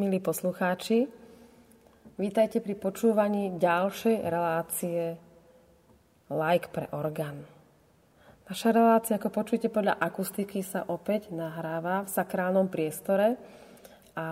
milí 0.00 0.16
poslucháči. 0.16 1.12
Vítajte 2.16 2.64
pri 2.64 2.72
počúvaní 2.72 3.60
ďalšej 3.60 4.24
relácie 4.24 5.20
Like 6.32 6.72
pre 6.72 6.88
orgán. 6.96 7.44
Naša 8.48 8.72
relácia, 8.72 9.20
ako 9.20 9.28
počujete 9.28 9.68
podľa 9.68 10.00
akustiky, 10.00 10.64
sa 10.64 10.88
opäť 10.88 11.28
nahráva 11.28 12.08
v 12.08 12.16
sakrálnom 12.16 12.72
priestore 12.72 13.36
a 14.16 14.26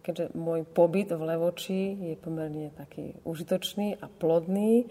keďže 0.00 0.32
môj 0.32 0.64
pobyt 0.64 1.12
v 1.12 1.20
Levoči 1.20 1.92
je 2.08 2.16
pomerne 2.16 2.72
taký 2.72 3.12
užitočný 3.28 4.00
a 4.00 4.08
plodný, 4.08 4.88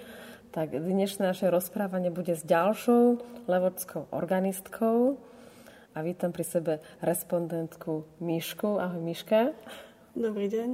tak 0.53 0.77
dnešné 0.77 1.25
naše 1.25 1.49
rozprávanie 1.49 2.13
bude 2.13 2.37
s 2.37 2.45
ďalšou 2.45 3.17
levočskou 3.49 4.13
organistkou 4.13 5.17
a 5.97 6.05
vítam 6.05 6.29
pri 6.29 6.45
sebe 6.45 6.73
respondentku 7.01 8.05
Mišku. 8.21 8.77
Ahoj 8.77 9.01
Miška. 9.01 9.57
Dobrý 10.17 10.49
deň. 10.49 10.69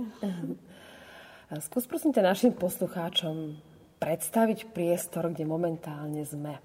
Skús 1.67 1.83
prosím 1.83 2.15
ťa 2.15 2.23
našim 2.23 2.55
poslucháčom 2.55 3.59
predstaviť 3.99 4.71
priestor, 4.71 5.27
kde 5.35 5.43
momentálne 5.43 6.23
sme. 6.23 6.63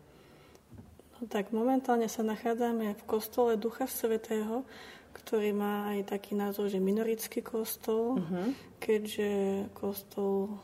No, 1.19 1.27
tak 1.27 1.51
momentálne 1.51 2.07
sa 2.07 2.23
nachádzame 2.23 2.95
v 2.95 3.03
kostole 3.03 3.59
Ducha 3.59 3.91
Svetého, 3.91 4.63
ktorý 5.11 5.51
má 5.59 5.91
aj 5.91 6.15
taký 6.15 6.39
názov, 6.39 6.71
že 6.71 6.79
minorický 6.79 7.43
kostol, 7.43 8.23
uh-huh. 8.23 8.55
keďže 8.79 9.67
kostol 9.75 10.63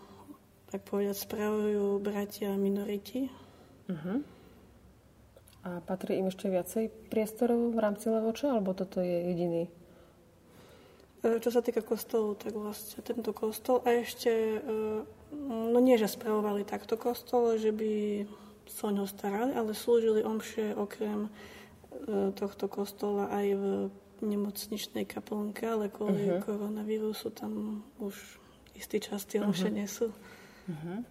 tak 0.71 0.87
povedať, 0.87 1.19
spravujú 1.19 1.99
bratia 1.99 2.55
minoriti. 2.55 3.27
Uh-huh. 3.91 4.23
A 5.67 5.83
patrí 5.83 6.23
im 6.23 6.31
ešte 6.31 6.47
viacej 6.47 7.11
priestorov 7.11 7.75
v 7.75 7.83
rámci 7.83 8.07
Levoča, 8.07 8.55
alebo 8.55 8.71
toto 8.71 9.03
je 9.03 9.35
jediný? 9.35 9.67
E, 11.25 11.41
čo 11.41 11.49
sa 11.49 11.65
týka 11.65 11.81
kostolu, 11.81 12.37
tak 12.37 12.53
vlastne 12.53 13.01
tento 13.01 13.33
kostol 13.33 13.81
a 13.89 13.97
ešte, 13.97 14.29
e, 14.29 14.61
no 15.73 15.79
nie, 15.81 15.97
že 15.97 16.13
spravovali 16.13 16.69
takto 16.69 17.01
kostol, 17.01 17.57
že 17.57 17.73
by 17.73 18.25
sa 18.69 18.93
o 18.93 18.95
ňo 18.95 19.09
starali, 19.09 19.57
ale 19.57 19.73
slúžili 19.73 20.21
omše 20.21 20.77
okrem 20.77 21.27
e, 21.27 21.31
tohto 22.37 22.69
kostola 22.69 23.33
aj 23.33 23.47
v 23.57 23.65
nemocničnej 24.21 25.09
kaplnke, 25.09 25.65
ale 25.65 25.89
kvôli 25.89 26.29
uh-huh. 26.29 26.45
koronavírusu 26.45 27.33
tam 27.33 27.85
už 28.01 28.15
istý 28.77 29.01
čas 29.01 29.25
tie 29.25 29.41
omše 29.41 29.69
uh-huh. 29.69 29.79
nie 29.81 29.89
sú. 29.89 30.13
Uh-huh. 30.69 31.05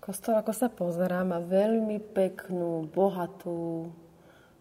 Kostol, 0.00 0.36
ako 0.36 0.52
sa 0.52 0.68
pozerá, 0.68 1.24
má 1.24 1.40
veľmi 1.40 2.00
peknú, 2.12 2.88
bohatú, 2.88 3.90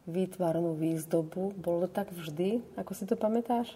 výtvarnú 0.08 0.78
výzdobu. 0.78 1.54
Bolo 1.58 1.86
to 1.86 1.94
tak 1.94 2.14
vždy, 2.14 2.62
ako 2.80 2.92
si 2.94 3.04
to 3.10 3.18
pamätáš? 3.18 3.76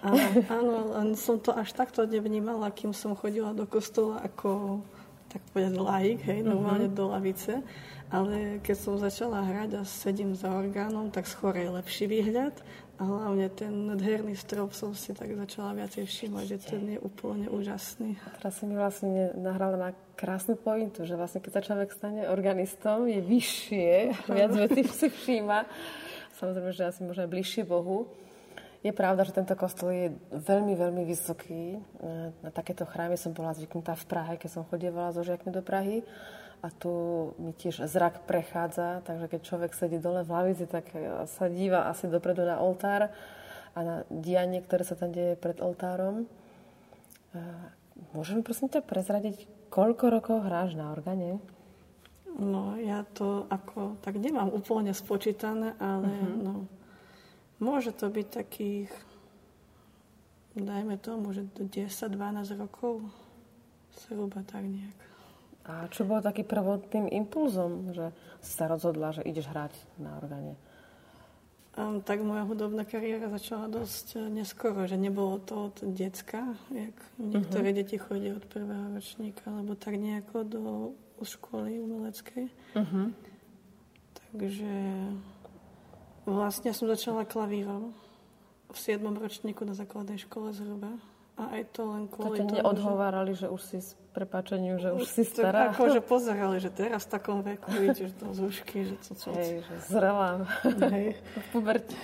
Áno, 0.00 0.26
áno, 0.48 0.74
len 0.96 1.08
som 1.12 1.36
to 1.36 1.52
až 1.52 1.76
takto 1.76 2.08
nevnímala, 2.08 2.72
kým 2.72 2.96
som 2.96 3.12
chodila 3.12 3.52
do 3.52 3.68
kostola 3.68 4.24
ako 4.24 4.80
tak 5.30 5.46
povedať 5.54 5.74
laik, 5.78 6.18
hej, 6.26 6.42
normálne 6.42 6.90
uh-huh. 6.90 6.98
do 6.98 7.04
lavice. 7.14 7.62
Ale 8.10 8.58
keď 8.66 8.76
som 8.76 8.98
začala 8.98 9.46
hrať 9.46 9.78
a 9.78 9.82
sedím 9.86 10.34
za 10.34 10.50
orgánom, 10.50 11.14
tak 11.14 11.30
skôr 11.30 11.54
je 11.54 11.70
lepší 11.70 12.10
výhľad 12.10 12.50
a 12.98 13.06
hlavne 13.06 13.48
ten 13.54 13.72
nadherný 13.88 14.36
strop 14.36 14.76
som 14.76 14.92
si 14.92 15.16
tak 15.16 15.32
začala 15.32 15.72
viacej 15.72 16.04
všímať, 16.04 16.44
že 16.44 16.58
ten 16.58 16.82
je 16.84 16.98
úplne 17.00 17.48
úžasný. 17.48 18.18
A 18.26 18.36
teraz 18.36 18.60
si 18.60 18.68
mi 18.68 18.76
vlastne 18.76 19.32
nahrala 19.40 19.76
na 19.78 19.90
krásnu 20.18 20.58
pointu, 20.58 21.08
že 21.08 21.16
vlastne 21.16 21.40
keď 21.40 21.52
sa 21.54 21.62
človek 21.64 21.88
stane 21.96 22.28
organistom, 22.28 23.08
je 23.08 23.24
vyššie, 23.24 23.90
viac 24.36 24.52
vecí 24.52 24.84
si 24.84 25.08
všíma. 25.08 25.64
Samozrejme, 26.36 26.70
že 26.76 26.90
asi 26.90 27.00
možno 27.06 27.24
bližšie 27.24 27.62
Bohu. 27.64 28.10
Je 28.80 28.96
pravda, 28.96 29.28
že 29.28 29.36
tento 29.36 29.52
kostol 29.60 29.92
je 29.92 30.08
veľmi, 30.32 30.72
veľmi 30.72 31.04
vysoký. 31.04 31.76
Na 32.40 32.48
takéto 32.48 32.88
chrámy 32.88 33.20
som 33.20 33.36
bola 33.36 33.52
zvyknutá 33.52 33.92
v 33.92 34.08
Prahe, 34.08 34.32
keď 34.40 34.50
som 34.56 34.68
chodievala 34.68 35.12
so 35.12 35.20
žiakmi 35.20 35.52
do 35.52 35.60
Prahy 35.60 36.00
a 36.64 36.72
tu 36.72 36.92
mi 37.36 37.52
tiež 37.52 37.84
zrak 37.84 38.24
prechádza, 38.24 39.04
takže 39.04 39.28
keď 39.28 39.40
človek 39.44 39.72
sedí 39.76 40.00
dole 40.00 40.24
v 40.24 40.32
lavici, 40.32 40.64
tak 40.64 40.88
sa 41.28 41.48
díva 41.52 41.92
asi 41.92 42.08
dopredu 42.08 42.44
na 42.44 42.60
oltár 42.60 43.12
a 43.76 43.78
na 43.84 43.96
dianie, 44.08 44.64
ktoré 44.64 44.84
sa 44.84 44.96
tam 44.96 45.12
deje 45.12 45.36
pred 45.36 45.60
oltárom. 45.60 46.24
Môžeme 48.16 48.40
prosím 48.40 48.72
ťa 48.72 48.80
prezradiť, 48.80 49.44
koľko 49.68 50.08
rokov 50.08 50.36
hráš 50.48 50.72
na 50.72 50.88
organe? 50.88 51.36
No, 52.40 52.80
ja 52.80 53.04
to 53.12 53.44
ako, 53.52 54.00
tak 54.00 54.16
nemám 54.16 54.48
úplne 54.48 54.96
spočítané, 54.96 55.76
ale 55.76 56.08
uh-huh. 56.08 56.40
no, 56.40 56.54
môže 57.60 57.92
to 57.92 58.08
byť 58.08 58.26
takých, 58.26 58.90
dajme 60.56 60.96
tomu, 60.98 61.30
že 61.36 61.46
10-12 61.60 62.56
rokov, 62.56 63.04
zhruba 63.94 64.42
tak 64.48 64.64
nejak. 64.64 64.98
A 65.68 65.86
čo 65.92 66.08
bolo 66.08 66.24
taký 66.24 66.42
prvotným 66.42 67.06
impulzom, 67.06 67.92
že 67.92 68.10
si 68.40 68.50
sa 68.56 68.66
rozhodla, 68.66 69.12
že 69.12 69.22
ideš 69.22 69.52
hrať 69.52 69.76
na 70.00 70.16
orgáne? 70.16 70.56
Um, 71.78 72.02
tak 72.02 72.18
moja 72.26 72.42
hudobná 72.42 72.82
kariéra 72.82 73.30
začala 73.30 73.70
dosť 73.70 74.18
eh, 74.18 74.26
neskoro, 74.26 74.90
že 74.90 74.98
nebolo 74.98 75.38
to 75.38 75.70
od 75.70 75.76
decka, 75.94 76.58
jak 76.74 76.96
niektoré 77.14 77.70
uh-huh. 77.70 77.78
deti 77.78 77.94
chodia 77.94 78.34
od 78.34 78.42
prvého 78.42 78.90
ročníka, 78.90 79.46
alebo 79.46 79.78
tak 79.78 79.94
nejako 79.94 80.36
do 80.42 80.64
školy 81.22 81.78
umeleckej. 81.78 82.50
Uh-huh. 82.74 83.14
Takže 84.34 84.72
vlastne 86.30 86.70
som 86.70 86.86
začala 86.86 87.26
klavírom 87.26 87.94
v 88.70 88.78
7. 88.78 89.02
ročníku 89.02 89.66
na 89.66 89.74
základnej 89.74 90.18
škole 90.22 90.54
zhruba. 90.54 90.94
A 91.40 91.56
aj 91.56 91.72
to 91.72 91.88
len 91.88 92.04
kvôli 92.04 92.44
to 92.44 92.52
tomu, 92.52 92.60
neodhovárali, 92.60 93.32
že... 93.32 93.48
že 93.48 93.54
už 93.54 93.62
si 93.64 93.78
s 93.80 93.96
prepáčením, 94.12 94.76
že 94.76 94.92
už 94.92 95.08
si 95.08 95.24
stará. 95.24 95.72
Akože 95.72 96.04
pozerali, 96.12 96.60
že 96.60 96.68
teraz 96.68 97.08
v 97.08 97.10
takom 97.16 97.40
veku 97.40 97.72
ideš 97.80 98.12
do 98.20 98.28
zúšky, 98.36 98.84
že 98.84 98.94
to 99.00 99.12
čo... 99.16 99.28
Hej, 99.32 99.64
že 99.64 99.74
zrelá. 99.88 100.44
Hej. 100.92 101.16
v 101.16 101.46
puberte. 101.48 101.96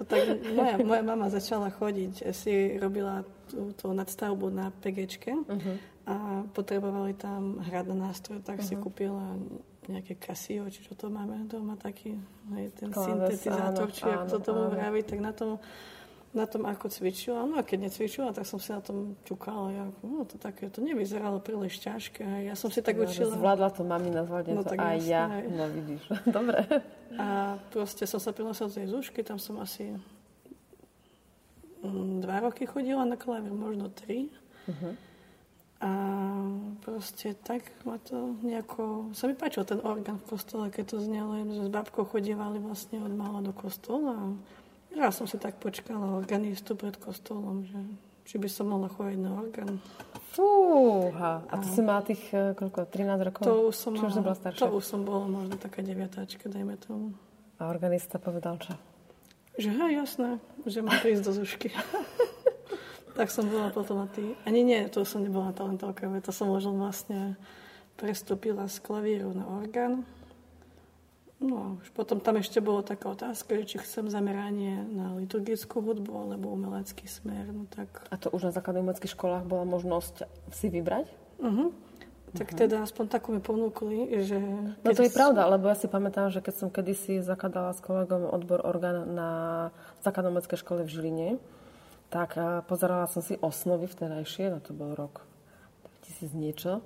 To 0.00 0.08
tak, 0.08 0.40
moja, 0.56 0.76
moja 0.80 1.02
mama 1.04 1.28
začala 1.28 1.68
chodiť, 1.68 2.32
si 2.32 2.80
robila 2.80 3.28
tú, 3.52 3.92
nadstavbu 3.92 4.48
na 4.48 4.72
PGčke 4.80 5.36
uh-huh. 5.36 5.76
a 6.08 6.14
potrebovali 6.56 7.12
tam 7.12 7.60
hrať 7.60 7.84
na 7.92 8.08
nástroj, 8.08 8.40
tak 8.40 8.64
uh-huh. 8.64 8.68
si 8.68 8.74
mhm. 8.78 8.82
kúpila 8.82 9.36
nejaké 9.90 10.14
Casio, 10.20 10.70
či 10.70 10.86
čo 10.86 10.94
to 10.94 11.10
máme 11.10 11.48
doma, 11.50 11.74
taký 11.74 12.14
hej, 12.54 12.70
ten 12.78 12.94
Klaves, 12.94 13.38
syntetizátor, 13.38 13.88
či 13.90 14.06
ako 14.06 14.26
to 14.30 14.38
tomu 14.38 14.64
vraví, 14.70 15.02
tak 15.02 15.18
na 15.18 15.34
tom 15.34 15.58
na 16.32 16.48
tom, 16.48 16.64
ako 16.64 16.88
cvičila. 16.88 17.44
No 17.44 17.60
a 17.60 17.62
keď 17.62 17.92
necvičila, 17.92 18.32
tak 18.32 18.48
som 18.48 18.56
si 18.56 18.72
na 18.72 18.80
tom 18.80 19.20
čukala. 19.28 19.68
Ja, 19.68 19.84
no 20.00 20.24
to 20.24 20.40
také, 20.40 20.72
to 20.72 20.80
nevyzeralo 20.80 21.44
príliš 21.44 21.76
ťažké. 21.84 22.48
Ja 22.48 22.56
som 22.56 22.72
si 22.72 22.80
tak 22.80 22.96
no, 22.96 23.04
učila. 23.04 23.36
Zvládla 23.36 23.68
to 23.68 23.84
mamina, 23.84 24.24
zvládne 24.24 24.52
no, 24.56 24.64
to 24.64 24.72
aj 24.72 24.98
ja. 25.04 25.28
Aj. 25.28 25.44
No 25.44 25.68
vidíš, 25.68 26.02
dobre. 26.36 26.64
A 27.20 27.60
proste 27.68 28.08
som 28.08 28.16
sa 28.16 28.32
prihlásila 28.32 28.72
z 28.72 28.76
tej 28.80 28.86
zúšky, 28.88 29.20
tam 29.20 29.36
som 29.36 29.60
asi 29.60 29.92
mm, 31.84 32.24
dva 32.24 32.48
roky 32.48 32.64
chodila 32.64 33.04
na 33.04 33.20
klavír, 33.20 33.52
možno 33.52 33.92
tri. 33.92 34.32
Uh-huh. 34.64 34.96
A 35.82 35.90
proste 36.86 37.34
tak 37.34 37.66
ma 37.82 37.98
to 37.98 38.38
nejako... 38.46 39.10
Sa 39.18 39.26
mi 39.26 39.34
páčil 39.34 39.66
ten 39.66 39.82
orgán 39.82 40.22
v 40.22 40.30
kostole, 40.30 40.70
keď 40.70 40.94
to 40.94 40.98
znelo, 41.02 41.42
že 41.42 41.66
s 41.66 41.70
babkou 41.74 42.06
chodievali 42.06 42.62
vlastne 42.62 43.02
od 43.02 43.10
mala 43.10 43.42
do 43.42 43.50
kostola. 43.50 44.14
A 44.14 44.26
ja 44.94 45.10
som 45.10 45.26
si 45.26 45.42
tak 45.42 45.58
počkala 45.58 46.14
organistu 46.14 46.78
pred 46.78 46.94
kostolom, 46.94 47.66
že 47.66 47.82
či 48.22 48.38
by 48.38 48.46
som 48.46 48.70
mohla 48.70 48.86
chodiť 48.86 49.18
na 49.18 49.34
orgán. 49.34 49.82
Fúha. 50.30 51.42
A 51.50 51.54
to 51.58 51.66
si 51.66 51.82
mala 51.82 52.06
tých, 52.06 52.22
e, 52.30 52.54
koľko, 52.54 52.86
13 52.86 53.26
rokov? 53.26 53.42
To 53.42 53.68
už 53.68 53.74
som, 53.74 53.92
mala, 53.98 54.22
bola 54.22 54.38
staršia? 54.38 54.62
To 54.62 54.78
už 54.78 54.84
som 54.86 55.02
bola 55.02 55.26
možno 55.26 55.58
taká 55.58 55.82
deviatáčka, 55.82 56.46
dajme 56.46 56.78
tomu. 56.78 57.10
A 57.58 57.66
organista 57.66 58.22
povedal 58.22 58.62
čo? 58.62 58.78
Že 59.58 59.68
hej, 59.74 59.92
jasné, 59.98 60.30
že 60.64 60.80
mám 60.80 60.96
prísť 61.02 61.22
do 61.26 61.32
zušky. 61.42 61.68
tak 63.12 63.28
som 63.28 63.44
bola 63.48 63.68
potom 63.72 64.02
na 64.02 64.08
tý... 64.08 64.34
Ani 64.48 64.64
nie, 64.66 64.88
to 64.88 65.04
som 65.04 65.24
nebola 65.24 65.52
talentovka, 65.52 66.08
to 66.20 66.32
som 66.32 66.48
možno 66.48 66.76
vlastne 66.76 67.36
prestúpila 67.96 68.66
z 68.66 68.80
klavíru 68.80 69.30
na 69.36 69.44
orgán 69.46 70.02
No 71.42 71.82
už 71.82 71.90
potom 71.90 72.22
tam 72.22 72.38
ešte 72.38 72.62
bolo 72.62 72.86
taká 72.86 73.10
otázka, 73.10 73.58
či 73.66 73.82
chcem 73.82 74.06
zameranie 74.06 74.86
na 74.86 75.18
liturgickú 75.18 75.82
hudbu 75.82 76.30
alebo 76.30 76.54
umelecký 76.54 77.10
smer. 77.10 77.50
No 77.50 77.66
tak... 77.66 78.06
A 78.14 78.16
to 78.16 78.30
už 78.30 78.46
na 78.46 78.52
základných 78.54 78.86
umeleckých 78.86 79.14
školách 79.18 79.44
bola 79.50 79.66
možnosť 79.66 80.30
si 80.54 80.70
vybrať? 80.70 81.10
Uh-huh. 81.42 81.74
Tak 82.32 82.46
uh-huh. 82.54 82.60
teda 82.62 82.86
aspoň 82.86 83.04
takú 83.10 83.34
mi 83.34 83.42
ponúkli, 83.42 84.22
že... 84.22 84.38
No 84.86 84.94
to 84.94 85.02
je 85.02 85.10
pravda, 85.10 85.50
lebo 85.50 85.66
ja 85.66 85.74
si 85.74 85.90
pamätám, 85.90 86.30
že 86.30 86.38
keď 86.38 86.54
som 86.54 86.68
kedysi 86.70 87.18
zakladala 87.26 87.74
s 87.74 87.82
kolegom 87.82 88.30
odbor 88.30 88.62
orgán 88.62 89.10
na 89.10 89.30
základnej 90.06 90.38
umeleckej 90.38 90.62
škole 90.62 90.86
v 90.86 90.92
Žiline, 90.94 91.28
tak 92.12 92.36
pozerala 92.68 93.08
som 93.08 93.24
si 93.24 93.40
osnovy 93.40 93.88
vtedajšie, 93.88 94.52
no 94.52 94.60
to 94.60 94.76
bol 94.76 94.92
rok 94.92 95.24
2000 96.04 96.36
niečo, 96.36 96.84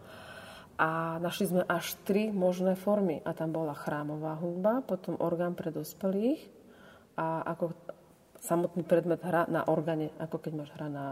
a 0.76 1.16
našli 1.24 1.48
sme 1.48 1.62
až 1.64 1.96
tri 2.04 2.28
možné 2.28 2.76
formy. 2.76 3.24
A 3.24 3.32
tam 3.32 3.52
bola 3.52 3.72
chrámová 3.72 4.36
hudba, 4.36 4.84
potom 4.84 5.16
orgán 5.16 5.56
pre 5.56 5.72
dospelých 5.72 6.40
a 7.16 7.40
ako 7.48 7.72
samotný 8.44 8.84
predmet 8.84 9.24
hra 9.24 9.48
na 9.48 9.64
organe, 9.64 10.12
ako 10.20 10.36
keď 10.36 10.52
máš 10.52 10.70
hra 10.76 10.88
na, 10.92 11.06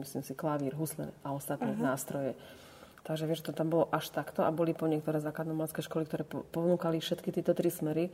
myslím 0.00 0.22
si, 0.22 0.32
klavír, 0.38 0.78
husle 0.78 1.10
a 1.26 1.34
ostatné 1.34 1.74
uh-huh. 1.74 1.86
nástroje. 1.92 2.38
Takže 3.02 3.26
vieš, 3.26 3.42
to 3.46 3.54
tam 3.54 3.70
bolo 3.70 3.90
až 3.90 4.10
takto 4.10 4.46
a 4.46 4.54
boli 4.54 4.74
po 4.74 4.86
niektoré 4.86 5.18
základnomalské 5.22 5.82
školy, 5.82 6.06
ktoré 6.06 6.22
ponúkali 6.26 6.98
všetky 7.02 7.30
tieto 7.34 7.54
tri 7.54 7.70
smery. 7.70 8.10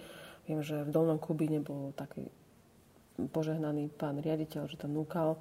Viem, 0.48 0.60
že 0.64 0.84
v 0.84 0.92
Dolnom 0.92 1.20
Kubíne 1.20 1.64
bol 1.64 1.96
taký 1.96 2.28
požehnaný 3.18 3.92
pán 3.92 4.18
riaditeľ, 4.18 4.68
že 4.68 4.80
tam 4.80 4.96
núkal 4.96 5.36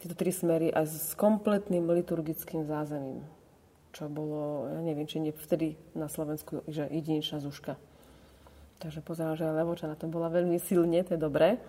tieto 0.00 0.16
tri 0.16 0.32
smery 0.32 0.68
aj 0.68 0.84
s 0.88 1.12
kompletným 1.16 1.88
liturgickým 1.88 2.68
zázemím. 2.68 3.24
Čo 3.94 4.10
bolo, 4.10 4.66
ja 4.68 4.80
neviem, 4.82 5.06
či 5.06 5.22
nie 5.22 5.30
vtedy 5.30 5.78
na 5.94 6.10
Slovensku, 6.10 6.66
že 6.66 6.90
jedinečná 6.90 7.38
zuška. 7.38 7.78
Takže 8.82 9.00
pozeral, 9.00 9.38
že 9.38 9.46
Levoča 9.46 9.86
na 9.86 9.96
tom 9.96 10.10
bola 10.10 10.28
veľmi 10.28 10.58
silne, 10.58 11.00
to 11.06 11.14
je 11.14 11.20
dobré. 11.20 11.62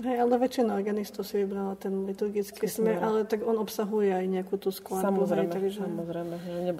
Hej, 0.00 0.24
ale 0.24 0.40
väčšina 0.40 0.72
organistov 0.72 1.28
si 1.28 1.40
vybrala 1.40 1.76
ten 1.76 2.08
liturgický 2.08 2.64
smer, 2.64 2.96
ale 3.00 3.28
tak 3.28 3.44
on 3.44 3.60
obsahuje 3.60 4.08
aj 4.08 4.24
nejakú 4.24 4.56
tú 4.56 4.72
skladbu. 4.72 5.28
Samozrejme, 5.28 5.52
hej, 5.52 5.56
takže... 5.56 5.80
samozrejme. 5.84 6.34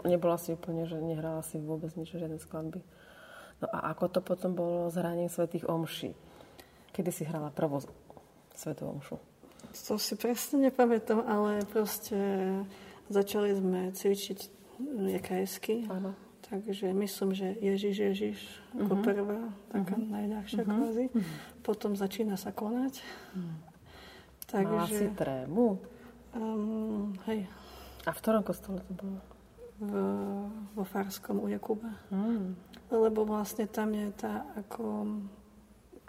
Nebola 0.09 0.37
si 0.41 0.57
úplne, 0.57 0.89
že 0.89 0.97
nehrala 0.97 1.45
si 1.45 1.61
vôbec 1.61 1.93
nič, 1.93 2.13
žiadne 2.13 2.41
skladby. 2.41 2.81
No 3.61 3.67
a 3.69 3.93
ako 3.93 4.17
to 4.17 4.21
potom 4.25 4.57
bolo 4.57 4.89
s 4.89 4.97
hraním 4.97 5.29
svetých 5.29 5.69
omší? 5.69 6.17
Kedy 6.93 7.11
si 7.13 7.25
hrala 7.25 7.49
prvú 7.49 7.81
svetú 8.53 8.93
omšu? 8.93 9.17
To 9.89 9.97
si 9.97 10.13
presne 10.21 10.69
nepamätám, 10.69 11.25
ale 11.25 11.65
proste 11.65 12.17
začali 13.09 13.57
sme 13.57 13.81
cvičiť 13.97 14.39
jakajsky. 15.09 15.89
Áno. 15.89 16.13
Takže 16.53 16.93
myslím, 16.93 17.33
že 17.33 17.57
Ježiš, 17.65 17.97
Ježiš 18.13 18.39
ako 18.77 18.93
uh-huh. 19.01 19.05
prvá, 19.09 19.41
taká 19.73 19.97
uh-huh. 19.97 20.13
najľahšia 20.13 20.61
uh-huh. 20.61 20.77
kvázi. 20.77 21.05
Uh-huh. 21.09 21.25
Potom 21.65 21.97
začína 21.97 22.37
sa 22.37 22.53
konať. 22.53 23.01
Uh-huh. 23.01 23.57
Takže... 24.53 24.77
Mala 24.77 24.93
si 24.93 25.09
trému? 25.17 25.81
Um, 26.37 27.17
hej. 27.25 27.49
A 28.05 28.13
v 28.13 28.19
ktorom 28.21 28.45
kostole 28.45 28.85
to 28.85 28.93
bolo? 28.93 29.19
V, 29.81 29.93
vo 30.77 30.85
Farskom 30.85 31.41
u 31.41 31.49
Jakuba. 31.49 31.89
Uh-huh. 32.13 32.53
Lebo 32.93 33.25
vlastne 33.25 33.65
tam 33.65 33.97
je 33.97 34.13
tá 34.13 34.45
ako 34.53 35.09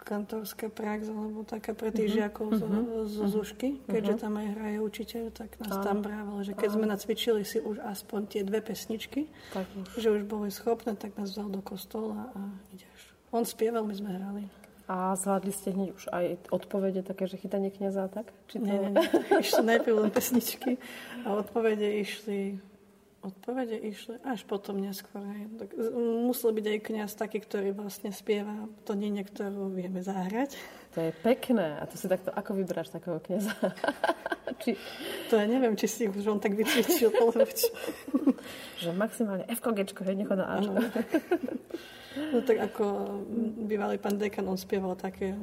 kantorská 0.04 0.68
prax, 0.68 1.08
alebo 1.08 1.42
taká 1.48 1.72
pre 1.72 1.88
tých 1.88 2.12
uh-huh. 2.12 2.18
žiakov 2.28 2.46
zo, 2.60 2.68
uh-huh. 2.68 3.08
zo 3.08 3.24
Zušky, 3.26 3.80
keďže 3.88 4.14
uh-huh. 4.14 4.22
tam 4.28 4.32
aj 4.36 4.48
hraje 4.52 4.78
učiteľ, 4.84 5.24
tak 5.32 5.56
nás 5.64 5.72
uh-huh. 5.72 5.86
tam 5.88 6.04
brával, 6.04 6.38
že 6.44 6.52
keď 6.52 6.68
uh-huh. 6.68 6.76
sme 6.76 6.86
nacvičili 6.86 7.42
si 7.42 7.58
už 7.58 7.80
aspoň 7.80 8.20
tie 8.28 8.42
dve 8.44 8.60
pesničky, 8.60 9.32
tak 9.56 9.64
už. 9.72 9.86
že 9.96 10.08
už 10.12 10.22
boli 10.28 10.52
schopné, 10.52 10.92
tak 10.94 11.16
nás 11.16 11.32
vzal 11.32 11.48
do 11.48 11.64
kostola 11.64 12.28
a 12.36 12.40
ideš. 12.76 13.00
On 13.32 13.42
spieval, 13.42 13.82
my 13.88 13.94
sme 13.96 14.12
hrali. 14.14 14.44
A 14.84 15.16
zvládli 15.16 15.48
ste 15.48 15.72
hneď 15.72 15.96
už 15.96 16.04
aj 16.12 16.24
odpovede 16.52 17.00
také, 17.00 17.24
že 17.24 17.40
chytanie 17.40 17.72
kniaza, 17.72 18.04
tak? 18.12 18.28
Či 18.52 18.60
to... 18.60 18.68
Nie, 18.68 18.92
nie, 18.92 19.00
išli 19.40 19.64
najprv 19.64 19.96
len 19.96 20.12
pesničky 20.12 20.76
a 21.24 21.40
odpovede 21.40 21.88
išli 22.04 22.60
Odpovede 23.24 23.80
išli 23.80 24.20
až 24.20 24.44
potom 24.44 24.76
neskôr. 24.76 25.24
Tak 25.56 25.72
musel 26.28 26.52
byť 26.52 26.66
aj 26.68 26.78
kniaz 26.84 27.12
taký, 27.16 27.40
ktorý 27.40 27.72
vlastne 27.72 28.12
spieva 28.12 28.68
to 28.84 28.92
nie 28.92 29.24
ktorú 29.24 29.72
vieme 29.72 30.04
zahrať. 30.04 30.60
To 30.92 31.08
je 31.08 31.10
pekné. 31.24 31.80
A 31.80 31.88
to 31.88 31.96
si 31.96 32.04
takto, 32.04 32.28
ako 32.28 32.52
vyberáš 32.52 32.92
takého 32.92 33.16
kniaza? 33.24 33.56
či... 34.62 34.76
To 35.32 35.40
ja 35.40 35.48
neviem, 35.48 35.72
či 35.72 35.88
si 35.88 36.04
už 36.04 36.20
on 36.28 36.36
tak 36.36 36.52
vycvičil. 36.52 37.08
Že 38.84 38.92
maximálne 38.92 39.48
F, 39.48 39.64
G, 39.64 39.88
hej, 39.88 40.16
nechod 40.20 40.36
na 40.36 40.60
Ačko. 40.60 40.76
No 42.14 42.46
tak 42.46 42.60
ako 42.60 42.84
bývalý 43.66 43.98
pán 43.98 44.20
dekan, 44.20 44.46
on 44.46 44.60
spieval 44.60 44.94
také 44.94 45.34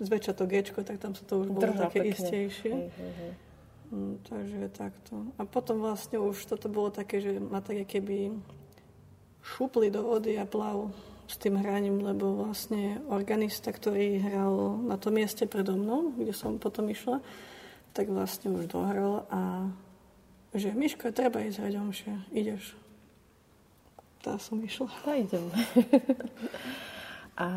zväčša 0.00 0.32
to 0.32 0.46
G, 0.48 0.64
tak 0.64 0.96
tam 0.96 1.12
sa 1.12 1.26
to 1.26 1.44
už 1.44 1.52
bolo 1.52 1.66
Držal 1.66 1.90
také 1.90 2.00
pekne. 2.00 2.14
istejšie. 2.14 2.72
Hej, 2.72 2.88
hej, 2.94 3.12
hej. 3.18 3.32
Mm, 3.92 4.20
takže 4.24 4.68
takto. 4.72 5.28
A 5.36 5.44
potom 5.44 5.80
vlastne 5.80 6.16
už 6.20 6.48
toto 6.48 6.72
bolo 6.72 6.88
také, 6.88 7.20
že 7.20 7.36
ma 7.36 7.60
tak 7.60 7.84
keby 7.84 8.32
šupli 9.44 9.92
do 9.92 10.04
vody 10.04 10.40
a 10.40 10.48
plav 10.48 10.88
s 11.28 11.36
tým 11.40 11.56
hraním, 11.56 12.04
lebo 12.04 12.44
vlastne 12.44 13.00
organista, 13.08 13.72
ktorý 13.72 14.20
hral 14.20 14.84
na 14.84 14.96
tom 15.00 15.16
mieste 15.16 15.48
predo 15.48 15.76
mnou, 15.76 16.12
kde 16.16 16.32
som 16.36 16.60
potom 16.60 16.88
išla, 16.88 17.20
tak 17.96 18.12
vlastne 18.12 18.52
už 18.52 18.68
dohral 18.68 19.24
a 19.32 19.72
že 20.54 20.70
Miško, 20.70 21.10
treba 21.10 21.42
ísť 21.42 21.66
hrať 21.66 21.74
omšia, 21.82 22.14
ideš. 22.30 22.78
Tá 24.22 24.38
som 24.38 24.62
išla. 24.62 24.86
A 25.04 25.18
idem. 25.18 25.50
a 27.44 27.48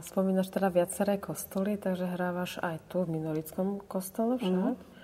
spomínaš 0.00 0.48
teda 0.48 0.72
viaceré 0.72 1.20
kostoly, 1.20 1.76
takže 1.76 2.08
hrávaš 2.08 2.56
aj 2.64 2.80
tu 2.88 3.04
v 3.04 3.20
Minorickom 3.20 3.84
kostole 3.84 4.40
však? 4.40 4.74
Mm. 4.74 4.95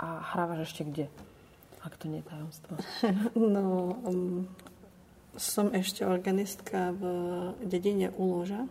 A 0.00 0.24
hrávaš 0.32 0.72
ešte 0.72 0.88
kde? 0.88 1.06
Ak 1.84 1.96
to 2.00 2.08
nie 2.08 2.24
je 2.24 2.28
tajomstvo. 2.28 2.72
No, 3.36 3.96
um, 4.04 4.48
som 5.36 5.70
ešte 5.76 6.08
organistka 6.08 6.96
v 6.96 7.04
dedine 7.64 8.08
Uloža. 8.16 8.64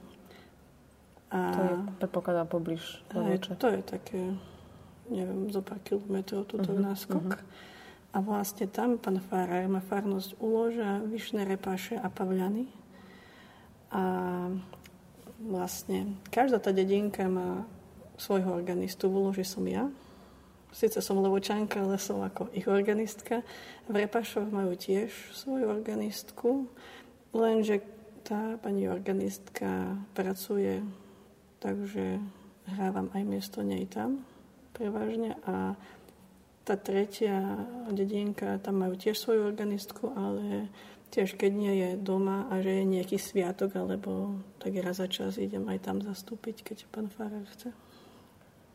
A 1.29 1.39
to 1.53 1.61
je, 1.61 1.73
predpokladám, 2.01 2.49
Levoče. 3.13 3.53
To 3.61 3.67
je 3.69 3.81
také, 3.85 4.21
neviem, 5.13 5.53
zo 5.53 5.61
pár 5.61 5.77
kilometrov 5.85 6.49
tuto 6.49 6.73
uh-huh, 6.73 6.85
náskok. 6.89 7.37
Uh-huh. 7.37 7.77
A 8.09 8.17
vlastne 8.25 8.65
tam 8.65 8.97
pán 8.97 9.21
Farár 9.21 9.69
má 9.69 9.85
farnosť 9.85 10.41
Uloža, 10.41 11.05
Vyšné 11.05 11.45
Repáše 11.45 12.01
a 12.01 12.09
Pavľany. 12.09 12.65
A 13.93 14.03
vlastne 15.37 16.17
každá 16.33 16.57
tá 16.57 16.73
dedinka 16.73 17.29
má 17.29 17.69
svojho 18.17 18.49
organistu. 18.49 19.13
V 19.13 19.21
Uloži 19.21 19.45
som 19.45 19.61
ja, 19.69 19.85
Sice 20.69 21.01
som 21.01 21.17
levočanka, 21.19 21.81
ale 21.81 21.97
som 21.97 22.21
ako 22.21 22.53
ich 22.53 22.69
organistka. 22.69 23.41
V 23.89 23.95
Repašoch 23.97 24.47
majú 24.53 24.77
tiež 24.77 25.09
svoju 25.33 25.65
organistku, 25.65 26.69
lenže 27.33 27.81
tá 28.21 28.61
pani 28.61 28.85
organistka 28.85 29.97
pracuje, 30.13 30.85
takže 31.57 32.21
hrávam 32.69 33.09
aj 33.17 33.23
miesto 33.25 33.65
nej 33.65 33.89
tam 33.89 34.21
prevažne 34.77 35.35
a 35.49 35.73
tá 36.63 36.77
tretia 36.77 37.65
dedinka, 37.89 38.61
tam 38.61 38.85
majú 38.85 38.93
tiež 38.93 39.17
svoju 39.17 39.49
organistku, 39.49 40.13
ale 40.13 40.69
tiež 41.09 41.33
keď 41.33 41.51
nie 41.51 41.73
je 41.73 41.89
doma 41.97 42.45
a 42.53 42.61
že 42.61 42.81
je 42.81 42.83
nejaký 42.85 43.17
sviatok, 43.17 43.73
alebo 43.73 44.37
tak 44.61 44.77
raz 44.77 45.01
za 45.01 45.09
čas 45.09 45.41
idem 45.41 45.65
aj 45.65 45.81
tam 45.81 45.97
zastúpiť, 46.05 46.61
keď 46.61 46.77
pán 46.93 47.09
Farar 47.09 47.41
chce. 47.49 47.73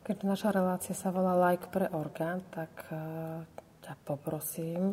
Keď 0.04 0.20
naša 0.20 0.52
relácia 0.52 0.92
sa 0.92 1.08
volá 1.08 1.32
Like 1.32 1.72
pre 1.72 1.88
orgán, 1.88 2.44
tak 2.52 2.68
uh, 2.92 3.40
ťa 3.80 3.96
poprosím, 4.04 4.92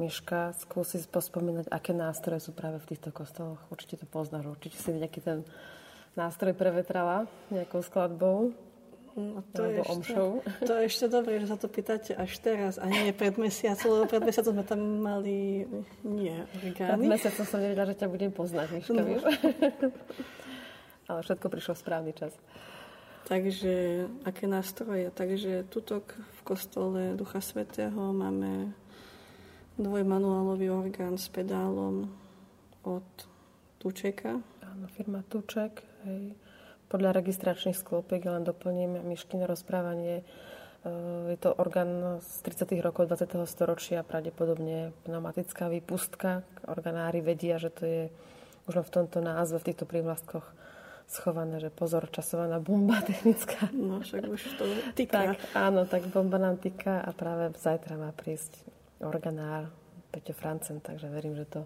Miška, 0.00 0.56
skúsi 0.56 1.00
pospomínať, 1.08 1.68
aké 1.68 1.92
nástroje 1.92 2.48
sú 2.48 2.56
práve 2.56 2.80
v 2.80 2.88
týchto 2.88 3.12
kostoloch. 3.12 3.60
Určite 3.68 4.00
to 4.00 4.06
poznáš, 4.08 4.48
určite 4.48 4.80
si 4.80 4.96
nejaký 4.96 5.20
ten 5.20 5.44
nástroj 6.16 6.56
prevetrala 6.56 7.28
nejakou 7.52 7.84
skladbou. 7.84 8.56
No, 9.16 9.40
to, 9.56 9.64
je 9.64 9.80
ešte, 9.80 9.92
omšou. 9.92 10.28
to 10.68 10.72
je 10.76 10.82
ešte 10.92 11.06
dobré, 11.08 11.40
že 11.40 11.48
sa 11.48 11.56
to 11.56 11.72
pýtate 11.72 12.12
až 12.12 12.36
teraz 12.36 12.76
a 12.76 12.84
nie 12.84 13.16
pred 13.16 13.32
mesiacom, 13.40 13.88
lebo 13.88 14.04
pred 14.04 14.20
mesiacom 14.20 14.52
sme 14.52 14.64
tam 14.68 14.80
mali 15.00 15.64
nie 16.04 16.36
orgány. 16.60 17.00
Pred 17.00 17.12
mesiacom 17.16 17.44
som 17.48 17.60
nevedela, 17.64 17.88
že 17.88 17.96
ťa 17.96 18.12
budem 18.12 18.28
poznať, 18.28 18.68
Miška, 18.76 18.92
no. 18.92 19.04
vieš? 19.08 19.24
Ale 21.08 21.24
všetko 21.24 21.46
prišlo 21.48 21.72
v 21.72 21.80
správny 21.80 22.12
čas. 22.12 22.36
Takže 23.26 24.06
aké 24.22 24.46
nástroje? 24.46 25.10
Takže 25.10 25.66
tutok 25.66 26.14
v 26.14 26.40
kostole 26.46 27.18
Ducha 27.18 27.42
Svetého 27.42 28.14
máme 28.14 28.70
dvojmanuálový 29.82 30.70
orgán 30.70 31.18
s 31.18 31.26
pedálom 31.26 32.06
od 32.86 33.02
Tučeka. 33.82 34.38
Áno, 34.62 34.86
firma 34.94 35.26
Tuček. 35.26 35.82
Hej. 36.06 36.38
Podľa 36.86 37.18
registračných 37.18 37.74
sklopiek, 37.74 38.22
len 38.22 38.46
doplním 38.46 39.02
Myškine 39.02 39.42
rozprávanie. 39.50 40.22
E, 40.22 40.24
je 41.34 41.38
to 41.42 41.50
orgán 41.58 42.22
z 42.22 42.46
30. 42.46 42.78
rokov 42.78 43.10
20. 43.10 43.42
storočia, 43.50 44.06
pravdepodobne 44.06 44.94
pneumatická 45.02 45.66
výpustka. 45.66 46.46
Organári 46.70 47.26
vedia, 47.26 47.58
že 47.58 47.74
to 47.74 47.82
je 47.90 48.02
už 48.70 48.86
v 48.86 48.94
tomto 49.02 49.18
názve, 49.18 49.58
v 49.58 49.66
týchto 49.74 49.82
prívlastkoch 49.82 50.46
schované, 51.06 51.62
že 51.62 51.70
pozor, 51.70 52.10
časovaná 52.10 52.58
bomba 52.58 52.98
technická. 53.08 53.70
No 53.72 54.02
však 54.02 54.26
už 54.26 54.42
to 54.58 54.64
týka. 54.98 55.34
Tak, 55.34 55.38
áno, 55.54 55.86
tak 55.86 56.10
bomba 56.10 56.36
nám 56.36 56.58
týka 56.58 57.00
a 57.00 57.10
práve 57.14 57.54
zajtra 57.54 57.94
má 57.94 58.10
prísť 58.10 58.66
organár 59.00 59.70
Peťo 60.10 60.34
Francen, 60.34 60.82
takže 60.82 61.06
verím, 61.08 61.38
že 61.38 61.46
to 61.46 61.60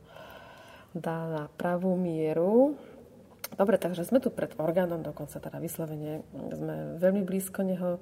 dá 0.93 1.27
na 1.31 1.45
pravú 1.55 1.97
mieru. 1.97 2.77
Dobre, 3.57 3.81
takže 3.81 4.07
sme 4.07 4.23
tu 4.23 4.31
pred 4.31 4.53
orgánom, 4.61 5.03
dokonca 5.03 5.43
teda 5.43 5.59
vyslovene 5.59 6.23
sme 6.35 7.01
veľmi 7.03 7.23
blízko 7.27 7.67
neho, 7.67 7.99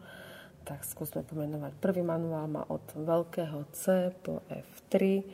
tak 0.67 0.85
skúsme 0.85 1.25
pomenovať. 1.25 1.73
Prvý 1.81 2.05
manuál 2.05 2.49
má 2.51 2.63
od 2.69 2.85
veľkého 2.93 3.65
C 3.73 4.13
po 4.21 4.45
F3, 4.53 5.25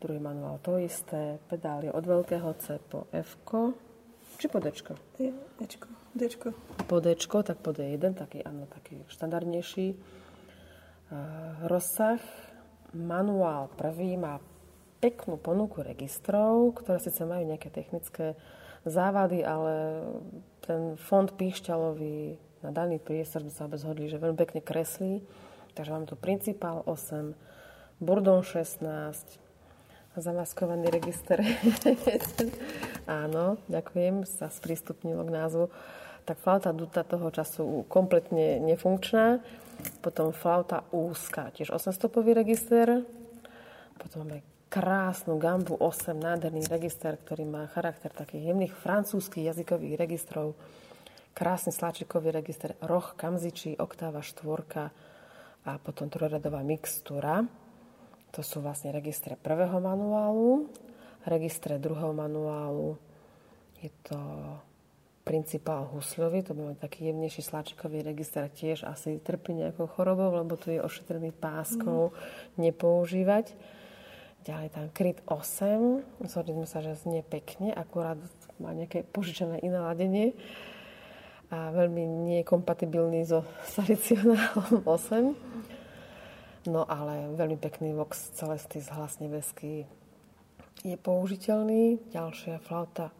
druhý 0.00 0.20
manuál 0.20 0.56
to 0.64 0.80
isté, 0.80 1.36
pedál 1.44 1.84
je 1.84 1.92
od 1.92 2.04
veľkého 2.04 2.56
C 2.56 2.80
po 2.88 3.04
F. 3.12 3.36
-ko. 3.44 3.89
Či 4.40 4.48
po 4.48 4.56
Dčko? 4.56 4.96
Je, 5.20 5.36
Dčko. 5.60 5.88
Dčko. 6.16 6.48
Po 6.88 6.96
Dčko, 6.96 7.44
tak 7.44 7.60
po 7.60 7.76
D1, 7.76 8.16
taký, 8.16 8.40
áno, 8.40 8.64
taký 8.72 9.04
štandardnejší 9.12 9.92
uh, 9.92 10.00
rozsah. 11.68 12.24
Manuál 12.96 13.68
prvý 13.76 14.16
má 14.16 14.40
peknú 15.04 15.36
ponuku 15.36 15.84
registrov, 15.84 16.72
ktoré 16.72 17.04
síce 17.04 17.20
majú 17.28 17.52
nejaké 17.52 17.68
technické 17.68 18.32
závady, 18.88 19.44
ale 19.44 20.08
ten 20.64 20.96
fond 20.96 21.28
píšťalový 21.28 22.40
na 22.64 22.72
daný 22.72 22.96
priestor 22.96 23.44
sme 23.44 23.52
sa 23.52 23.68
zhodli, 23.76 24.08
že 24.08 24.16
veľmi 24.16 24.40
pekne 24.40 24.64
kreslí. 24.64 25.20
Takže 25.76 25.92
máme 25.92 26.08
tu 26.08 26.16
Principál 26.16 26.80
8, 26.88 27.36
Burdon 28.00 28.40
16, 28.40 28.88
zamaskovaný 30.16 30.90
register. 30.90 31.38
Áno, 33.10 33.58
ďakujem, 33.66 34.22
sa 34.22 34.46
sprístupnilo 34.46 35.26
k 35.26 35.34
názvu. 35.34 35.66
Tak 36.22 36.38
flauta 36.38 36.70
duta 36.70 37.02
toho 37.02 37.26
času 37.34 37.82
kompletne 37.90 38.62
nefunkčná. 38.62 39.42
Potom 39.98 40.30
flauta 40.30 40.86
úzka, 40.94 41.50
tiež 41.50 41.74
8-stopový 41.74 42.38
register. 42.38 43.02
Potom 43.98 44.30
máme 44.30 44.46
krásnu 44.70 45.42
gambu 45.42 45.74
8, 45.74 46.14
nádherný 46.14 46.70
register, 46.70 47.18
ktorý 47.18 47.50
má 47.50 47.66
charakter 47.74 48.14
takých 48.14 48.54
jemných 48.54 48.78
francúzských 48.78 49.50
jazykových 49.50 49.98
registrov. 49.98 50.54
Krásny 51.34 51.74
sláčikový 51.74 52.30
register, 52.30 52.78
roh, 52.78 53.10
kamzičí, 53.18 53.74
oktáva, 53.74 54.22
štvorka 54.22 54.94
a 55.66 55.82
potom 55.82 56.06
trojradová 56.06 56.62
mixtúra. 56.62 57.42
To 58.38 58.46
sú 58.46 58.62
vlastne 58.62 58.94
registre 58.94 59.34
prvého 59.34 59.82
manuálu. 59.82 60.70
Registre 61.26 61.76
druhého 61.76 62.16
manuálu 62.16 62.96
je 63.80 63.90
to 64.04 64.20
principál 65.24 65.86
husľový, 65.92 66.42
to 66.42 66.56
by 66.56 66.74
taký 66.80 67.12
jemnejší 67.12 67.44
sláčikový 67.44 68.02
register, 68.02 68.48
tiež 68.48 68.88
asi 68.88 69.20
trpí 69.20 69.52
nejakou 69.52 69.86
chorobou, 69.86 70.32
lebo 70.32 70.56
tu 70.56 70.72
je 70.72 70.80
ošetrený 70.80 71.30
páskou, 71.36 72.10
mm. 72.10 72.14
nepoužívať. 72.58 73.52
Ďalej 74.48 74.68
tam 74.72 74.86
kryt 74.96 75.20
8, 75.28 76.24
zhodli 76.24 76.56
sme 76.56 76.64
sa, 76.64 76.80
že 76.80 76.96
znie 76.96 77.20
pekne, 77.20 77.76
akurát 77.76 78.16
má 78.56 78.72
nejaké 78.72 79.04
požičané 79.04 79.60
iné 79.60 79.76
ladenie 79.76 80.32
a 81.52 81.68
veľmi 81.68 82.40
nekompatibilný 82.40 83.28
so 83.28 83.44
salicionálom 83.76 84.82
8. 84.88 85.36
No 86.72 86.88
ale 86.88 87.28
veľmi 87.36 87.60
pekný 87.60 87.92
Vox 87.92 88.32
Celestis, 88.32 88.88
hlas 88.88 89.20
nebeský, 89.20 89.84
je 90.82 90.96
použiteľný. 90.96 92.00
Ďalšia 92.10 92.62
flauta, 92.64 93.12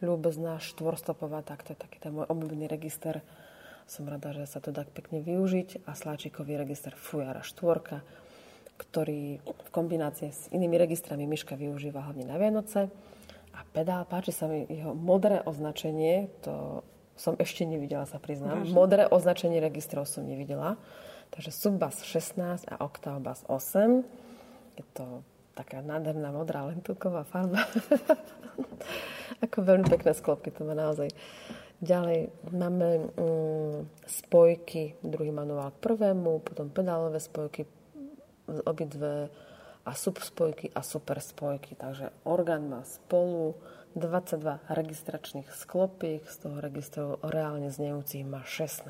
ľúbezná 0.00 0.62
štvorstopová, 0.62 1.42
tak 1.42 1.66
to 1.66 1.74
je 1.74 1.78
taký 1.78 1.98
ten 2.00 2.14
môj 2.14 2.28
obľúbený 2.30 2.70
register. 2.70 3.20
Som 3.90 4.06
rada, 4.06 4.30
že 4.30 4.46
sa 4.46 4.62
to 4.62 4.70
dá 4.70 4.86
pekne 4.86 5.18
využiť. 5.20 5.84
A 5.90 5.98
sláčikový 5.98 6.54
register 6.54 6.94
Fujara 6.94 7.42
štvorka, 7.42 8.06
ktorý 8.78 9.42
v 9.42 9.70
kombinácii 9.74 10.30
s 10.30 10.46
inými 10.54 10.78
registrami 10.78 11.26
Myška 11.26 11.58
využíva 11.58 12.06
hlavne 12.06 12.24
na 12.24 12.38
Vianoce. 12.38 12.88
A 13.50 13.60
pedál, 13.74 14.06
páči 14.06 14.30
sa 14.30 14.46
mi 14.46 14.62
jeho 14.70 14.94
modré 14.94 15.42
označenie, 15.42 16.30
to 16.40 16.86
som 17.18 17.36
ešte 17.36 17.68
nevidela, 17.68 18.08
sa 18.08 18.16
priznám. 18.16 18.64
Vážne? 18.64 18.72
Modré 18.72 19.02
označenie 19.04 19.60
registrov 19.60 20.08
som 20.08 20.24
nevidela. 20.24 20.80
Takže 21.34 21.52
subbas 21.52 22.00
16 22.06 22.64
a 22.70 22.74
oktávbas 22.80 23.44
8. 23.50 24.00
Je 24.80 24.84
to 24.96 25.20
taká 25.60 25.84
nádherná 25.84 26.32
modrá 26.32 26.64
lentulková 26.64 27.20
farba. 27.28 27.68
Ako 29.44 29.60
veľmi 29.60 29.84
pekné 29.92 30.16
sklopky 30.16 30.48
to 30.48 30.64
má 30.64 30.72
naozaj. 30.72 31.12
Ďalej 31.80 32.32
máme 32.52 32.88
mm, 33.16 33.78
spojky, 34.04 34.96
druhý 35.04 35.32
manuál 35.32 35.72
k 35.76 35.80
prvému, 35.84 36.44
potom 36.44 36.72
pedálové 36.72 37.20
spojky, 37.20 37.64
obidve 38.68 39.32
a 39.84 39.92
subspojky 39.96 40.72
a 40.76 40.80
super 40.84 41.20
spojky. 41.20 41.76
Takže 41.76 42.12
orgán 42.24 42.68
má 42.68 42.84
spolu 42.84 43.56
22 43.96 44.60
registračných 44.68 45.48
sklopík, 45.52 46.28
z 46.28 46.36
toho 46.36 46.56
registrov 46.60 47.08
reálne 47.24 47.72
znejúcich 47.72 48.28
má 48.28 48.44
16. 48.44 48.84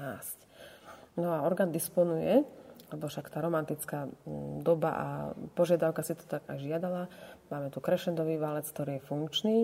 No 1.18 1.30
a 1.34 1.46
orgán 1.46 1.70
disponuje, 1.70 2.42
lebo 2.90 3.06
však 3.06 3.30
tá 3.30 3.38
romantická 3.38 4.06
mm, 4.06 4.66
doba 4.66 4.90
a 4.92 5.08
požiadavka 5.54 6.02
si 6.02 6.18
to 6.18 6.26
tak 6.26 6.44
aj 6.50 6.58
žiadala. 6.58 7.06
Máme 7.48 7.70
tu 7.70 7.78
krešendový 7.78 8.36
válec, 8.36 8.66
ktorý 8.68 8.98
je 8.98 9.06
funkčný 9.06 9.56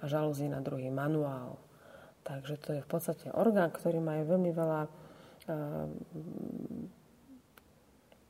a 0.00 0.08
žalúzi 0.08 0.48
na 0.48 0.64
druhý 0.64 0.88
manuál. 0.88 1.60
Takže 2.24 2.54
to 2.60 2.68
je 2.76 2.84
v 2.84 2.88
podstate 2.88 3.26
orgán, 3.32 3.72
ktorý 3.72 4.00
má 4.00 4.20
veľmi 4.20 4.52
veľa 4.52 4.80
uh, 4.84 5.88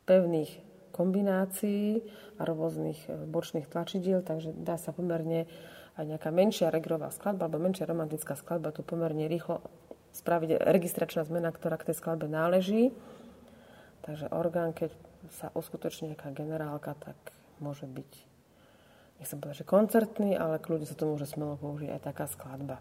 pevných 0.07 0.51
kombinácií 0.91 2.03
a 2.37 2.43
rôznych 2.43 2.99
e, 3.07 3.25
bočných 3.31 3.71
tlačidiel, 3.71 4.27
takže 4.27 4.51
dá 4.53 4.75
sa 4.75 4.91
pomerne 4.91 5.47
aj 5.95 6.05
nejaká 6.05 6.31
menšia 6.35 6.69
regrová 6.69 7.15
skladba 7.15 7.47
alebo 7.47 7.63
menšia 7.63 7.87
romantická 7.87 8.35
skladba 8.35 8.75
tu 8.75 8.83
pomerne 8.83 9.31
rýchlo 9.31 9.63
spraviť 10.11 10.59
registračná 10.67 11.23
zmena, 11.23 11.55
ktorá 11.55 11.79
k 11.79 11.91
tej 11.91 11.97
skladbe 12.03 12.27
náleží. 12.27 12.91
Takže 14.01 14.33
orgán, 14.33 14.73
keď 14.73 14.93
sa 15.37 15.53
uskutoční 15.53 16.17
nejaká 16.17 16.33
generálka, 16.33 16.97
tak 16.97 17.17
môže 17.61 17.85
byť, 17.85 18.11
nechcem 19.21 19.37
povedať, 19.37 19.63
že 19.63 19.69
koncertný, 19.69 20.31
ale 20.35 20.57
kľudne 20.57 20.89
sa 20.89 20.97
to 20.97 21.13
môže 21.13 21.29
smelo 21.29 21.61
použiť 21.61 21.93
aj 21.93 22.01
taká 22.01 22.25
skladba. 22.25 22.81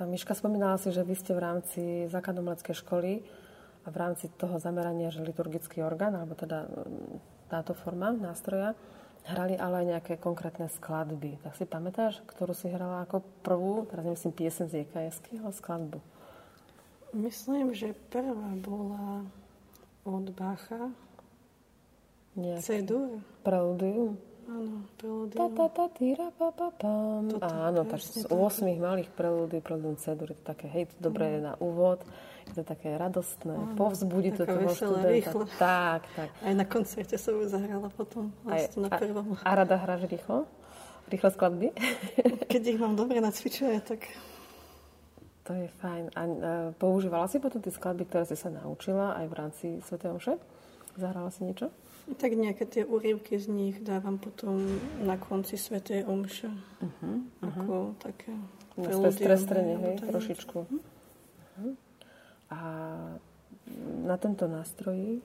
A 0.00 0.08
Miška 0.08 0.32
spomínala 0.32 0.80
si, 0.80 0.88
že 0.88 1.04
vy 1.04 1.12
ste 1.12 1.36
v 1.36 1.44
rámci 1.44 1.82
základnomleckej 2.08 2.72
školy 2.72 3.20
a 3.84 3.88
v 3.92 3.96
rámci 4.00 4.32
toho 4.40 4.56
zamerania, 4.56 5.12
že 5.12 5.20
liturgický 5.20 5.84
orgán, 5.84 6.16
alebo 6.16 6.32
teda 6.32 6.64
táto 7.52 7.76
forma 7.76 8.08
nástroja, 8.08 8.72
hrali 9.28 9.60
ale 9.60 9.84
aj 9.84 9.86
nejaké 9.96 10.12
konkrétne 10.16 10.72
skladby. 10.72 11.36
Tak 11.44 11.52
si 11.60 11.68
pamätáš, 11.68 12.24
ktorú 12.24 12.56
si 12.56 12.72
hrala 12.72 13.04
ako 13.04 13.20
prvú, 13.44 13.84
teraz 13.92 14.08
nemyslím 14.08 14.32
piesen 14.32 14.72
z 14.72 14.88
jks 14.88 15.20
ale 15.36 15.52
skladbu? 15.52 15.98
Myslím, 17.12 17.76
že 17.76 17.92
prvá 18.08 18.56
bola 18.62 19.28
od 20.04 20.26
Bacha. 20.32 20.92
Nejaký. 22.38 22.62
Cedur. 22.62 23.20
Preludium. 23.42 24.16
Áno, 24.50 24.82
preludium. 24.98 25.38
Ta, 25.38 25.46
ta, 25.54 25.66
ta, 25.70 25.86
tira, 25.94 26.26
pa, 26.34 26.50
pa, 26.50 26.74
pam. 26.74 27.30
Áno, 27.38 27.86
takže 27.86 28.22
z 28.22 28.24
8 28.26 28.66
malých 28.82 29.10
prelúdií, 29.14 29.62
preludium 29.62 29.94
Cedur, 29.94 30.34
je 30.34 30.36
to 30.42 30.44
také, 30.46 30.66
hej, 30.66 30.90
to 30.90 30.96
dobré 30.98 31.38
je 31.38 31.40
na 31.46 31.54
úvod 31.62 32.02
je 32.50 32.54
to 32.60 32.64
také 32.66 32.98
radostné, 32.98 33.54
Áno, 33.54 33.78
povzbudí 33.78 34.34
to 34.34 34.42
toho 34.42 34.66
študenta. 34.74 35.06
Rýchlo. 35.06 35.42
Tak, 35.54 36.02
tak. 36.18 36.28
Aj 36.42 36.54
na 36.58 36.66
koncerte 36.66 37.14
som 37.14 37.38
ju 37.38 37.46
zahrala 37.46 37.88
potom, 37.94 38.34
vlastne 38.42 38.78
na 38.86 38.90
prvom. 38.90 39.38
A, 39.38 39.46
a 39.46 39.50
rada 39.62 39.78
hráš 39.78 40.10
rýchlo? 40.10 40.50
Rýchlo 41.06 41.30
skladby? 41.30 41.70
Keď 42.50 42.62
ich 42.66 42.78
mám 42.82 42.98
dobre 42.98 43.22
nacvičené, 43.22 43.82
tak... 43.86 44.10
To 45.48 45.56
je 45.56 45.66
fajn. 45.80 46.04
A, 46.12 46.20
a 46.20 46.26
používala 46.76 47.26
si 47.26 47.40
potom 47.40 47.64
tie 47.64 47.72
skladby, 47.72 48.04
ktoré 48.06 48.24
si 48.28 48.36
sa 48.36 48.52
naučila 48.52 49.16
aj 49.16 49.26
v 49.26 49.34
rámci 49.34 49.66
Sv. 49.80 49.96
Omše? 50.04 50.36
Zahrala 51.00 51.32
si 51.32 51.48
niečo? 51.48 51.72
Tak 52.10 52.34
nejaké 52.34 52.66
tie 52.66 52.82
úryvky 52.82 53.38
z 53.38 53.46
nich 53.46 53.76
dávam 53.80 54.18
potom 54.18 54.58
na 55.00 55.14
konci 55.16 55.56
Sv. 55.56 55.80
Omše. 55.84 56.50
Uh-huh, 56.82 57.16
ako 57.44 57.94
uh-huh. 57.94 58.00
také... 58.02 58.32
Na 58.80 59.12
strestrenie, 59.12 59.76
hej, 59.76 59.96
trošičku. 60.08 60.58
Uh-huh. 60.64 61.72
A 62.50 62.60
na 64.02 64.16
tento 64.16 64.48
nástroj 64.48 65.20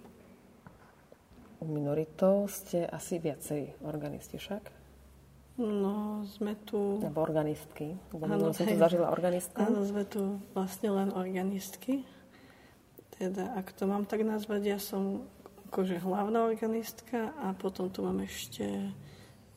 u 1.63 1.65
minoritov 1.65 2.51
ste 2.51 2.85
asi 2.85 3.17
viacej 3.17 3.81
organisti 3.87 4.37
však? 4.37 4.74
No, 5.55 6.27
sme 6.27 6.59
tu... 6.67 6.99
Nebo 6.99 7.23
organistky. 7.23 7.95
Áno, 8.11 8.51
som 8.51 8.67
tu 8.67 8.75
zažila 8.75 9.07
organistka. 9.07 9.63
Áno, 9.63 9.87
sme 9.87 10.03
tu 10.03 10.43
vlastne 10.51 10.91
len 10.91 11.15
organistky. 11.15 12.03
Teda, 13.15 13.55
ak 13.55 13.71
to 13.71 13.87
mám 13.87 14.03
tak 14.03 14.27
nazvať, 14.27 14.61
ja 14.67 14.79
som 14.83 15.23
akože 15.71 16.03
hlavná 16.03 16.43
organistka 16.43 17.31
a 17.39 17.55
potom 17.55 17.87
tu 17.87 18.03
mám 18.03 18.19
ešte 18.19 18.91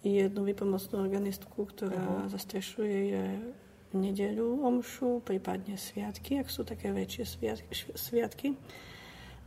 jednu 0.07 0.47
vypomocnú 0.47 1.03
organistku, 1.03 1.67
ktorá 1.67 1.99
uh-huh. 1.99 2.31
zastrešuje 2.31 2.99
je 3.11 3.25
nedeľu 3.97 4.63
omšu, 4.63 5.25
prípadne 5.27 5.75
sviatky, 5.75 6.39
ak 6.39 6.47
sú 6.53 6.63
také 6.63 6.95
väčšie 6.95 7.25
sviatky. 7.97 8.55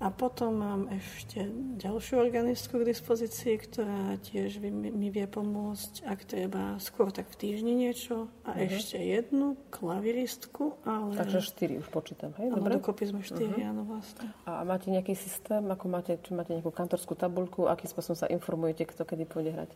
A 0.01 0.09
potom 0.09 0.57
mám 0.57 0.81
ešte 0.89 1.45
ďalšiu 1.77 2.17
organistku 2.25 2.81
k 2.81 2.89
dispozícii, 2.89 3.53
ktorá 3.61 4.17
tiež 4.17 4.57
mi 4.73 5.13
vie 5.13 5.29
pomôcť, 5.29 6.09
ak 6.09 6.25
treba 6.25 6.81
skôr 6.81 7.13
tak 7.13 7.29
v 7.29 7.37
týždni 7.37 7.77
niečo. 7.77 8.25
A 8.41 8.57
uh-huh. 8.57 8.65
ešte 8.65 8.97
jednu 8.97 9.61
klaviristku. 9.69 10.81
Ale... 10.89 11.13
Takže 11.13 11.45
štyri 11.45 11.77
už 11.77 11.93
počítam, 11.93 12.33
hej? 12.41 12.49
Dobre? 12.49 12.81
dokopy 12.81 13.13
sme 13.13 13.21
štyri, 13.21 13.61
uh-huh. 13.61 13.71
áno 13.77 13.85
vlastne. 13.85 14.33
A 14.49 14.65
máte 14.65 14.89
nejaký 14.89 15.13
systém? 15.13 15.61
Ako 15.69 15.85
máte, 15.85 16.17
či 16.17 16.33
máte 16.33 16.57
nejakú 16.57 16.73
kantorskú 16.73 17.13
tabulku? 17.13 17.69
Akým 17.69 17.85
spôsobom 17.85 18.17
sa 18.17 18.25
informujete, 18.25 18.89
kto 18.89 19.05
kedy 19.05 19.29
pôjde 19.29 19.53
hrať? 19.53 19.71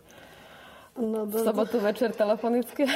No, 0.96 1.28
do... 1.28 1.44
V 1.44 1.44
sobotu 1.44 1.84
večer 1.84 2.16
telefonicky? 2.16 2.88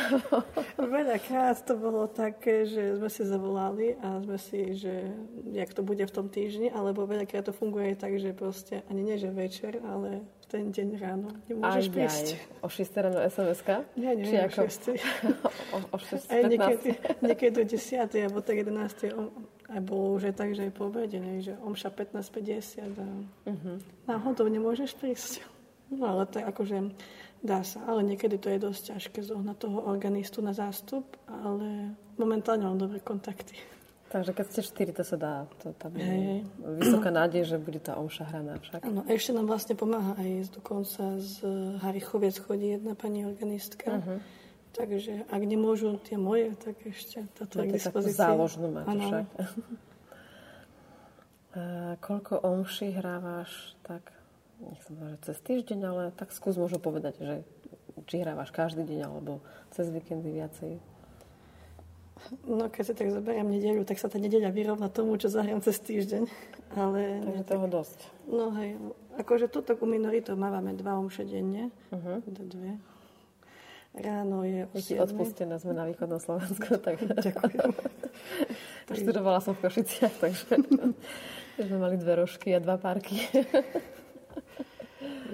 Veľakrát 0.80 1.60
to 1.68 1.76
bolo 1.76 2.08
také, 2.08 2.64
že 2.64 2.96
sme 2.96 3.12
si 3.12 3.28
zavolali 3.28 4.00
a 4.00 4.24
sme 4.24 4.40
si, 4.40 4.72
že 4.72 5.12
jak 5.52 5.76
to 5.76 5.84
bude 5.84 6.08
v 6.08 6.14
tom 6.16 6.32
týždni, 6.32 6.72
alebo 6.72 7.04
veľakrát 7.04 7.52
to 7.52 7.52
funguje 7.52 8.00
tak, 8.00 8.16
že 8.16 8.32
proste 8.32 8.88
ani 8.88 9.04
nie, 9.04 9.20
že 9.20 9.28
večer, 9.28 9.84
ale 9.84 10.24
v 10.24 10.46
ten 10.48 10.72
deň 10.72 10.90
ráno 10.96 11.28
nemôžeš 11.52 11.86
aj, 11.86 11.92
prísť. 11.92 12.26
Aj. 12.40 12.64
O 12.64 12.68
6 12.72 13.04
ráno 13.04 13.20
SMS-ka? 13.20 13.76
Nie, 14.00 14.16
nie, 14.16 14.32
Či 14.32 14.36
o 14.40 14.44
ako... 14.48 14.60
6. 14.64 14.96
o, 15.76 15.78
o 15.92 15.98
6, 16.00 16.32
aj 16.32 16.42
niekedy, 16.48 16.90
niekedy 17.28 17.52
do 17.52 17.64
10, 17.68 18.00
alebo 18.00 18.40
tak 18.40 18.64
11. 18.64 19.12
Aj 19.76 19.82
bolo 19.84 20.16
už 20.16 20.32
aj 20.32 20.36
tak, 20.40 20.56
že 20.56 20.72
aj 20.72 20.74
po 20.74 20.88
obede, 20.88 21.20
že 21.44 21.52
omša 21.68 21.92
15.50 21.92 22.96
a 22.96 23.08
uh-huh. 23.52 23.76
náhodou 24.08 24.48
nemôžeš 24.48 24.96
prísť. 24.96 25.44
No 25.90 26.16
ale 26.16 26.24
tak 26.30 26.46
akože 26.46 26.94
dá 27.40 27.64
sa, 27.64 27.84
ale 27.88 28.04
niekedy 28.04 28.36
to 28.38 28.52
je 28.52 28.60
dosť 28.60 28.82
ťažké 28.96 29.20
zohnať 29.24 29.58
toho 29.58 29.80
organistu 29.88 30.44
na 30.44 30.52
zástup, 30.52 31.06
ale 31.28 31.96
momentálne 32.20 32.68
mám 32.68 32.80
dobré 32.80 33.00
kontakty. 33.00 33.56
Takže 34.10 34.34
keď 34.34 34.46
ste 34.50 34.62
štyri, 34.66 34.92
to 34.92 35.06
sa 35.06 35.18
dá. 35.22 35.36
To 35.62 35.70
tam 35.78 35.94
je 35.94 36.02
hey. 36.02 36.42
vysoká 36.82 37.14
nádej, 37.14 37.46
že 37.46 37.62
bude 37.62 37.78
tá 37.78 37.94
omša 37.94 38.26
hraná 38.26 38.58
však. 38.58 38.82
Áno, 38.82 39.06
ešte 39.06 39.38
nám 39.38 39.46
vlastne 39.46 39.78
pomáha 39.78 40.18
aj 40.18 40.50
dokonca 40.50 41.22
z 41.22 41.46
Harichoviec 41.78 42.42
chodí 42.42 42.74
jedna 42.74 42.98
pani 42.98 43.30
organistka. 43.30 44.02
Uh-huh. 44.02 44.18
Takže 44.74 45.30
ak 45.30 45.42
nemôžu 45.46 46.02
tie 46.02 46.18
moje, 46.18 46.58
tak 46.58 46.82
ešte 46.90 47.30
toto 47.38 47.62
je 47.62 47.70
k 47.70 47.78
dispozícii. 47.78 48.18
záložnú 48.18 48.68
máte 48.74 48.98
však. 48.98 49.26
A 51.50 51.98
koľko 51.98 52.46
omší 52.46 52.94
hrávaš 52.94 53.74
tak 53.82 54.14
nechcem 54.60 54.94
povedať 54.96 55.20
cez 55.24 55.38
týždeň, 55.44 55.80
ale 55.88 56.04
tak 56.16 56.36
skús 56.36 56.60
možno 56.60 56.80
povedať, 56.80 57.16
že 57.20 57.36
či 58.08 58.22
hrávaš 58.24 58.52
každý 58.52 58.84
deň 58.84 59.00
alebo 59.08 59.40
cez 59.72 59.88
víkendy 59.92 60.36
viacej. 60.36 60.80
No 62.44 62.68
keď 62.68 62.84
si 62.84 62.94
tak 63.00 63.16
zoberiem 63.16 63.48
nedeľu, 63.48 63.88
tak 63.88 63.96
sa 63.96 64.12
tá 64.12 64.20
nedeľa 64.20 64.52
vyrovná 64.52 64.92
tomu, 64.92 65.16
čo 65.16 65.32
zahrám 65.32 65.64
cez 65.64 65.80
týždeň. 65.80 66.28
Ale 66.76 67.24
Takže 67.24 67.44
toho 67.48 67.66
tak, 67.66 67.74
dosť. 67.74 68.00
No 68.28 68.52
hej, 68.60 68.76
akože 69.18 69.48
tuto 69.48 69.74
u 69.80 69.86
minoritov 69.88 70.36
mávame 70.36 70.76
dva 70.76 71.00
omše 71.00 71.24
denne, 71.24 71.72
uh-huh. 71.90 72.20
dve. 72.28 72.76
Ráno 73.90 74.46
je 74.46 74.70
o 74.70 74.78
Je 74.78 75.02
odpustené, 75.02 75.58
sme 75.58 75.74
na 75.74 75.90
východnom 75.90 76.22
Slovensku, 76.22 76.78
tak... 76.86 77.02
Ďakujem. 77.02 77.72
Študovala 79.00 79.42
som 79.42 79.58
v 79.58 79.66
Košiciach, 79.66 80.16
takže 80.22 80.46
sme 81.66 81.78
mali 81.82 81.98
dve 81.98 82.22
rožky 82.22 82.54
a 82.54 82.62
dva 82.62 82.78
párky. 82.78 83.18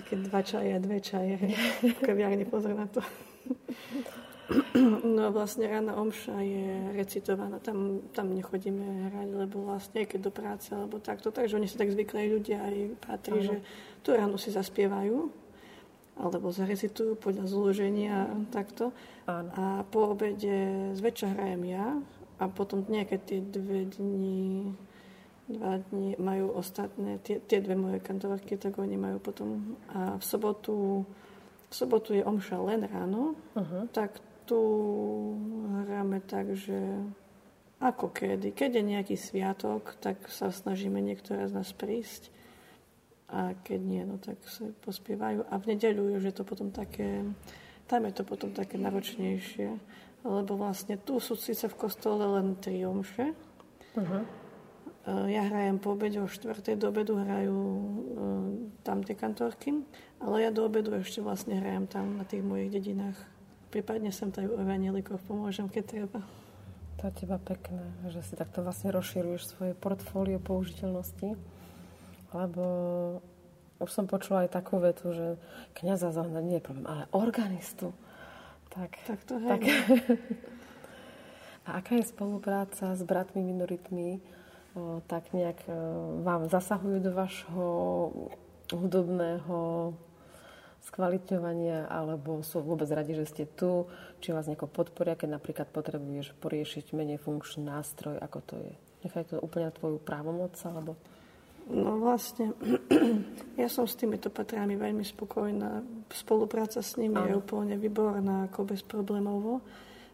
Keď 0.04 0.18
dva 0.28 0.42
čaje 0.44 0.76
dve 0.84 1.00
čaje. 1.00 1.40
V 1.82 2.00
kaviarni 2.04 2.44
pozor 2.44 2.76
na 2.76 2.88
to. 2.92 3.00
No 4.78 5.34
vlastne 5.34 5.66
rána 5.66 5.98
omša 5.98 6.38
je 6.46 6.94
recitovaná, 6.94 7.58
tam, 7.58 8.06
tam 8.14 8.30
nechodíme 8.30 9.10
hrať, 9.10 9.30
lebo 9.34 9.66
vlastne 9.66 10.06
keď 10.06 10.20
do 10.22 10.30
práce 10.30 10.70
alebo 10.70 11.02
takto, 11.02 11.34
takže 11.34 11.58
oni 11.58 11.66
si 11.66 11.74
tak 11.74 11.90
zvykli 11.90 12.30
ľudia 12.30 12.62
aj 12.62 12.76
patrí, 13.02 13.42
ano. 13.42 13.48
že 13.50 13.56
tú 14.06 14.14
ráno 14.14 14.38
si 14.38 14.54
zaspievajú 14.54 15.34
alebo 16.16 16.54
zarecitujú 16.54 17.18
podľa 17.18 17.50
zloženia 17.50 18.30
takto. 18.54 18.94
Ano. 19.26 19.50
A 19.58 19.64
po 19.90 20.14
obede 20.14 20.94
zväčša 20.94 21.28
hrajem 21.34 21.64
ja 21.66 21.98
a 22.38 22.46
potom 22.46 22.86
nejaké 22.86 23.18
tie 23.18 23.40
dve 23.42 23.90
dni 23.98 24.78
dva 25.46 25.78
dní 25.78 26.18
majú 26.18 26.58
ostatné, 26.58 27.22
tie, 27.22 27.38
tie 27.38 27.62
dve 27.62 27.78
moje 27.78 28.02
kantorky, 28.02 28.58
tak 28.58 28.82
oni 28.82 28.98
majú 28.98 29.22
potom. 29.22 29.78
A 29.94 30.18
v 30.18 30.24
sobotu, 30.26 31.06
v 31.70 31.74
sobotu 31.74 32.18
je 32.18 32.26
omša 32.26 32.58
len 32.66 32.82
ráno, 32.90 33.38
uh-huh. 33.54 33.86
tak 33.94 34.18
tu 34.46 34.62
hráme 35.86 36.22
tak, 36.26 36.54
že 36.54 36.78
ako 37.82 38.10
kedy. 38.10 38.58
Keď 38.58 38.72
je 38.78 38.84
nejaký 38.84 39.16
sviatok, 39.18 39.98
tak 40.02 40.26
sa 40.32 40.50
snažíme 40.50 40.98
niektoré 41.02 41.46
z 41.46 41.54
nás 41.54 41.70
prísť. 41.76 42.34
A 43.30 43.58
keď 43.66 43.80
nie, 43.82 44.04
no 44.06 44.22
tak 44.22 44.38
sa 44.46 44.70
pospievajú. 44.86 45.50
A 45.50 45.54
v 45.58 45.76
nedeľu 45.76 46.22
je 46.22 46.34
to 46.34 46.46
potom 46.46 46.70
také, 46.70 47.26
tam 47.90 48.06
je 48.06 48.14
to 48.14 48.24
potom 48.24 48.54
také 48.54 48.78
náročnejšie. 48.78 49.70
Lebo 50.26 50.58
vlastne 50.58 50.98
tu 50.98 51.22
sú 51.22 51.38
síce 51.38 51.70
v 51.70 51.78
kostole 51.78 52.26
len 52.26 52.58
tri 52.58 52.82
omše, 52.82 53.34
uh-huh. 53.94 54.24
Eh, 55.06 55.38
ja 55.38 55.46
hrajem 55.46 55.78
po 55.78 55.94
obede, 55.94 56.18
o 56.18 56.26
4. 56.26 56.82
do 56.82 56.90
obedu 56.90 57.22
hrajú 57.22 57.54
uh, 57.54 58.50
tam 58.82 59.06
tie 59.06 59.14
kantorky, 59.14 59.86
ale 60.18 60.42
ja 60.42 60.50
do 60.50 60.66
obedu 60.66 60.98
ešte 60.98 61.22
vlastne 61.22 61.62
hrajem 61.62 61.86
tam 61.86 62.18
na 62.18 62.26
tých 62.26 62.42
mojich 62.42 62.74
dedinách. 62.74 63.14
Prípadne 63.70 64.10
sem 64.10 64.34
tady 64.34 64.50
u 64.50 64.58
evanielikov 64.58 65.22
pomôžem, 65.30 65.70
keď 65.70 65.84
treba. 65.86 66.20
To 66.98 67.06
je 67.06 67.22
teba 67.22 67.38
pekné, 67.38 67.86
že 68.10 68.26
si 68.26 68.34
takto 68.34 68.66
vlastne 68.66 68.90
rozširuješ 68.90 69.42
svoje 69.46 69.78
portfólio 69.78 70.42
použiteľnosti, 70.42 71.38
lebo 72.34 72.66
už 73.78 73.90
som 73.94 74.10
počula 74.10 74.50
aj 74.50 74.58
takú 74.58 74.82
vetu, 74.82 75.14
že 75.14 75.38
kniaza 75.78 76.10
zahnať 76.10 76.44
nie 76.50 76.58
je 76.58 76.66
problém, 76.66 76.90
ale 76.90 77.06
organistu. 77.14 77.94
Tak, 78.74 78.98
tak 79.06 79.22
to 79.22 79.38
hej. 79.38 79.54
Tak. 79.54 79.62
A 81.66 81.82
aká 81.82 81.98
je 81.98 82.10
spolupráca 82.10 82.94
s 82.94 83.02
bratmi 83.02 83.42
minoritmi? 83.42 84.22
Tak 85.08 85.32
nejak 85.32 85.60
e, 85.68 85.74
vám 86.24 86.52
zasahujú 86.52 86.98
do 87.00 87.12
vašho 87.16 87.68
hudobného 88.76 89.94
skvalitňovania, 90.86 91.90
alebo 91.90 92.46
sú 92.46 92.62
vôbec 92.62 92.86
radi, 92.94 93.18
že 93.18 93.26
ste 93.26 93.44
tu, 93.50 93.90
či 94.22 94.30
vás 94.30 94.46
nejako 94.46 94.70
podporia, 94.70 95.18
keď 95.18 95.42
napríklad 95.42 95.68
potrebuješ 95.74 96.38
poriešiť 96.38 96.94
menej 96.94 97.18
funkčný 97.18 97.66
nástroj, 97.66 98.22
ako 98.22 98.40
to 98.46 98.56
je. 98.62 98.74
Nechaj 99.02 99.26
to 99.34 99.42
úplne 99.42 99.74
tvoju 99.74 99.98
právomoc, 99.98 100.54
alebo... 100.62 100.94
No 101.66 101.98
vlastne, 101.98 102.54
ja 103.62 103.66
som 103.66 103.90
s 103.90 103.98
týmito 103.98 104.30
patrami 104.30 104.78
veľmi 104.78 105.02
spokojná. 105.02 105.82
Spolupráca 106.14 106.86
s 106.86 106.94
nimi 107.02 107.18
Aha. 107.18 107.34
je 107.34 107.42
úplne 107.42 107.74
výborná, 107.82 108.46
ako 108.46 108.70
bezproblémovo. 108.70 109.66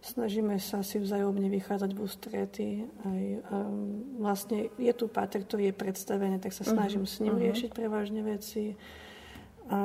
Snažíme 0.01 0.57
sa 0.57 0.81
si 0.81 0.97
vzájomne 0.97 1.45
vychádzať 1.45 1.91
v 1.93 1.99
ústrety. 2.01 2.67
Aj, 3.05 3.23
um, 3.53 4.01
vlastne 4.17 4.73
je 4.81 4.93
tu 4.97 5.05
páter, 5.05 5.45
ktorý 5.45 5.69
je 5.69 5.75
predstavený, 5.77 6.41
tak 6.41 6.57
sa 6.57 6.65
mhm, 6.65 6.71
snažím 6.73 7.03
uh-huh. 7.05 7.17
s 7.17 7.21
ním 7.21 7.35
uh-huh. 7.37 7.45
riešiť 7.45 7.69
prevažne 7.69 8.21
veci. 8.25 8.73
A 9.71 9.79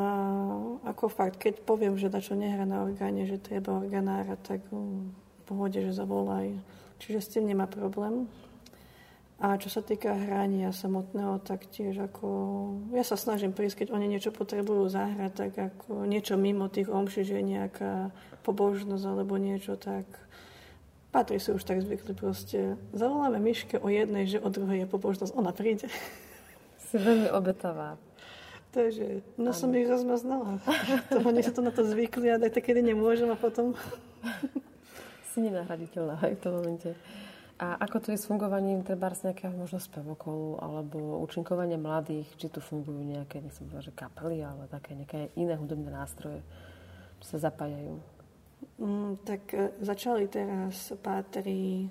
ako 0.88 1.12
fakt, 1.12 1.37
keď 1.37 1.62
poviem, 1.62 2.00
že 2.00 2.11
dačo 2.11 2.33
nehrá 2.33 2.64
na 2.64 2.83
orgáne, 2.83 3.29
že 3.29 3.37
treba 3.37 3.76
organára, 3.76 4.40
tak 4.40 4.64
um, 4.72 5.12
v 5.12 5.42
pohode, 5.44 5.79
že 5.79 5.92
zavolaj. 5.92 6.57
Čiže 6.96 7.20
s 7.20 7.31
tým 7.37 7.52
nemá 7.52 7.68
problém. 7.68 8.24
A 9.37 9.61
čo 9.61 9.68
sa 9.68 9.85
týka 9.85 10.16
hrania 10.16 10.72
samotného, 10.72 11.44
tak 11.44 11.68
tiež 11.68 12.09
ako... 12.09 12.29
Ja 12.96 13.05
sa 13.05 13.20
snažím 13.20 13.52
prísť, 13.52 13.85
keď 13.85 13.88
oni 13.92 14.09
niečo 14.09 14.33
potrebujú 14.33 14.88
zahrať, 14.88 15.33
tak 15.37 15.52
ako 15.61 16.09
niečo 16.09 16.40
mimo 16.40 16.72
tých 16.72 16.88
omší, 16.88 17.20
že 17.20 17.44
nejaká 17.44 18.16
pobožnosť 18.46 19.04
alebo 19.11 19.35
niečo, 19.35 19.74
tak 19.74 20.06
patrí 21.11 21.42
si 21.42 21.50
už 21.50 21.66
tak 21.66 21.82
zvykli 21.82 22.14
proste. 22.14 22.78
Zavoláme 22.94 23.42
Myške 23.42 23.82
o 23.82 23.90
jednej, 23.90 24.30
že 24.30 24.38
o 24.38 24.46
druhej 24.46 24.87
je 24.87 24.92
pobožnosť, 24.92 25.35
ona 25.35 25.50
príde. 25.50 25.90
Si 26.87 26.94
veľmi 27.02 27.35
obetavá. 27.35 27.98
Takže, 28.70 29.24
no 29.40 29.50
ano. 29.50 29.56
som 29.56 29.72
ich 29.72 29.88
rozmaznala. 29.88 30.61
To, 31.11 31.24
oni 31.24 31.40
sa 31.40 31.50
to 31.50 31.64
na 31.64 31.72
to 31.72 31.82
zvykli 31.82 32.28
a 32.28 32.37
tak 32.37 32.61
kedy 32.61 32.85
nemôžem 32.85 33.26
a 33.32 33.35
potom... 33.35 33.74
Si 35.32 35.40
nenahraditeľná 35.40 36.20
aj 36.20 36.32
v 36.37 36.42
tom 36.44 36.52
momente. 36.61 36.92
A 37.56 37.80
ako 37.80 37.96
to 38.04 38.09
je 38.12 38.20
s 38.20 38.28
fungovaním 38.28 38.85
treba 38.85 39.09
z 39.16 39.32
nejakého 39.32 39.56
možno 39.56 39.80
spevokolu 39.80 40.61
alebo 40.61 41.24
účinkovania 41.24 41.80
mladých? 41.80 42.28
Či 42.37 42.52
tu 42.52 42.61
fungujú 42.61 43.00
nejaké, 43.00 43.40
nechcem 43.40 43.64
povedať, 43.64 43.88
že 43.88 43.96
kapely, 43.96 44.44
ale 44.44 44.68
také 44.68 44.92
nejaké 44.92 45.32
iné 45.40 45.56
hudobné 45.56 45.88
nástroje, 45.88 46.44
čo 47.24 47.37
sa 47.37 47.48
zapájajú? 47.48 48.15
Mm, 48.76 49.16
tak 49.24 49.54
e, 49.54 49.72
začali 49.80 50.28
teraz 50.28 50.92
pátri, 51.00 51.88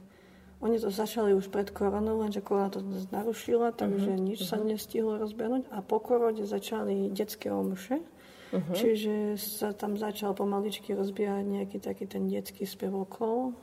oni 0.62 0.78
to 0.78 0.90
začali 0.94 1.34
už 1.34 1.50
pred 1.50 1.70
koronou, 1.74 2.22
lenže 2.22 2.42
korona 2.42 2.70
to 2.70 2.82
narušila, 3.10 3.74
takže 3.74 4.14
uh-huh, 4.14 4.26
nič 4.26 4.46
uh-huh. 4.46 4.58
sa 4.58 4.62
nestihlo 4.62 5.18
rozbehnúť. 5.18 5.70
A 5.74 5.82
po 5.82 5.98
korode 5.98 6.46
začali 6.46 7.10
detské 7.10 7.50
omše, 7.50 8.02
uh-huh. 8.02 8.76
čiže 8.78 9.38
sa 9.38 9.74
tam 9.74 9.98
začal 9.98 10.38
pomaličky 10.38 10.94
rozbiehať 10.94 11.46
nejaký 11.46 11.78
taký 11.82 12.06
ten 12.06 12.30
detský 12.30 12.70
spevokol 12.70 13.58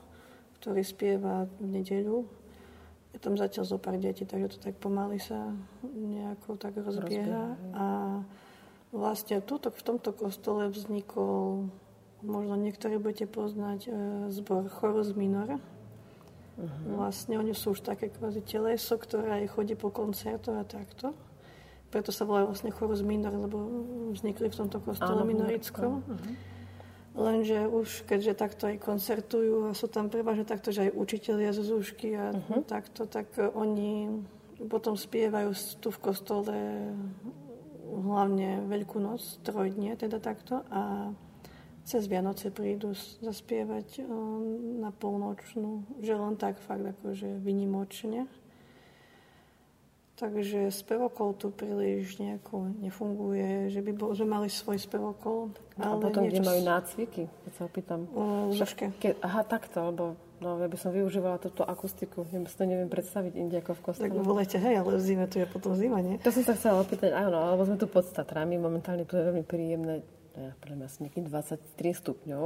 ktorý 0.63 0.87
spieva 0.87 1.51
v 1.59 1.83
nedeľu. 1.83 2.23
Je 3.11 3.19
tam 3.19 3.35
zatiaľ 3.35 3.67
zo 3.67 3.83
pár 3.83 3.99
detí, 3.99 4.23
takže 4.23 4.57
to 4.57 4.59
tak 4.63 4.79
pomaly 4.79 5.19
sa 5.19 5.51
nejako 5.83 6.55
tak 6.55 6.79
rozbieha. 6.79 7.59
A 7.75 7.87
vlastne 8.95 9.43
tuto, 9.43 9.75
v 9.75 9.83
tomto 9.83 10.15
kostole 10.15 10.71
vznikol, 10.71 11.67
možno 12.23 12.55
niektorí 12.55 12.97
budete 12.99 13.27
poznať, 13.27 13.81
e, 13.87 13.91
zbor 14.31 14.71
Chorus 14.71 15.13
Minor. 15.15 15.59
Uh-huh. 15.59 16.69
Vlastne 16.97 17.39
oni 17.39 17.53
sú 17.53 17.75
už 17.75 17.83
také 17.83 18.09
kvázi 18.13 18.45
teleso, 18.45 18.95
ktoré 18.97 19.43
aj 19.45 19.57
chodí 19.59 19.75
po 19.75 19.91
koncertoch 19.91 20.55
a 20.55 20.65
takto. 20.65 21.17
Preto 21.93 22.15
sa 22.15 22.25
volajú 22.25 22.55
vlastne 22.55 22.73
Chorus 22.73 23.05
Minor, 23.05 23.35
lebo 23.37 23.57
vznikli 24.15 24.49
v 24.49 24.59
tomto 24.59 24.81
kostole 24.81 25.27
minorickom. 25.27 26.01
Uh-huh. 26.01 26.35
Lenže 27.13 27.69
už 27.69 28.09
keďže 28.09 28.41
takto 28.41 28.73
aj 28.73 28.81
koncertujú 28.81 29.69
a 29.69 29.77
sú 29.77 29.85
tam 29.85 30.09
prevažne 30.09 30.49
takto, 30.49 30.73
že 30.73 30.89
aj 30.89 30.97
učitelia 30.97 31.53
zo 31.53 31.61
Zúšky 31.61 32.17
a 32.17 32.33
uh-huh. 32.33 32.65
takto, 32.65 33.05
tak 33.05 33.37
oni 33.37 34.09
potom 34.71 34.97
spievajú 34.97 35.53
tu 35.83 35.93
v 35.93 35.99
kostole 36.01 36.57
hlavne 37.93 38.65
Veľkú 38.65 38.97
noc, 38.97 39.21
trojdnie 39.45 39.93
teda 40.01 40.17
takto 40.17 40.65
a 40.73 41.13
cez 41.83 42.07
Vianoce 42.07 42.55
prídu 42.55 42.95
zaspievať 43.23 44.07
na 44.79 44.95
polnočnú, 44.95 45.83
že 45.99 46.15
len 46.15 46.39
tak 46.39 46.63
fakt 46.63 46.87
akože 46.87 47.43
vynimočne. 47.43 48.31
Takže 50.13 50.71
spevokol 50.71 51.35
tu 51.35 51.51
príliš 51.51 52.23
nejako 52.23 52.71
nefunguje, 52.79 53.75
že 53.75 53.83
by 53.83 53.91
bol, 53.91 54.15
že 54.15 54.23
mali 54.23 54.47
svoj 54.47 54.79
spevokol. 54.79 55.51
No, 55.75 55.83
a 55.83 55.99
potom, 55.99 56.23
niečo... 56.23 56.39
kde 56.39 56.43
majú 56.47 56.61
nácviky, 56.63 57.23
keď 57.27 57.53
sa 57.59 57.63
opýtam. 57.67 58.07
Uh, 58.15 58.55
Ke, 59.03 59.19
aha, 59.19 59.43
takto, 59.43 59.83
lebo 59.83 60.15
no, 60.39 60.63
ja 60.63 60.71
by 60.71 60.79
som 60.79 60.95
využívala 60.95 61.43
túto 61.43 61.67
akustiku. 61.67 62.23
Ja 62.31 62.39
si 62.47 62.55
to 62.55 62.71
neviem 62.71 62.87
predstaviť 62.87 63.35
inde 63.35 63.59
ako 63.67 63.75
v 63.75 63.83
kostole. 63.83 64.07
Tak 64.07 64.15
v 64.15 64.31
lete, 64.31 64.59
hej, 64.63 64.75
ale 64.79 64.95
v 64.95 65.03
zime 65.03 65.27
tu 65.27 65.43
je 65.43 65.47
potom 65.51 65.75
zima, 65.75 65.99
nie? 65.99 66.23
To 66.23 66.31
som 66.31 66.47
sa 66.47 66.55
chcela 66.55 66.79
opýtať, 66.87 67.11
áno, 67.19 67.43
alebo 67.43 67.67
sme 67.67 67.75
tu 67.75 67.91
pod 67.91 68.07
Tatrami, 68.07 68.55
momentálne 68.63 69.03
tu 69.03 69.19
je 69.19 69.27
veľmi 69.27 69.43
príjemné, 69.43 70.07
ja, 70.37 70.53
pre 70.61 70.73
mňa 70.73 70.87
asi 70.89 70.99
nejakých 71.05 71.27
23 71.29 72.03
stupňov. 72.03 72.45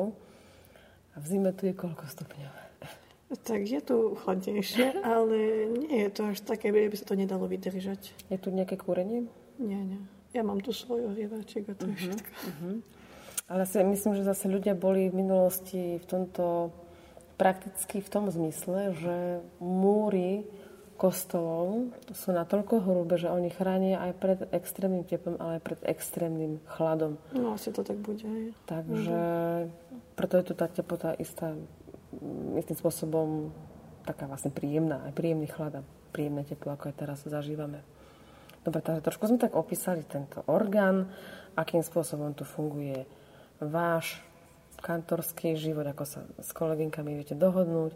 A 1.14 1.16
v 1.16 1.26
zime 1.26 1.50
tu 1.56 1.64
je 1.64 1.74
koľko 1.74 2.04
stupňov? 2.06 2.52
Tak 3.42 3.60
je 3.66 3.80
tu 3.82 4.14
chladnejšie, 4.22 5.02
ale 5.16 5.66
nie 5.66 6.06
je 6.06 6.10
to 6.14 6.22
až 6.30 6.38
také, 6.46 6.70
že 6.70 6.90
by 6.92 6.96
sa 6.98 7.06
to 7.06 7.14
nedalo 7.18 7.50
vydržať. 7.50 8.14
Je 8.30 8.38
tu 8.38 8.54
nejaké 8.54 8.78
kúrenie? 8.78 9.26
Nie, 9.58 9.80
nie. 9.82 10.00
Ja 10.36 10.44
mám 10.44 10.60
tu 10.60 10.70
svoj 10.70 11.10
ohrievaček 11.10 11.70
a 11.70 11.74
to 11.74 11.88
uh-huh, 11.88 11.96
je 11.96 11.96
mhm, 11.96 12.02
všetko. 12.02 12.30
Uh-huh. 12.30 12.74
Ale 13.46 13.62
si 13.64 13.78
myslím, 13.78 14.12
že 14.18 14.26
zase 14.26 14.50
ľudia 14.50 14.74
boli 14.74 15.06
v 15.08 15.18
minulosti 15.22 16.02
v 16.02 16.06
tomto 16.06 16.74
prakticky 17.38 18.02
v 18.02 18.08
tom 18.10 18.26
zmysle, 18.26 18.96
že 18.96 19.16
múry 19.62 20.48
kostolov 20.96 21.92
sú 22.10 22.32
natoľko 22.32 22.82
hrubé, 22.82 23.20
že 23.20 23.28
oni 23.28 23.52
chránia 23.52 24.00
aj 24.00 24.12
pred 24.16 24.40
extrémnym 24.50 25.04
teplom, 25.04 25.36
ale 25.38 25.60
aj 25.60 25.62
pred 25.62 25.80
extrémnym 25.84 26.58
chladom. 26.74 27.20
No 27.36 27.52
asi 27.54 27.70
to 27.70 27.84
tak 27.84 28.00
bude. 28.00 28.24
Takže 28.64 29.20
uh-huh. 29.68 30.16
preto 30.16 30.40
je 30.40 30.44
tu 30.48 30.52
tá 30.56 30.66
teplota 30.66 31.12
istá 31.20 31.52
istým 32.56 32.76
spôsobom 32.76 33.52
taká 34.08 34.24
vlastne 34.30 34.54
príjemná, 34.54 35.04
aj 35.04 35.12
príjemný 35.12 35.50
chlad 35.50 35.82
a 35.82 35.86
príjemné 36.14 36.46
teplo, 36.48 36.72
ako 36.72 36.88
aj 36.88 36.96
teraz 36.96 37.18
zažívame. 37.26 37.84
Dobre, 38.64 38.82
takže 38.82 39.04
trošku 39.04 39.28
sme 39.30 39.38
tak 39.38 39.54
opísali 39.54 40.02
tento 40.02 40.42
orgán, 40.48 41.10
akým 41.54 41.84
spôsobom 41.84 42.34
tu 42.34 42.42
funguje 42.42 43.06
váš 43.62 44.18
kantorský 44.80 45.54
život, 45.54 45.86
ako 45.86 46.04
sa 46.06 46.20
s 46.40 46.50
kolegynkami 46.54 47.14
viete 47.14 47.36
dohodnúť. 47.38 47.92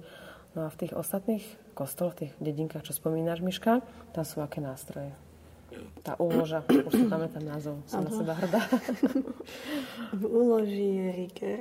No 0.54 0.66
a 0.66 0.68
v 0.72 0.78
tých 0.86 0.92
ostatných 0.94 1.46
kostoloch, 1.72 2.14
v 2.18 2.26
tých 2.26 2.32
dedinkách, 2.42 2.86
čo 2.86 2.92
spomínaš, 2.92 3.40
Miška, 3.40 3.82
tam 4.12 4.24
sú 4.26 4.42
aké 4.42 4.58
nástroje? 4.62 5.14
Tá 6.02 6.18
úloža, 6.18 6.66
už 6.66 6.92
si 6.92 7.04
pamätám 7.06 7.46
názov, 7.46 7.78
som 7.86 8.02
na 8.02 8.10
seba 8.10 8.34
hrdá. 8.34 8.62
v 10.20 10.24
úloži 10.26 10.86
je 10.98 11.06
Riker, 11.14 11.60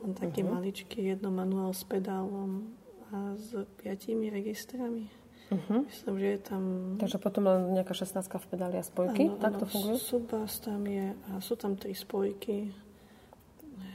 on 0.00 0.16
taký 0.16 0.40
uh-huh. 0.40 0.56
maličký, 0.56 1.12
jedno 1.12 1.28
manuál 1.28 1.76
s 1.76 1.84
pedálom 1.84 2.72
a 3.12 3.36
s 3.36 3.52
piatimi 3.76 4.32
registrami. 4.32 5.12
Uh-huh. 5.50 5.82
Myslím, 5.84 6.14
že 6.22 6.26
je 6.26 6.40
tam... 6.40 6.62
Takže 7.02 7.18
potom 7.18 7.42
len 7.50 7.74
nejaká 7.74 7.92
16 7.92 8.22
v 8.22 8.46
pedáli 8.48 8.76
a 8.78 8.84
spojky? 8.86 9.28
Ano, 9.28 9.42
tak 9.42 9.58
to 9.58 9.66
funguje? 9.66 9.98
Subas 9.98 10.62
tam 10.62 10.86
je 10.86 11.12
a 11.12 11.42
sú 11.42 11.58
tam 11.58 11.74
tri 11.74 11.92
spojky. 11.92 12.70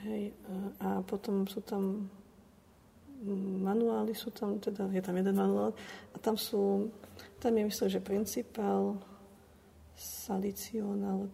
Hej, 0.06 0.36
a 0.84 1.02
potom 1.02 1.50
sú 1.50 1.64
tam 1.66 2.12
manuály, 3.66 4.14
sú 4.14 4.30
tam, 4.30 4.62
teda 4.62 4.90
je 4.94 5.02
tam 5.02 5.16
jeden 5.18 5.36
manuál 5.36 5.74
a 6.14 6.18
tam 6.22 6.38
sú, 6.38 6.92
tam 7.42 7.58
je 7.58 7.64
myslím, 7.66 7.90
že 7.90 8.00
principál, 8.00 9.02
salicional, 9.96 11.32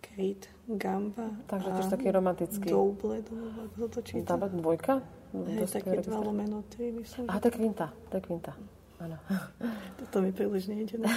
Kate, 0.00 0.50
Gamba. 0.66 1.30
Takže 1.46 1.68
je 1.70 1.90
taký 1.90 2.08
romantický. 2.10 2.68
Double, 2.70 3.22
ako 3.70 3.88
to 3.88 4.00
číta. 4.02 4.36
Double, 4.36 4.50
dvojka? 4.58 4.94
Hej, 5.30 5.70
také 5.70 6.02
dva 6.02 6.18
lomeno 6.18 6.66
tri, 6.66 6.90
myslím. 6.90 7.30
Aha, 7.30 7.38
je 7.38 7.50
kvinta, 7.54 7.86
to 8.10 8.18
je 8.18 8.22
kvinta. 8.26 8.52
Áno. 9.00 9.16
Toto 10.02 10.20
mi 10.20 10.34
príliš 10.34 10.68
nejde. 10.68 11.00
No. 11.00 11.08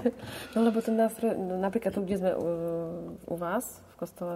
no 0.54 0.58
lebo 0.64 0.78
ten 0.80 0.96
nástroj, 0.96 1.36
napríklad 1.36 1.92
tu, 1.92 2.00
kde 2.06 2.16
sme 2.22 2.32
u, 2.38 2.48
u 3.26 3.34
vás, 3.36 3.82
v 3.92 3.94
kostole 4.00 4.34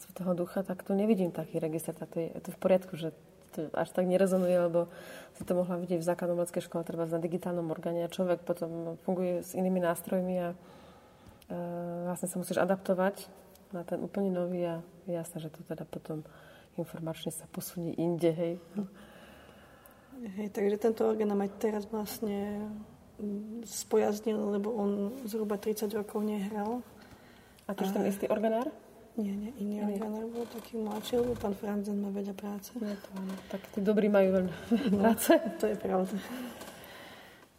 Svetého 0.00 0.34
Ducha, 0.34 0.66
tak 0.66 0.82
tu 0.82 0.96
nevidím 0.96 1.30
taký 1.30 1.62
register, 1.62 1.94
tak 1.94 2.10
to 2.10 2.18
je, 2.18 2.28
to 2.42 2.46
je 2.50 2.54
v 2.56 2.60
poriadku, 2.60 2.98
že 2.98 3.14
to 3.54 3.70
až 3.78 3.88
tak 3.94 4.10
nerezonuje, 4.10 4.58
lebo 4.66 4.90
si 5.38 5.46
to 5.46 5.54
mohla 5.54 5.78
vidieť 5.78 6.02
v 6.02 6.08
základnom 6.10 6.42
škole, 6.42 6.82
treba 6.82 7.06
na 7.06 7.22
digitálnom 7.22 7.70
orgáne 7.70 8.02
a 8.02 8.12
človek 8.12 8.42
potom 8.42 8.98
funguje 9.06 9.46
s 9.46 9.54
inými 9.54 9.78
nástrojmi 9.78 10.34
a 10.42 10.48
Eh, 11.44 12.00
vlastne 12.08 12.24
sa 12.24 12.40
musíš 12.40 12.56
adaptovať 12.56 13.28
na 13.76 13.84
ten 13.84 14.00
úplne 14.00 14.32
nový 14.32 14.64
a 14.64 14.80
jasné, 15.04 15.44
že 15.44 15.52
to 15.52 15.60
teda 15.60 15.84
potom 15.84 16.24
informačne 16.80 17.28
sa 17.28 17.44
posunie 17.52 17.92
inde, 18.00 18.32
hej. 18.32 18.54
Hej, 20.40 20.48
takže 20.56 20.80
tento 20.80 21.04
orgán 21.04 21.36
aj 21.36 21.52
teraz 21.60 21.84
vlastne 21.84 22.64
mm, 23.20 23.68
spojaznil, 23.68 24.56
lebo 24.56 24.72
on 24.72 25.12
zhruba 25.28 25.60
30 25.60 25.90
rokov 25.92 26.24
nehral. 26.24 26.80
A 27.68 27.76
to 27.76 27.84
je 27.84 27.92
ten 27.92 28.08
istý 28.08 28.24
organár? 28.24 28.72
Nie, 29.14 29.30
nie, 29.30 29.54
iný 29.62 29.78
nie. 29.78 29.86
organár 29.94 30.26
bol 30.26 30.46
taký 30.50 30.74
mladší, 30.74 31.22
lebo 31.22 31.38
pán 31.38 31.54
Franzen 31.54 32.02
má 32.02 32.10
veľa 32.10 32.34
práce. 32.34 32.74
Nie, 32.82 32.98
to, 32.98 33.10
tak 33.46 33.62
tí 33.70 33.78
dobrí 33.78 34.10
majú 34.10 34.42
veľa 34.42 34.50
no, 34.90 34.98
práce. 34.98 35.38
To 35.62 35.64
je 35.70 35.76
pravda. 35.78 36.16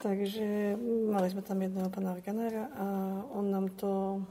Takže 0.04 0.76
mali 1.10 1.28
sme 1.32 1.41
tam 1.41 1.58
jedného 1.63 1.88
pána 1.88 2.12
organára 2.12 2.68
a 2.76 2.86
on 3.32 3.48
nám 3.48 3.72
to 3.80 4.22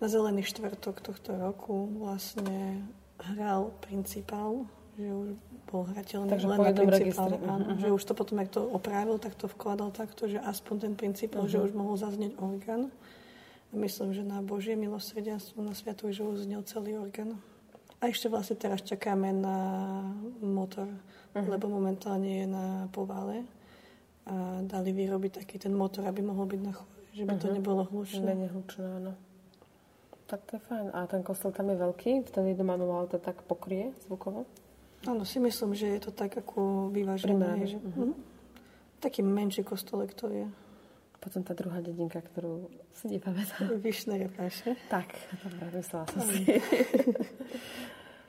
na 0.00 0.06
zelený 0.08 0.42
štvrtok 0.48 1.04
tohto 1.04 1.36
roku 1.36 1.92
vlastne 2.00 2.84
hral 3.20 3.72
principál, 3.84 4.64
že 4.96 5.08
už 5.08 5.28
bol 5.68 5.82
hrateľný 5.92 6.30
Takže 6.32 6.46
len 6.48 6.58
na 6.58 6.72
principál. 6.72 7.28
Áno, 7.36 7.64
uh-huh. 7.68 7.80
Že 7.80 7.88
už 7.96 8.02
to 8.02 8.12
potom, 8.16 8.36
ak 8.40 8.48
to 8.48 8.60
opravil, 8.64 9.16
tak 9.20 9.36
to 9.36 9.50
vkladal 9.50 9.90
takto, 9.92 10.30
že 10.30 10.40
aspoň 10.40 10.88
ten 10.88 10.94
principál, 10.96 11.44
uh-huh. 11.44 11.52
že 11.52 11.64
už 11.68 11.72
mohol 11.76 12.00
zaznieť 12.00 12.38
orgán. 12.40 12.88
Myslím, 13.74 14.14
že 14.14 14.22
na 14.22 14.40
Božie 14.40 14.78
milosrdenstvo, 14.78 15.58
na 15.60 15.74
Sviatú, 15.74 16.06
už 16.06 16.46
znel 16.46 16.62
celý 16.64 16.96
orgán. 16.96 17.36
A 17.98 18.12
ešte 18.12 18.28
vlastne 18.28 18.60
teraz 18.60 18.84
čakáme 18.84 19.32
na 19.32 19.58
motor, 20.44 20.86
uh-huh. 20.86 21.48
lebo 21.48 21.72
momentálne 21.72 22.44
je 22.44 22.46
na 22.46 22.86
povále 22.92 23.48
a 24.28 24.60
dali 24.60 24.92
vyrobiť 24.92 25.42
taký 25.42 25.56
ten 25.56 25.72
motor, 25.72 26.04
aby 26.04 26.20
mohol 26.20 26.44
byť 26.44 26.60
na 26.60 26.72
chore, 26.76 27.00
že 27.16 27.24
by 27.24 27.34
to 27.40 27.48
uh-huh. 27.48 27.56
nebolo 27.56 27.82
hlučné. 27.88 28.26
Menej 28.26 28.50
hlučné, 28.52 28.84
áno. 28.84 29.12
Tak 30.26 30.42
to 30.44 30.58
je 30.58 30.62
fajn. 30.66 30.86
A 30.92 31.06
ten 31.06 31.22
kostol 31.22 31.54
tam 31.54 31.70
je 31.70 31.78
veľký? 31.78 32.26
Vtedy 32.26 32.58
do 32.58 32.66
manuál 32.66 33.06
to 33.06 33.16
tak 33.16 33.40
pokrie 33.46 33.94
zvukovo? 34.04 34.42
Áno, 35.06 35.22
si 35.22 35.38
myslím, 35.38 35.72
že 35.72 35.86
je 35.86 36.00
to 36.02 36.10
tak 36.10 36.34
ako 36.34 36.90
vyvážené. 36.90 37.64
Že, 37.64 37.78
uh-huh. 37.80 38.12
Taký 38.98 39.22
menší 39.22 39.62
kostolek 39.62 40.12
to 40.12 40.28
je. 40.28 40.50
Potom 41.26 41.42
tá 41.42 41.58
druhá 41.58 41.82
dedinka, 41.82 42.22
ktorú 42.22 42.70
si 42.94 43.10
nepamätám. 43.10 43.66
Vyšné 43.82 44.30
je 44.30 44.78
Tak, 44.86 45.10
dobré, 45.42 45.74
myslela 45.74 46.06
som 46.06 46.22
si. 46.22 46.46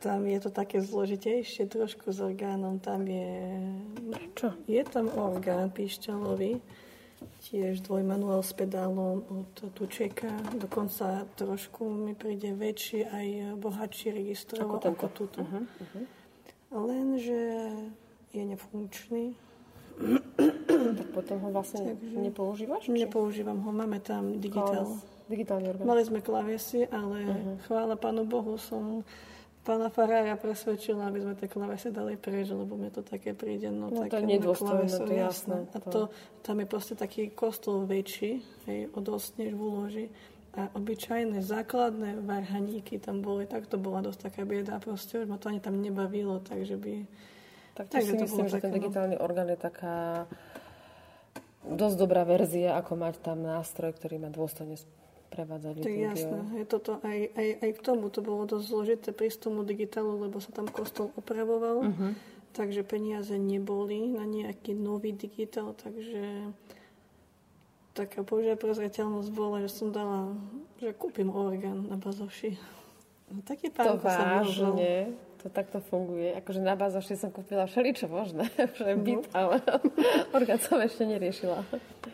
Tam 0.01 0.25
je 0.25 0.38
to 0.41 0.49
také 0.49 0.81
zložitejšie 0.81 1.69
trošku 1.69 2.10
s 2.10 2.21
orgánom. 2.21 2.81
Tam 2.81 3.05
je... 3.05 3.53
Čo? 4.38 4.53
Je 4.69 4.81
tam 4.86 5.10
orgán 5.10 5.73
píšťalový, 5.73 6.62
tiež 7.41 7.81
dvojmanuál 7.81 8.45
s 8.45 8.53
pedálom 8.53 9.25
od 9.25 9.73
Tučeka. 9.73 10.29
Dokonca 10.53 11.25
trošku 11.33 11.89
mi 11.89 12.13
príde 12.13 12.53
väčší 12.53 13.10
aj 13.10 13.27
bohatší 13.57 14.13
register 14.13 14.62
ako, 14.62 14.77
ako. 14.86 15.05
Uh-huh, 15.41 15.65
uh-huh. 15.65 16.05
Lenže 16.77 17.41
je 18.38 18.43
nefunkčný. 18.45 19.46
Tak 20.97 21.07
potom 21.13 21.38
ho 21.41 21.49
vlastne 21.49 21.97
Takže 21.97 22.17
nepoužívaš? 22.21 22.81
Či? 22.86 22.89
Nepoužívam 22.93 23.57
ho, 23.65 23.69
máme 23.73 23.97
tam 23.99 24.38
digitál. 24.38 25.01
Digitálny 25.27 25.67
orgán. 25.73 25.86
Mali 25.89 26.07
sme 26.07 26.23
klávesy, 26.23 26.88
ale 26.88 27.17
uh-huh. 27.27 27.57
chvála 27.67 27.99
Pánu 27.99 28.23
Bohu 28.23 28.55
som 28.55 29.03
pána 29.67 29.91
Farára 29.91 30.39
presvedčila, 30.39 31.12
aby 31.12 31.19
sme 31.19 31.36
tie 31.36 31.51
klavese 31.51 31.91
dali 31.91 32.15
preč, 32.15 32.47
lebo 32.55 32.79
mi 32.79 32.88
to 32.88 33.03
také 33.03 33.36
príde. 33.36 33.67
No, 33.67 33.91
no 33.91 34.07
to 34.07 34.15
je 34.15 34.23
nedôstojné, 34.23 34.88
to 34.88 35.12
jasné. 35.12 35.67
A 35.75 35.77
to, 35.83 36.07
tam 36.39 36.63
je 36.63 36.67
proste 36.71 36.95
taký 36.95 37.36
kostol 37.36 37.83
väčší, 37.83 38.39
hej, 38.71 38.88
o 38.95 39.03
dosť 39.03 39.43
než 39.43 39.51
v 39.51 39.60
úloži. 39.60 40.05
A 40.55 40.71
obyčajné 40.71 41.43
základné 41.43 42.23
varhaníky 42.23 42.97
tam 43.03 43.19
boli, 43.19 43.43
tak 43.43 43.67
to 43.67 43.75
bola 43.75 43.99
dosť 43.99 44.31
taká 44.31 44.47
bieda. 44.47 44.79
Proste 44.79 45.19
už 45.19 45.27
ma 45.27 45.36
to 45.36 45.51
ani 45.51 45.60
tam 45.60 45.83
nebavilo, 45.83 46.39
takže 46.39 46.79
by... 46.79 47.03
Tak 47.78 47.94
to 47.94 48.02
takže 48.02 48.12
si 48.12 48.18
to 48.18 48.24
myslím, 48.26 48.48
že 48.50 48.58
ten 48.58 48.74
no. 48.74 48.78
digitálny 48.82 49.16
orgán 49.22 49.54
je 49.54 49.60
taká 49.62 50.26
dosť 51.62 51.96
dobrá 52.02 52.26
verzia, 52.26 52.74
ako 52.74 52.98
mať 52.98 53.22
tam 53.22 53.46
nástroj, 53.46 53.94
ktorý 53.94 54.18
má 54.18 54.34
dôstojne 54.34 54.82
prevádzať 55.30 55.84
Tak 55.84 55.94
jasné, 55.94 56.40
je 56.58 56.66
toto 56.66 56.98
aj, 57.04 57.20
aj, 57.36 57.50
aj 57.62 57.72
k 57.76 57.80
tomu 57.84 58.08
to 58.08 58.24
bolo 58.24 58.48
dosť 58.48 58.66
zložité 58.66 59.10
prísť 59.12 59.52
tomu 59.52 59.62
digitálu, 59.68 60.26
lebo 60.26 60.40
sa 60.40 60.56
tam 60.56 60.66
kostol 60.72 61.12
opravoval, 61.20 61.84
uh-huh. 61.84 62.12
takže 62.56 62.88
peniaze 62.88 63.36
neboli 63.36 64.08
na 64.08 64.24
nejaký 64.24 64.74
nový 64.74 65.12
digitál, 65.12 65.76
takže 65.76 66.50
taká 67.92 68.24
Božia 68.24 68.56
prozreteľnosť 68.56 69.30
bola, 69.36 69.62
že 69.66 69.70
som 69.70 69.92
dala, 69.92 70.32
že 70.80 70.96
kúpim 70.96 71.28
orgán 71.28 71.86
na 71.92 72.00
bazoši. 72.00 72.56
No, 73.28 73.44
taký 73.44 73.68
pán 73.68 74.00
to 74.00 74.00
vážne? 74.00 75.12
To 75.47 75.55
takto 75.55 75.79
funguje. 75.79 76.36
Akože 76.43 76.60
na 76.60 76.75
bazoši 76.75 77.15
som 77.15 77.31
kúpila 77.31 77.63
všeličo 77.71 78.12
možné. 78.12 78.51
Že 78.75 78.99
byt, 78.99 79.31
no. 79.31 79.31
ale 79.31 79.63
orgán 80.36 80.60
som 80.60 80.75
ešte 80.83 81.07
neriešila. 81.07 81.63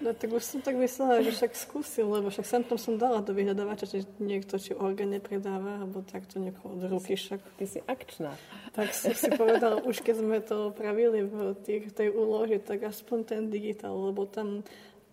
No 0.06 0.14
tak 0.14 0.30
už 0.30 0.46
som 0.46 0.62
tak 0.62 0.78
myslela, 0.78 1.26
že 1.26 1.34
však 1.34 1.58
skúsim, 1.58 2.06
lebo 2.06 2.30
však 2.30 2.46
sem 2.46 2.62
tam 2.62 2.78
som 2.78 2.94
dala 3.02 3.26
do 3.26 3.34
vyhľadávača, 3.34 3.90
či 3.90 4.06
niekto 4.22 4.62
či 4.62 4.78
orgán 4.78 5.18
nepredáva, 5.18 5.82
alebo 5.82 6.06
takto 6.06 6.38
niekoho 6.38 6.78
do 6.78 6.94
ruky 6.94 7.18
však. 7.18 7.42
Ty 7.58 7.66
si 7.66 7.82
akčná. 7.90 8.38
Tak 8.78 8.94
som 8.94 9.18
si 9.18 9.34
povedala, 9.34 9.82
už 9.82 10.06
keď 10.06 10.16
sme 10.22 10.38
to 10.46 10.70
pravili 10.78 11.26
v 11.26 11.58
tých, 11.66 11.90
tej 11.90 12.14
úloži, 12.14 12.62
tak 12.62 12.86
aspoň 12.86 13.18
ten 13.26 13.42
digitál, 13.50 13.98
lebo 13.98 14.30
tam 14.30 14.62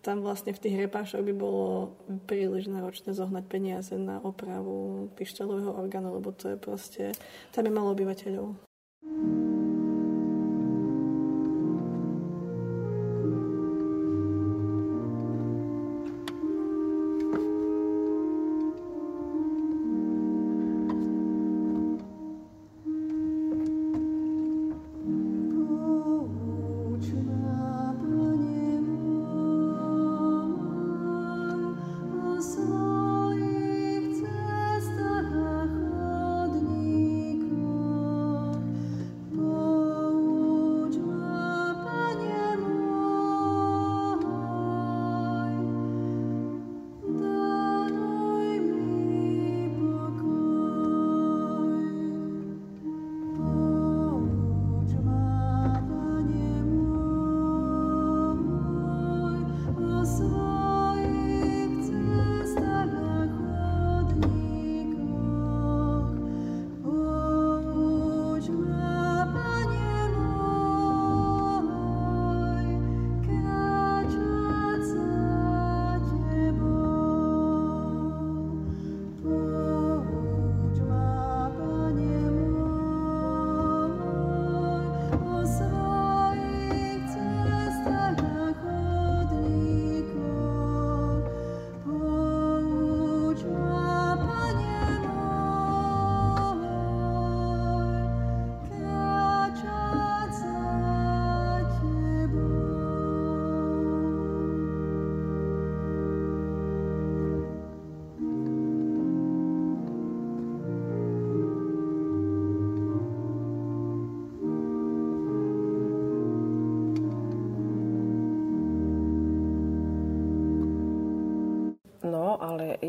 tam 0.01 0.25
vlastne 0.25 0.51
v 0.51 0.61
tých 0.61 0.75
repášoch 0.89 1.21
by 1.21 1.33
bolo 1.33 1.93
príliš 2.25 2.67
náročné 2.67 3.13
zohnať 3.13 3.45
peniaze 3.45 3.93
na 3.93 4.17
opravu 4.21 5.07
pišťalového 5.13 5.77
orgánu, 5.77 6.17
lebo 6.17 6.33
to 6.33 6.51
je 6.53 6.57
proste, 6.57 7.03
tam 7.53 7.69
je 7.69 7.73
malo 7.73 7.93
obyvateľov. 7.93 8.57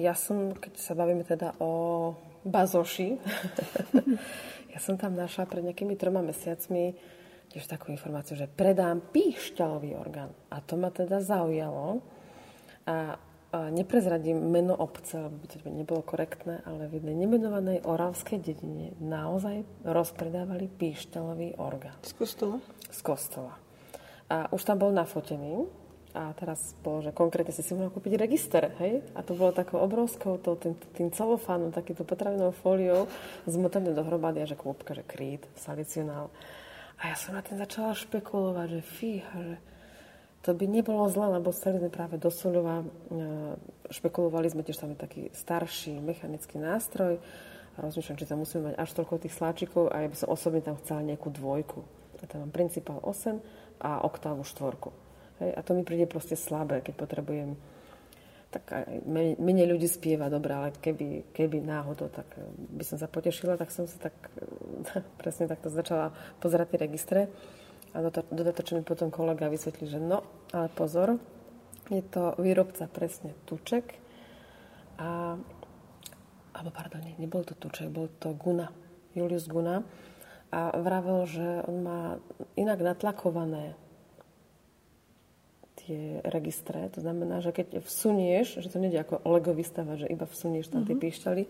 Ja 0.02 0.18
som, 0.18 0.58
keď 0.58 0.72
sa 0.82 0.98
bavíme 0.98 1.22
teda 1.22 1.54
o 1.62 2.12
bazoši, 2.42 3.22
ja 4.74 4.78
som 4.82 4.98
tam 4.98 5.14
našla 5.14 5.46
pred 5.46 5.62
nejakými 5.62 5.94
troma 5.94 6.18
mesiacmi 6.18 6.98
tiež 7.52 7.68
takú 7.68 7.92
informáciu, 7.92 8.34
že 8.34 8.48
predám 8.48 9.12
píšťalový 9.12 9.94
orgán. 9.94 10.32
A 10.48 10.64
to 10.64 10.80
ma 10.80 10.88
teda 10.88 11.20
zaujalo. 11.20 12.00
A, 12.88 13.14
a 13.52 13.58
neprezradím 13.68 14.40
meno 14.40 14.72
obce, 14.72 15.20
lebo 15.20 15.36
by 15.36 15.46
to 15.46 15.56
nebolo 15.68 16.00
korektné, 16.00 16.64
ale 16.64 16.88
v 16.88 16.98
jednej 16.98 17.28
nemenovanej 17.28 17.84
oravskej 17.84 18.40
dedine 18.40 18.96
naozaj 18.96 19.68
rozpredávali 19.84 20.72
píšťalový 20.72 21.60
orgán. 21.60 21.94
Z 22.00 22.16
kostola? 22.16 22.56
Z 22.88 23.00
kostola. 23.04 23.54
A 24.32 24.48
už 24.48 24.64
tam 24.64 24.80
bol 24.80 24.96
nafotený, 24.96 25.68
a 26.12 26.36
teraz 26.36 26.76
bolo, 26.84 27.00
že 27.00 27.16
konkrétne 27.16 27.56
si 27.56 27.64
si 27.64 27.72
mohla 27.72 27.88
kúpiť 27.88 28.20
register, 28.20 28.68
hej? 28.84 29.00
A 29.16 29.24
to 29.24 29.32
bolo 29.32 29.48
takou 29.56 29.80
obrovskou, 29.80 30.36
to, 30.36 30.60
tým, 30.60 30.76
tým 30.92 31.08
celofánom, 31.08 31.72
takýto 31.72 32.04
potravinou 32.04 32.52
fóliou, 32.52 33.08
zmotané 33.48 33.96
dohromady 33.96 34.44
a 34.44 34.46
že 34.46 34.52
kôpka, 34.52 34.92
že 34.92 35.04
krít, 35.08 35.48
salicionál. 35.56 36.28
A 37.00 37.10
ja 37.10 37.16
som 37.16 37.32
na 37.32 37.40
tým 37.40 37.56
začala 37.56 37.96
špekulovať, 37.96 38.68
že 38.78 38.82
fíha, 38.84 39.36
že 39.40 39.56
to 40.44 40.52
by 40.52 40.68
nebolo 40.68 41.08
zle, 41.08 41.32
lebo 41.32 41.54
chceli 41.54 41.80
sme 41.80 41.88
práve 41.88 42.20
do 42.20 42.28
Soľova, 42.28 42.82
e, 42.82 42.86
špekulovali 43.88 44.52
sme 44.52 44.66
tiež 44.66 44.84
tam 44.84 44.92
taký 44.98 45.32
starší 45.32 45.96
mechanický 46.02 46.60
nástroj 46.60 47.22
a 47.72 47.78
rozmýšľam, 47.78 48.18
či 48.20 48.28
tam 48.28 48.42
musíme 48.42 48.62
mať 48.68 48.74
až 48.76 48.90
toľko 49.00 49.22
tých 49.22 49.34
sláčikov 49.38 49.88
a 49.88 50.04
ja 50.04 50.10
by 50.10 50.16
som 50.18 50.28
osobne 50.28 50.60
tam 50.60 50.76
chcela 50.82 51.00
nejakú 51.06 51.32
dvojku. 51.32 51.80
Ja 52.20 52.26
tam 52.28 52.44
mám 52.44 52.52
principál 52.52 53.00
8 53.00 53.38
a 53.80 54.02
oktávu 54.02 54.44
štvorku. 54.44 55.11
Hej, 55.42 55.58
a 55.58 55.60
to 55.66 55.74
mi 55.74 55.82
príde 55.82 56.06
proste 56.06 56.38
slabé, 56.38 56.86
keď 56.86 56.94
potrebujem 56.94 57.58
tak 58.52 58.68
menej, 59.40 59.64
ľudí 59.64 59.88
spieva 59.88 60.28
dobre, 60.28 60.52
ale 60.52 60.76
keby, 60.76 61.32
keby 61.32 61.64
náhodou, 61.64 62.12
tak 62.12 62.28
eh, 62.36 62.46
by 62.78 62.84
som 62.84 63.00
sa 63.00 63.08
potešila, 63.08 63.58
tak 63.58 63.74
som 63.74 63.88
sa 63.88 64.06
tak 64.06 64.14
presne 65.20 65.50
takto 65.50 65.72
začala 65.72 66.12
pozerať 66.38 66.76
tie 66.76 66.78
registre. 66.78 67.20
A 67.92 68.00
dodatočne 68.08 68.80
mi 68.80 68.84
potom 68.88 69.12
kolega 69.12 69.52
vysvetlí, 69.52 69.84
že 69.84 70.00
no, 70.00 70.24
ale 70.48 70.72
pozor, 70.72 71.20
je 71.92 72.00
to 72.00 72.32
výrobca 72.40 72.88
presne 72.88 73.36
Tuček 73.44 74.00
a 74.96 75.36
alebo 76.52 76.68
pardon, 76.72 77.00
nie, 77.00 77.16
nebol 77.16 77.44
to 77.44 77.56
Tuček, 77.56 77.88
bol 77.88 78.08
to 78.20 78.36
Guna, 78.36 78.72
Julius 79.16 79.48
Guna 79.48 79.84
a 80.52 80.72
vravel, 80.76 81.24
že 81.24 81.64
on 81.64 81.76
má 81.84 82.00
inak 82.60 82.80
natlakované 82.80 83.72
tie 85.92 86.24
registre. 86.24 86.88
To 86.96 87.04
znamená, 87.04 87.44
že 87.44 87.52
keď 87.52 87.84
vsunieš, 87.84 88.64
že 88.64 88.72
to 88.72 88.80
nie 88.80 88.88
je 88.88 89.04
ako 89.04 89.20
Lego 89.28 89.52
výstava, 89.52 90.00
že 90.00 90.08
iba 90.08 90.24
vsunieš 90.24 90.72
tam 90.72 90.88
tie 90.88 90.96
mhm. 90.96 91.02
píšťaly 91.04 91.44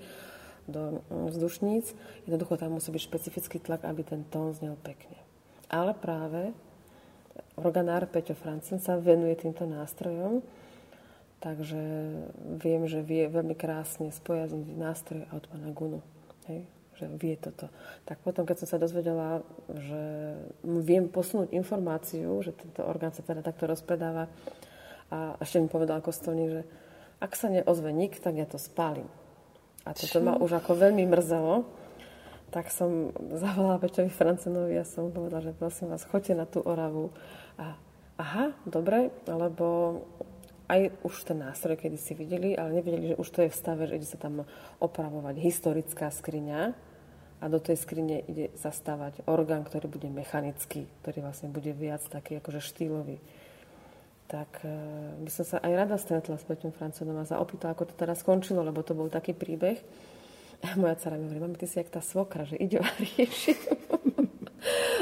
do 0.66 1.02
mm, 1.06 1.30
vzdušníc, 1.30 1.86
jednoducho 2.26 2.58
tam 2.58 2.78
musí 2.78 2.90
byť 2.90 3.02
špecifický 3.02 3.58
tlak, 3.62 3.86
aby 3.86 4.02
ten 4.02 4.26
tón 4.26 4.50
znel 4.54 4.74
pekne. 4.82 5.18
Ale 5.70 5.94
práve 5.94 6.50
organár 7.58 8.06
Peťo 8.10 8.34
Francen 8.34 8.78
sa 8.78 8.98
venuje 8.98 9.38
týmto 9.38 9.66
nástrojom, 9.66 10.42
takže 11.42 11.80
viem, 12.62 12.82
že 12.86 13.02
vie 13.02 13.26
veľmi 13.26 13.58
krásne 13.58 14.14
spojazniť 14.14 14.68
nástroj 14.78 15.26
od 15.34 15.44
pána 15.50 15.70
Gunu. 15.74 16.00
Hej? 16.46 16.66
Že 16.96 17.08
vie 17.08 17.34
toto. 17.40 17.72
Tak 18.04 18.20
potom, 18.20 18.44
keď 18.44 18.64
som 18.64 18.68
sa 18.68 18.78
dozvedela, 18.82 19.40
že 19.72 20.02
viem 20.62 21.08
posunúť 21.08 21.52
informáciu, 21.56 22.40
že 22.44 22.52
tento 22.52 22.84
orgán 22.84 23.16
sa 23.16 23.24
teda 23.24 23.40
takto 23.40 23.64
rozpredáva 23.64 24.28
a 25.12 25.36
ešte 25.44 25.60
mi 25.60 25.68
povedal 25.68 26.00
kostolník, 26.00 26.50
že 26.50 26.62
ak 27.20 27.32
sa 27.36 27.52
neozve 27.52 27.92
nik, 27.92 28.16
tak 28.18 28.34
ja 28.40 28.48
to 28.48 28.56
spálim. 28.56 29.06
A 29.84 29.92
toto 29.92 30.18
Čo? 30.18 30.24
ma 30.24 30.40
už 30.40 30.62
ako 30.62 30.78
veľmi 30.78 31.04
mrzelo, 31.04 31.68
tak 32.48 32.72
som 32.72 33.12
zavolala 33.42 33.80
Peťovi 33.82 34.12
Francenovi 34.12 34.80
a 34.80 34.88
som 34.88 35.12
povedala, 35.12 35.44
že 35.44 35.52
prosím 35.52 35.92
vás, 35.92 36.08
choďte 36.08 36.34
na 36.34 36.46
tú 36.48 36.64
Oravu. 36.64 37.12
A 37.60 37.76
aha, 38.16 38.56
dobre, 38.64 39.12
lebo 39.28 40.00
aj 40.72 41.04
už 41.04 41.28
ten 41.28 41.36
nástroj 41.36 41.76
kedy 41.76 42.00
si 42.00 42.16
videli, 42.16 42.56
ale 42.56 42.80
nevedeli, 42.80 43.12
že 43.12 43.20
už 43.20 43.28
to 43.28 43.38
je 43.44 43.52
v 43.52 43.58
stave, 43.60 43.84
že 43.84 44.00
ide 44.00 44.08
sa 44.08 44.16
tam 44.16 44.48
opravovať 44.80 45.36
historická 45.36 46.08
skriňa 46.08 46.72
a 47.42 47.44
do 47.50 47.60
tej 47.60 47.76
skrine 47.76 48.24
ide 48.24 48.48
zastávať 48.56 49.20
orgán, 49.28 49.68
ktorý 49.68 49.92
bude 49.92 50.08
mechanický, 50.08 50.88
ktorý 51.04 51.28
vlastne 51.28 51.52
bude 51.52 51.76
viac 51.76 52.00
taký 52.08 52.40
akože 52.40 52.64
štýlový. 52.64 53.20
Tak 54.32 54.64
by 55.20 55.28
som 55.28 55.44
sa 55.44 55.56
aj 55.60 55.72
rada 55.76 56.00
stretla 56.00 56.40
s 56.40 56.46
Peťom 56.48 56.72
Francodom 56.72 57.20
a 57.20 57.28
zaopýtala, 57.28 57.76
ako 57.76 57.92
to 57.92 57.94
teraz 57.98 58.24
skončilo, 58.24 58.64
lebo 58.64 58.80
to 58.80 58.96
bol 58.96 59.12
taký 59.12 59.36
príbeh. 59.36 59.76
A 60.62 60.78
moja 60.78 60.96
dcera 60.96 61.20
mi 61.20 61.28
hovorí, 61.28 61.42
mami, 61.42 61.58
ty 61.58 61.68
si 61.68 61.76
jak 61.82 61.90
tá 61.90 62.00
svokra, 62.00 62.48
že 62.48 62.56
ide 62.56 62.80
a 62.80 62.86
rieši. 62.96 63.52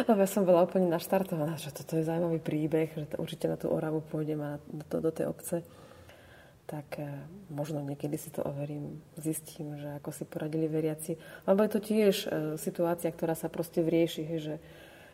Lebo 0.09 0.19
ja 0.21 0.29
som 0.29 0.49
bola 0.49 0.65
úplne 0.65 0.89
naštartovaná, 0.89 1.61
že 1.61 1.75
toto 1.75 1.97
je 1.97 2.07
zaujímavý 2.09 2.41
príbeh, 2.41 2.89
že 2.97 3.05
určite 3.21 3.47
na 3.47 3.61
tú 3.61 3.69
Oravu 3.69 4.01
pôjdem 4.01 4.41
a 4.41 4.57
do, 4.65 4.85
to, 4.89 4.97
do 5.05 5.11
tej 5.13 5.27
obce. 5.29 5.57
Tak 6.65 7.03
e, 7.03 7.05
možno 7.53 7.85
niekedy 7.85 8.17
si 8.17 8.33
to 8.33 8.41
overím, 8.47 9.03
zistím, 9.21 9.77
že 9.77 10.01
ako 10.01 10.11
si 10.15 10.25
poradili 10.25 10.71
veriaci. 10.71 11.19
Lebo 11.45 11.61
je 11.67 11.71
to 11.77 11.81
tiež 11.83 12.15
e, 12.25 12.29
situácia, 12.57 13.13
ktorá 13.13 13.37
sa 13.37 13.53
proste 13.53 13.85
vrieši, 13.85 14.23
že 14.41 14.55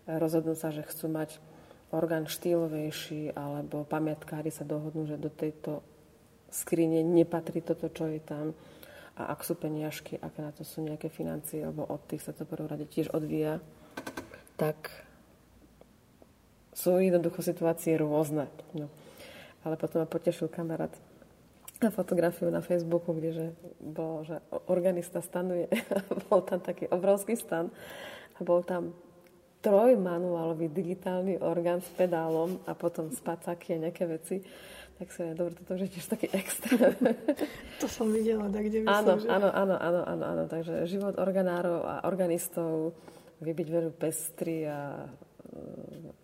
rozhodnú 0.06 0.54
sa, 0.54 0.70
že 0.70 0.86
chcú 0.86 1.10
mať 1.10 1.42
orgán 1.90 2.30
štýlovejší, 2.30 3.34
alebo 3.34 3.86
pamiatkári 3.86 4.50
sa 4.54 4.62
dohodnú, 4.62 5.06
že 5.06 5.18
do 5.18 5.30
tejto 5.30 5.82
skrine 6.50 7.02
nepatrí 7.02 7.62
toto, 7.62 7.90
čo 7.90 8.06
je 8.10 8.22
tam. 8.22 8.54
A 9.16 9.32
ak 9.32 9.42
sú 9.42 9.56
peniažky, 9.56 10.20
ak 10.20 10.34
na 10.38 10.52
to 10.52 10.62
sú 10.62 10.84
nejaké 10.84 11.08
financie, 11.08 11.64
lebo 11.64 11.88
od 11.88 12.04
tých 12.04 12.22
sa 12.22 12.36
to 12.36 12.44
prvom 12.44 12.68
rade 12.68 12.84
tiež 12.84 13.10
odvíja, 13.16 13.64
tak 14.56 14.90
sú 16.76 17.00
jednoducho 17.00 17.40
situácie 17.40 17.96
rôzne. 17.96 18.52
No. 18.76 18.92
Ale 19.64 19.80
potom 19.80 20.04
ma 20.04 20.08
potešil 20.08 20.52
kamarát 20.52 20.92
na 21.80 21.92
fotografiu 21.92 22.48
na 22.48 22.64
Facebooku, 22.64 23.12
kde 23.12 23.30
že 23.32 23.46
bol, 23.80 24.24
že 24.24 24.40
organista 24.68 25.20
stanuje. 25.20 25.68
bol 26.28 26.40
tam 26.40 26.60
taký 26.60 26.88
obrovský 26.88 27.36
stan 27.36 27.68
a 28.36 28.40
bol 28.40 28.64
tam 28.64 28.96
trojmanuálový 29.60 30.70
digitálny 30.70 31.42
orgán 31.42 31.82
s 31.82 31.90
pedálom 31.96 32.60
a 32.64 32.72
potom 32.76 33.10
spacáky 33.10 33.76
a 33.76 33.88
nejaké 33.88 34.04
veci. 34.06 34.40
Tak 34.96 35.12
sa 35.12 35.36
dobre, 35.36 35.52
toto 35.60 35.76
je 35.76 35.92
tiež 35.92 36.08
taký 36.08 36.32
extra. 36.32 36.96
to 37.84 37.86
som 37.90 38.08
videla, 38.08 38.48
tak 38.48 38.72
kde 38.72 38.88
myslím, 38.88 38.96
áno, 38.96 39.12
že... 39.20 39.28
áno, 39.28 39.48
áno, 39.52 39.76
áno, 39.76 40.00
áno, 40.08 40.24
áno. 40.24 40.42
Takže 40.48 40.88
život 40.88 41.20
organárov 41.20 41.84
a 41.84 41.94
organistov 42.08 42.96
vie 43.40 43.52
byť 43.52 43.68
veľmi 43.68 43.92
pestrý 43.96 44.68
a 44.68 45.04
e, 45.04 45.08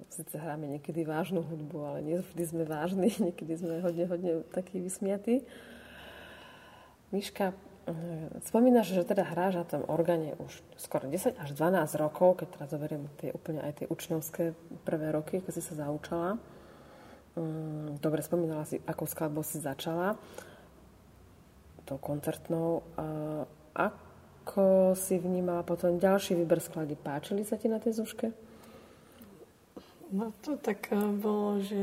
síce 0.08 0.36
hráme 0.36 0.68
niekedy 0.68 1.04
vážnu 1.04 1.44
hudbu, 1.44 1.78
ale 1.84 1.98
nie 2.00 2.16
vždy 2.20 2.44
sme 2.44 2.64
vážni, 2.64 3.12
niekedy 3.32 3.52
sme 3.56 3.84
hodne, 3.84 4.04
hodne 4.08 4.32
takí 4.52 4.80
vysmiatí. 4.80 5.44
Miška, 7.12 7.52
spomínaš, 8.48 8.94
že 8.94 9.04
teda 9.04 9.26
hráš 9.26 9.58
na 9.58 9.66
tom 9.66 9.82
orgáne 9.90 10.38
už 10.38 10.62
skoro 10.78 11.04
10 11.10 11.36
až 11.36 11.48
12 11.52 11.84
rokov, 11.98 12.40
keď 12.40 12.48
teraz 12.56 12.68
zoberiem 12.72 13.04
tie 13.18 13.34
úplne 13.34 13.60
aj 13.60 13.82
tie 13.82 13.86
učňovské 13.90 14.56
prvé 14.86 15.12
roky, 15.12 15.42
keď 15.42 15.52
si 15.52 15.62
sa 15.64 15.76
zaučala. 15.76 16.38
Mm, 17.36 17.98
dobre, 17.98 18.20
spomínala 18.22 18.64
si, 18.68 18.78
akou 18.84 19.08
skladbou 19.08 19.42
si 19.42 19.58
začala, 19.58 20.20
tou 21.82 21.98
koncertnou. 21.98 22.86
Ako 23.72 24.01
ako 24.42 24.92
si 24.98 25.22
vnímala 25.22 25.62
potom 25.62 26.02
ďalší 26.02 26.34
výber 26.34 26.58
skladí? 26.58 26.98
Páčili 26.98 27.46
sa 27.46 27.54
ti 27.54 27.70
na 27.70 27.78
tej 27.78 28.02
zuške? 28.02 28.34
No 30.12 30.28
to 30.44 30.60
tak 30.60 30.92
eh, 30.92 30.98
bolo, 30.98 31.64
že 31.64 31.80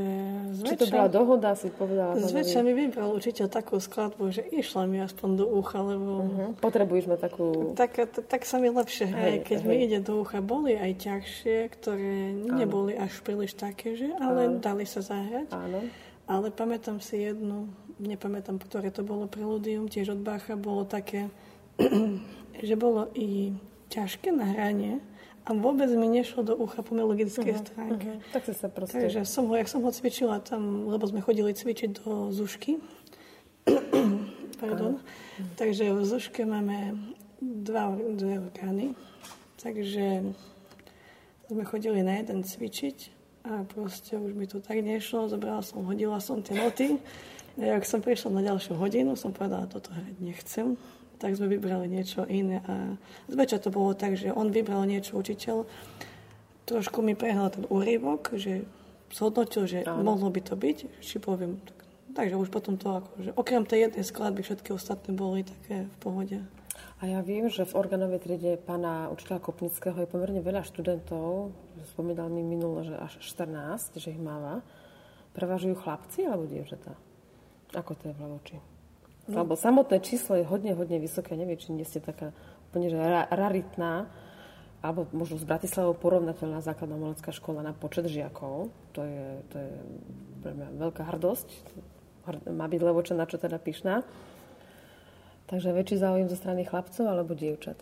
zväčša... 0.54 0.70
Či 0.70 0.78
to 0.78 0.86
bola 0.94 1.08
dohoda, 1.10 1.50
si 1.58 1.66
povedala? 1.66 2.14
Zväčša 2.14 2.62
mi 2.62 2.78
vybral 2.78 3.10
učiteľ 3.10 3.50
takú 3.50 3.82
skladbu, 3.82 4.30
že 4.30 4.46
išla 4.46 4.86
mi 4.86 5.02
aspoň 5.02 5.28
do 5.34 5.46
ucha, 5.50 5.82
lebo... 5.82 6.12
Uh-huh. 6.22 6.50
Potrebuješ 6.62 7.10
ma 7.10 7.18
takú... 7.18 7.74
Tak, 7.74 7.90
tak, 7.90 8.22
tak 8.30 8.42
sa 8.46 8.62
mi 8.62 8.70
lepšie 8.70 9.10
hraje, 9.10 9.42
keď 9.42 9.58
hej. 9.58 9.66
mi 9.66 9.76
ide 9.82 9.98
do 9.98 10.22
ucha. 10.22 10.38
Boli 10.38 10.78
aj 10.78 11.10
ťažšie, 11.10 11.56
ktoré 11.74 12.38
Áno. 12.46 12.54
neboli 12.54 12.94
až 12.94 13.18
príliš 13.26 13.58
také, 13.58 13.98
že, 13.98 14.14
ale 14.22 14.46
Áno. 14.46 14.62
dali 14.62 14.86
sa 14.86 15.02
zahrať. 15.02 15.50
Áno. 15.50 15.82
Ale 16.30 16.54
pamätám 16.54 17.02
si 17.02 17.26
jednu, 17.26 17.66
nepamätám, 17.98 18.62
ktoré 18.62 18.94
to 18.94 19.02
bolo 19.02 19.26
preludium, 19.26 19.90
tiež 19.90 20.14
od 20.14 20.22
Bacha, 20.22 20.54
bolo 20.54 20.86
také 20.86 21.26
že 22.68 22.74
bolo 22.74 23.08
i 23.14 23.54
ťažké 23.90 24.30
na 24.30 24.46
hranie 24.46 25.02
a 25.44 25.50
vôbec 25.56 25.90
mi 25.90 26.06
nešlo 26.06 26.46
do 26.46 26.54
ucha 26.54 26.84
po 26.84 26.94
melodickej 26.94 27.52
uh-huh, 27.56 27.64
stránke. 27.64 28.08
Uh-huh. 28.20 28.30
Tak 28.30 28.46
si 28.46 28.54
sa 28.54 28.68
proste... 28.70 29.02
Takže 29.02 29.26
som 29.26 29.50
ho, 29.50 29.54
jak 29.58 29.66
som 29.66 29.82
ho 29.82 29.90
cvičila 29.90 30.38
tam, 30.38 30.86
lebo 30.86 31.08
sme 31.08 31.24
chodili 31.24 31.50
cvičiť 31.50 32.04
do 32.04 32.30
Zušky. 32.30 32.78
Pardon. 34.62 35.00
Uh-huh. 35.00 35.50
Takže 35.56 35.90
v 35.90 36.02
Zuške 36.06 36.46
máme 36.46 36.94
dva, 37.40 37.96
dve 37.96 38.46
orgány. 38.46 38.94
Takže 39.58 40.22
sme 41.50 41.64
chodili 41.66 42.04
na 42.06 42.20
jeden 42.20 42.46
cvičiť 42.46 42.98
a 43.48 43.64
proste 43.64 44.20
už 44.20 44.36
mi 44.36 44.44
to 44.46 44.60
tak 44.62 44.84
nešlo. 44.84 45.26
Zobrala 45.26 45.64
som, 45.64 45.82
hodila 45.82 46.20
som 46.20 46.44
tie 46.44 46.54
noty. 46.54 47.00
A 47.58 47.76
jak 47.76 47.84
som 47.88 47.98
prišla 48.04 48.30
na 48.38 48.42
ďalšiu 48.46 48.78
hodinu, 48.78 49.18
som 49.18 49.34
povedala, 49.34 49.66
toto 49.66 49.90
hrať 49.90 50.16
nechcem 50.22 50.78
tak 51.20 51.36
sme 51.36 51.52
vybrali 51.52 51.86
niečo 51.86 52.24
iné. 52.24 52.64
A 52.64 52.96
zväčša 53.28 53.68
to 53.68 53.70
bolo 53.70 53.92
tak, 53.92 54.16
že 54.16 54.32
on 54.32 54.48
vybral 54.48 54.88
niečo 54.88 55.20
učiteľ, 55.20 55.68
trošku 56.64 57.04
mi 57.04 57.12
prehral 57.12 57.52
ten 57.52 57.68
úryvok, 57.68 58.34
že 58.40 58.64
zhodnotil, 59.12 59.68
že 59.68 59.84
Áno. 59.84 60.00
mohlo 60.00 60.32
by 60.32 60.40
to 60.40 60.56
byť, 60.56 60.78
či 61.04 61.20
poviem. 61.20 61.60
Tak, 61.60 61.76
takže 62.16 62.40
už 62.40 62.48
potom 62.48 62.80
to 62.80 63.04
ako, 63.04 63.10
že 63.20 63.30
okrem 63.36 63.68
tej 63.68 63.90
jednej 63.90 64.04
skladby 64.06 64.40
všetky 64.40 64.72
ostatné 64.72 65.12
boli 65.12 65.44
také 65.44 65.84
v 65.84 65.96
pohode. 66.00 66.38
A 67.00 67.08
ja 67.08 67.20
viem, 67.24 67.48
že 67.48 67.64
v 67.64 67.76
organovej 67.76 68.20
triede 68.20 68.60
pána 68.60 69.08
učiteľa 69.12 69.40
Kopnického 69.40 69.96
je 70.04 70.08
pomerne 70.08 70.40
veľa 70.44 70.64
študentov, 70.64 71.52
spomínal 71.92 72.28
mi 72.28 72.44
minulo, 72.44 72.84
že 72.84 72.96
až 72.96 73.20
14, 73.24 73.96
že 73.96 74.12
ich 74.12 74.20
máva. 74.20 74.60
Prevažujú 75.32 75.80
chlapci 75.80 76.28
alebo 76.28 76.44
dievčatá? 76.44 76.92
Ako 77.72 77.96
to 77.96 78.10
je 78.10 78.14
v 78.14 78.20
Levoči? 78.20 78.69
No. 79.30 79.46
Lebo 79.46 79.54
samotné 79.54 80.02
číslo 80.02 80.34
je 80.34 80.44
hodne, 80.44 80.74
hodne 80.74 80.98
vysoké. 80.98 81.38
Neviem, 81.38 81.54
či 81.54 81.70
nie 81.70 81.86
ste 81.86 82.02
taká 82.02 82.34
úplne 82.70 82.90
že 82.90 82.98
ra- 82.98 83.30
raritná, 83.30 84.10
alebo 84.82 85.06
možno 85.14 85.38
s 85.38 85.46
Bratislavou 85.46 85.94
porovnateľná 85.94 86.64
základná 86.64 86.98
umelecká 86.98 87.30
škola 87.30 87.62
na 87.62 87.70
počet 87.70 88.08
žiakov. 88.08 88.74
To 88.96 89.00
je, 89.06 89.24
to 89.52 89.56
je 89.60 89.72
pre 90.42 90.52
mňa 90.56 90.68
veľká 90.82 91.02
hrdosť. 91.14 91.48
Má 92.50 92.66
byť 92.66 92.80
Levoča 92.80 93.14
na 93.14 93.28
čo 93.28 93.36
teda 93.36 93.60
pyšná. 93.60 94.02
Takže 95.50 95.74
väčší 95.74 95.98
záujem 95.98 96.30
zo 96.30 96.38
strany 96.38 96.62
chlapcov 96.62 97.06
alebo 97.06 97.34
dievčat? 97.34 97.76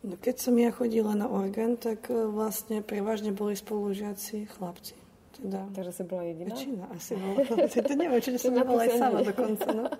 No 0.00 0.16
keď 0.16 0.36
som 0.40 0.56
ja 0.56 0.72
chodila 0.72 1.12
na 1.12 1.28
orgán, 1.28 1.76
tak 1.76 2.08
e, 2.08 2.16
vlastne 2.16 2.80
prevažne 2.80 3.36
boli 3.36 3.52
spolužiaci 3.52 4.48
chlapci. 4.56 4.96
Teda, 5.36 5.68
Takže 5.76 5.92
si 5.92 6.02
bola 6.08 6.24
jediná? 6.24 6.56
Väčšina 6.56 6.84
asi 6.88 7.12
bola. 7.20 7.44
to 7.92 7.94
neviem, 7.94 8.20
či 8.24 8.40
som 8.40 8.56
nebola 8.56 8.88
aj 8.88 8.92
sama 8.96 9.20
dokonca. 9.20 9.68
No. 9.70 9.84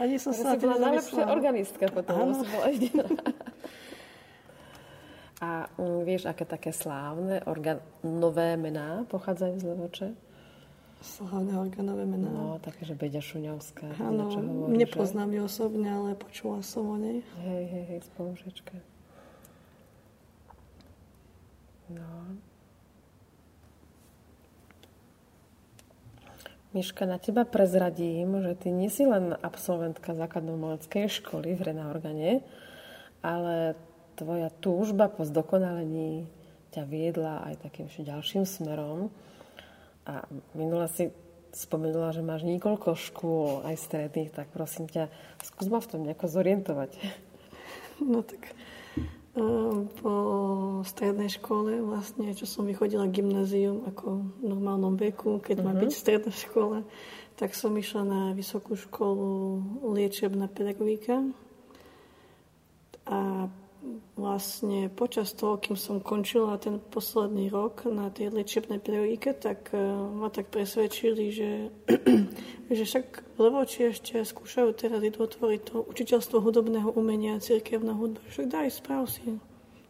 Ani 0.00 0.16
som 0.16 0.32
sa 0.32 0.56
bola 0.56 0.80
najlepšia 0.88 1.24
organistka 1.28 1.84
potom. 1.92 2.32
Bola 2.32 2.68
A 5.42 5.66
um, 5.74 6.06
vieš, 6.06 6.30
aké 6.30 6.46
také 6.46 6.70
slávne 6.70 7.42
organové 7.50 8.54
mená 8.54 9.02
pochádzajú 9.10 9.54
z 9.58 9.64
Levoče? 9.74 10.08
Slávne 11.02 11.58
organové 11.58 12.06
mená? 12.06 12.30
No, 12.30 12.62
také, 12.62 12.86
že 12.86 12.94
Beďa 12.94 13.18
Šuňovská. 13.18 13.98
Áno, 13.98 14.30
nepoznám 14.70 15.34
ju 15.34 15.42
osobne, 15.50 15.90
ale 15.90 16.14
počula 16.14 16.62
som 16.62 16.86
o 16.86 16.94
nej. 16.94 17.26
Hej, 17.42 17.64
hej, 17.74 17.84
hej, 17.90 18.00
spolužečka. 18.06 18.78
No. 21.90 22.38
Miška, 26.72 27.04
na 27.04 27.20
teba 27.20 27.44
prezradím, 27.44 28.40
že 28.40 28.56
ty 28.56 28.72
nie 28.72 28.88
si 28.88 29.04
len 29.04 29.36
absolventka 29.44 30.16
základno-umeleckej 30.16 31.04
školy 31.20 31.52
v 31.52 31.68
Renaorgane, 31.68 32.40
ale 33.20 33.76
tvoja 34.16 34.48
túžba 34.48 35.12
po 35.12 35.28
zdokonalení 35.28 36.24
ťa 36.72 36.88
viedla 36.88 37.44
aj 37.44 37.68
takým 37.68 37.92
ďalším 37.92 38.48
smerom. 38.48 39.12
A 40.08 40.24
minule 40.56 40.88
si 40.88 41.12
spomenula, 41.52 42.16
že 42.16 42.24
máš 42.24 42.48
niekoľko 42.48 42.96
škôl, 42.96 43.68
aj 43.68 43.76
stredných, 43.76 44.32
tak 44.32 44.48
prosím 44.48 44.88
ťa, 44.88 45.12
skús 45.44 45.68
ma 45.68 45.76
v 45.76 45.90
tom 45.92 46.08
nejako 46.08 46.24
zorientovať. 46.24 46.96
No 48.00 48.24
tak 48.24 48.56
po 49.32 50.14
strednej 50.84 51.32
škole 51.32 51.80
vlastne, 51.80 52.36
čo 52.36 52.44
som 52.44 52.68
vychodila 52.68 53.08
gymnázium 53.08 53.88
ako 53.88 54.28
v 54.28 54.44
normálnom 54.44 54.92
veku, 55.00 55.40
keď 55.40 55.56
uh-huh. 55.60 55.66
má 55.66 55.72
mhm. 55.72 55.80
byť 55.80 55.92
stredná 55.92 56.32
škola, 56.32 56.78
tak 57.40 57.56
som 57.56 57.72
išla 57.72 58.02
na 58.04 58.20
vysokú 58.36 58.76
školu 58.76 59.60
liečebná 59.96 60.52
pedagogika 60.52 61.24
a 63.08 63.48
vlastne 64.14 64.86
počas 64.86 65.34
toho, 65.34 65.58
kým 65.58 65.74
som 65.74 65.98
končila 65.98 66.54
ten 66.58 66.78
posledný 66.78 67.50
rok 67.50 67.82
na 67.90 68.14
tej 68.14 68.30
liečebnej 68.30 68.78
pedagogike, 68.78 69.34
tak 69.34 69.74
uh, 69.74 69.80
ma 70.06 70.30
tak 70.30 70.54
presvedčili, 70.54 71.24
že, 71.34 71.50
že 72.76 72.82
však 72.86 73.36
Levoči 73.42 73.90
ešte 73.90 74.22
skúšajú 74.22 74.70
teraz 74.78 75.02
idú 75.02 75.26
otvoriť 75.26 75.60
to 75.66 75.82
učiteľstvo 75.82 76.38
hudobného 76.38 76.94
umenia 76.94 77.34
a 77.34 77.42
cirkevná 77.42 77.98
hudba. 77.98 78.22
Však 78.30 78.46
daj, 78.46 78.68
správ 78.70 79.10
si. 79.10 79.42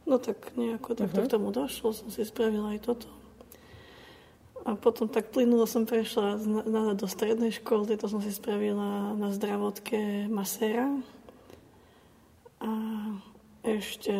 No 0.09 0.17
tak 0.17 0.57
nejako 0.57 0.97
tak 0.99 1.13
uh-huh. 1.13 1.29
k 1.29 1.33
tomu 1.33 1.53
došlo, 1.53 1.93
som 1.93 2.09
si 2.09 2.25
spravila 2.25 2.75
aj 2.75 2.81
toto. 2.89 3.09
A 4.63 4.79
potom 4.79 5.11
tak 5.11 5.35
plynulo 5.35 5.67
som 5.67 5.83
prešla 5.83 6.39
na, 6.47 6.95
do 6.95 7.11
strednej 7.11 7.51
školy, 7.51 7.99
to 7.99 8.07
som 8.07 8.23
si 8.23 8.31
spravila 8.31 9.11
na 9.19 9.35
zdravotke 9.35 10.31
masera. 10.31 10.87
A 12.63 12.71
ešte, 13.63 14.11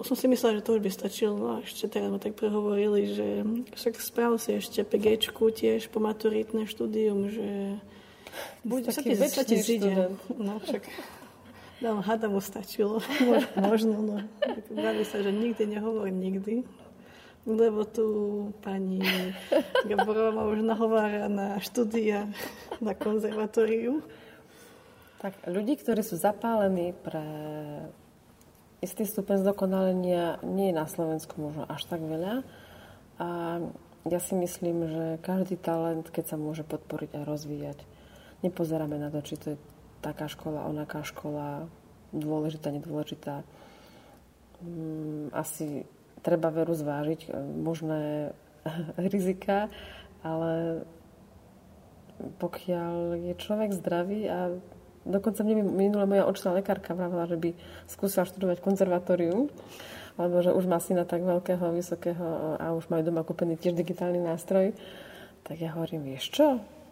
som 0.00 0.16
si 0.16 0.26
myslela, 0.28 0.60
že 0.60 0.64
to 0.64 0.76
už 0.76 0.82
by 0.84 0.90
stačilo, 0.92 1.36
a 1.38 1.54
ešte 1.60 1.92
teraz 1.92 2.08
ma 2.08 2.16
tak 2.16 2.34
prehovorili, 2.34 3.12
že 3.12 3.28
však 3.76 4.00
správ 4.00 4.40
si 4.40 4.56
ešte 4.56 4.80
PGčku 4.84 5.52
tiež 5.52 5.92
po 5.92 6.00
maturitné 6.00 6.64
štúdium, 6.64 7.28
že 7.28 7.76
buď 8.64 8.80
sa 8.88 9.00
ti, 9.04 9.12
sa 9.16 9.44
ti 9.44 9.56
zíde. 9.60 10.16
No 10.34 10.60
však 10.60 10.84
No, 11.78 12.02
hada 12.02 12.26
mu 12.26 12.42
stačilo. 12.42 12.98
Možno, 13.54 14.02
no. 14.02 14.16
Vraví 14.66 15.06
sa, 15.06 15.22
že 15.22 15.30
nikdy 15.30 15.78
nehovorím 15.78 16.18
nikdy 16.18 16.66
lebo 17.48 17.88
tu 17.88 18.06
pani 18.60 19.00
Gaborová 19.88 20.44
už 20.52 20.60
nahovára 20.60 21.32
na 21.32 21.56
štúdia 21.56 22.28
na 22.84 22.92
konzervatóriu. 22.92 24.04
Tak 25.18 25.48
ľudí, 25.48 25.80
ktorí 25.80 26.04
sú 26.04 26.20
zapálení 26.20 26.92
pre 26.92 27.24
istý 28.78 29.04
stupeň 29.06 29.42
zdokonalenia, 29.42 30.38
nie 30.46 30.70
je 30.70 30.78
na 30.78 30.86
Slovensku 30.86 31.34
možno 31.38 31.66
až 31.66 31.82
tak 31.86 32.02
veľa. 32.02 32.46
A 33.18 33.28
ja 34.06 34.20
si 34.22 34.34
myslím, 34.38 34.86
že 34.86 35.04
každý 35.20 35.58
talent, 35.58 36.06
keď 36.08 36.34
sa 36.34 36.36
môže 36.38 36.62
podporiť 36.62 37.18
a 37.18 37.26
rozvíjať, 37.26 37.78
nepozeráme 38.46 38.96
na 38.96 39.10
to, 39.10 39.20
či 39.26 39.34
to 39.36 39.46
je 39.54 39.58
taká 39.98 40.30
škola, 40.30 40.70
onaká 40.70 41.02
škola, 41.02 41.66
dôležitá, 42.14 42.70
nedôležitá. 42.70 43.42
Mm, 44.62 45.34
asi 45.34 45.84
treba 46.22 46.50
veru 46.54 46.74
zvážiť 46.74 47.20
e, 47.26 47.28
možné 47.58 48.32
rizika, 49.12 49.66
ale 50.22 50.82
pokiaľ 52.18 53.14
je 53.30 53.34
človek 53.38 53.70
zdravý 53.78 54.26
a 54.26 54.58
dokonca 55.04 55.44
mne 55.44 55.62
minule 55.66 56.06
moja 56.06 56.24
očná 56.26 56.56
lekárka 56.56 56.96
vravila, 56.96 57.28
že 57.28 57.38
by 57.38 57.50
skúsila 57.86 58.24
študovať 58.26 58.58
konzervatóriu, 58.64 59.50
alebo 60.18 60.36
že 60.42 60.50
už 60.50 60.64
má 60.66 60.82
syna 60.82 61.06
tak 61.06 61.22
veľkého, 61.22 61.74
vysokého 61.74 62.58
a 62.58 62.74
už 62.74 62.90
majú 62.90 63.02
doma 63.06 63.22
kúpený 63.22 63.54
tiež 63.60 63.78
digitálny 63.78 64.18
nástroj, 64.18 64.74
tak 65.46 65.62
ja 65.62 65.74
hovorím, 65.78 66.08
vieš 66.08 66.34
čo? 66.34 66.46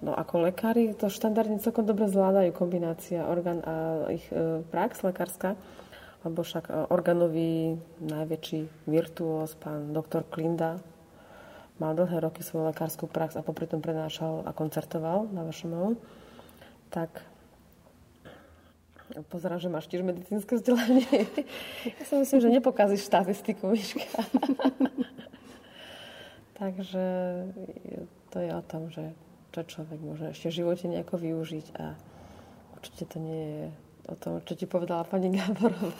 No 0.05 0.13
ako 0.13 0.53
lekári 0.53 0.93
to 0.93 1.09
štandardne 1.09 1.59
celkom 1.59 1.89
dobre 1.89 2.07
zvládajú 2.07 2.53
kombinácia 2.53 3.25
orgán 3.25 3.65
a 3.65 4.07
ich 4.13 4.29
e, 4.29 4.61
prax 4.69 5.01
lekárska 5.01 5.57
lebo 6.27 6.43
však 6.43 6.65
e, 6.67 6.73
organový 6.91 7.79
najväčší 8.03 8.91
virtuós, 8.91 9.55
pán 9.55 9.95
doktor 9.95 10.27
Klinda, 10.27 10.83
mal 11.79 11.95
dlhé 11.95 12.19
roky 12.19 12.43
svoju 12.43 12.75
lekárskú 12.75 13.07
prax 13.07 13.39
a 13.39 13.47
popri 13.47 13.71
tom 13.71 13.79
prenášal 13.79 14.43
a 14.43 14.51
koncertoval 14.51 15.31
na 15.31 15.47
vašom 15.47 15.95
tak 16.91 17.23
pozerám, 19.31 19.63
že 19.63 19.73
máš 19.73 19.87
tiež 19.87 20.03
medicínske 20.03 20.59
vzdelanie. 20.59 21.07
ja 21.87 22.03
si 22.03 22.15
myslím, 22.19 22.41
že 22.43 22.55
nepokazíš 22.61 23.07
štatistiku, 23.07 23.71
Miška. 23.71 24.03
Takže 26.61 27.05
to 28.33 28.39
je 28.41 28.51
o 28.51 28.63
tom, 28.65 28.89
že 28.89 29.13
čo 29.53 29.61
človek 29.65 30.01
môže 30.01 30.33
ešte 30.33 30.53
v 30.53 30.57
živote 30.65 30.85
nejako 30.89 31.17
využiť 31.17 31.67
a 31.81 31.97
určite 32.77 33.05
to 33.09 33.17
nie 33.21 33.45
je 33.45 33.65
o 34.09 34.15
tom, 34.17 34.41
čo 34.45 34.53
ti 34.57 34.69
povedala 34.69 35.05
pani 35.09 35.33
Gáborová. 35.33 35.93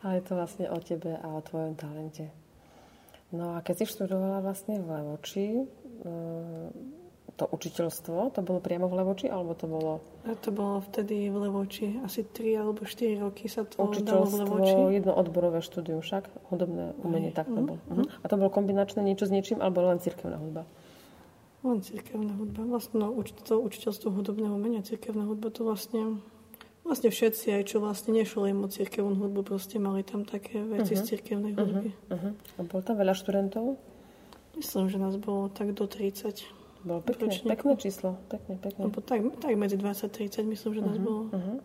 Ale 0.00 0.20
je 0.20 0.24
to 0.24 0.32
vlastne 0.32 0.66
o 0.72 0.78
tebe 0.80 1.12
a 1.12 1.26
o 1.28 1.44
tvojom 1.44 1.76
talente. 1.76 2.32
No 3.30 3.54
a 3.54 3.62
keď 3.62 3.84
si 3.84 3.92
študovala 3.94 4.42
vlastne 4.42 4.80
v 4.80 4.88
Levoči, 4.90 5.46
e, 5.60 5.64
to 7.40 7.48
učiteľstvo, 7.48 8.36
to 8.36 8.44
bolo 8.44 8.60
priamo 8.60 8.84
v 8.84 9.00
Levoči, 9.00 9.32
alebo 9.32 9.56
to 9.56 9.64
bolo... 9.64 10.04
A 10.28 10.36
to 10.36 10.52
bolo 10.52 10.84
vtedy 10.84 11.32
v 11.32 11.48
Levoči. 11.48 11.96
Asi 12.04 12.28
3 12.28 12.60
alebo 12.60 12.84
4 12.84 13.24
roky 13.24 13.48
sa 13.48 13.64
to 13.64 13.80
učiteľstvo, 13.80 14.28
v 14.28 14.36
Levoči. 14.44 14.74
jedno 15.00 15.16
odborové 15.16 15.64
štúdium 15.64 16.04
však, 16.04 16.28
hudobné 16.52 16.92
umenie, 17.00 17.32
tak 17.32 17.48
to 17.48 17.56
mm, 17.56 17.64
bolo. 17.64 17.80
Uh-huh. 17.88 18.04
A 18.20 18.24
to 18.28 18.36
bolo 18.36 18.52
kombinačné 18.52 19.00
niečo 19.00 19.24
s 19.24 19.32
niečím, 19.32 19.64
alebo 19.64 19.80
len 19.80 19.96
cirkevná 19.96 20.36
hudba? 20.36 20.68
Len 21.64 21.80
cirkevná 21.80 22.36
hudba. 22.36 22.60
Vlastne 22.68 23.00
no, 23.00 23.16
to 23.24 23.54
učiteľstvo 23.56 24.12
hudobného 24.12 24.52
umenia, 24.52 24.84
cirkevná 24.84 25.24
hudba, 25.24 25.48
to 25.48 25.64
vlastne 25.64 26.20
Vlastne 26.80 27.12
všetci, 27.12 27.60
aj 27.60 27.62
čo 27.68 27.76
vlastne 27.84 28.16
nešlo 28.16 28.48
im 28.48 28.64
o 28.64 28.68
cirkevnú 28.68 29.12
hudbu, 29.12 29.44
proste 29.44 29.76
mali 29.76 30.00
tam 30.00 30.24
také 30.24 30.64
veci 30.64 30.96
uh-huh. 30.96 31.00
z 31.00 31.02
mhm. 31.04 31.10
cirkevnej 31.12 31.52
hudby. 31.52 31.90
Uh-huh. 31.92 32.32
A 32.56 32.60
bolo 32.64 32.80
tam 32.80 32.96
veľa 32.96 33.12
študentov? 33.12 33.76
Myslím, 34.56 34.88
že 34.88 34.96
nás 34.96 35.14
bolo 35.20 35.52
tak 35.52 35.76
do 35.76 35.84
30. 35.84 36.59
Bolo 36.80 37.00
pekné, 37.04 37.28
pekné 37.44 37.72
číslo. 37.76 38.16
Pekne, 38.32 38.56
pekne. 38.56 38.88
Lebo 38.88 39.04
tak, 39.04 39.20
tak 39.36 39.52
medzi 39.52 39.76
20 39.76 40.06
a 40.06 40.08
30 40.08 40.48
myslím, 40.48 40.70
že 40.74 40.80
nás 40.80 40.96
uh-huh. 40.96 41.04
bolo. 41.04 41.22
Uh-huh. 41.28 41.58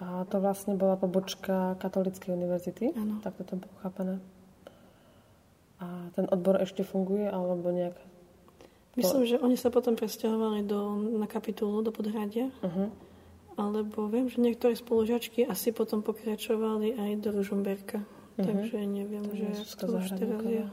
A 0.00 0.06
to 0.26 0.40
vlastne 0.42 0.74
bola 0.74 0.96
pobočka 0.96 1.78
Katolíckej 1.78 2.34
univerzity? 2.34 2.96
Áno. 2.96 3.22
Tak 3.22 3.38
to 3.46 3.60
bolo 3.60 3.74
chápané. 3.84 4.14
A 5.78 6.10
ten 6.18 6.26
odbor 6.28 6.58
ešte 6.58 6.82
funguje, 6.82 7.30
alebo 7.30 7.70
nejak 7.70 7.96
Myslím, 8.98 9.22
že 9.22 9.38
oni 9.38 9.54
sa 9.54 9.70
potom 9.70 9.94
presťahovali 9.94 10.66
do, 10.66 10.98
na 11.14 11.30
kapitulu 11.30 11.78
do 11.78 11.94
Podhradia. 11.94 12.50
Uh-huh. 12.58 12.90
Alebo 13.54 14.10
viem, 14.10 14.26
že 14.26 14.42
niektoré 14.42 14.74
spolužačky 14.74 15.46
asi 15.46 15.70
potom 15.70 16.02
pokračovali 16.02 16.98
aj 16.98 17.10
do 17.22 17.28
Ružomberka. 17.30 18.02
Uh-huh. 18.02 18.42
Takže 18.42 18.82
neviem, 18.82 19.22
to 19.30 19.38
že 19.38 19.78
to 19.78 19.86
už 19.94 20.10
teraz 20.18 20.42
je. 20.42 20.66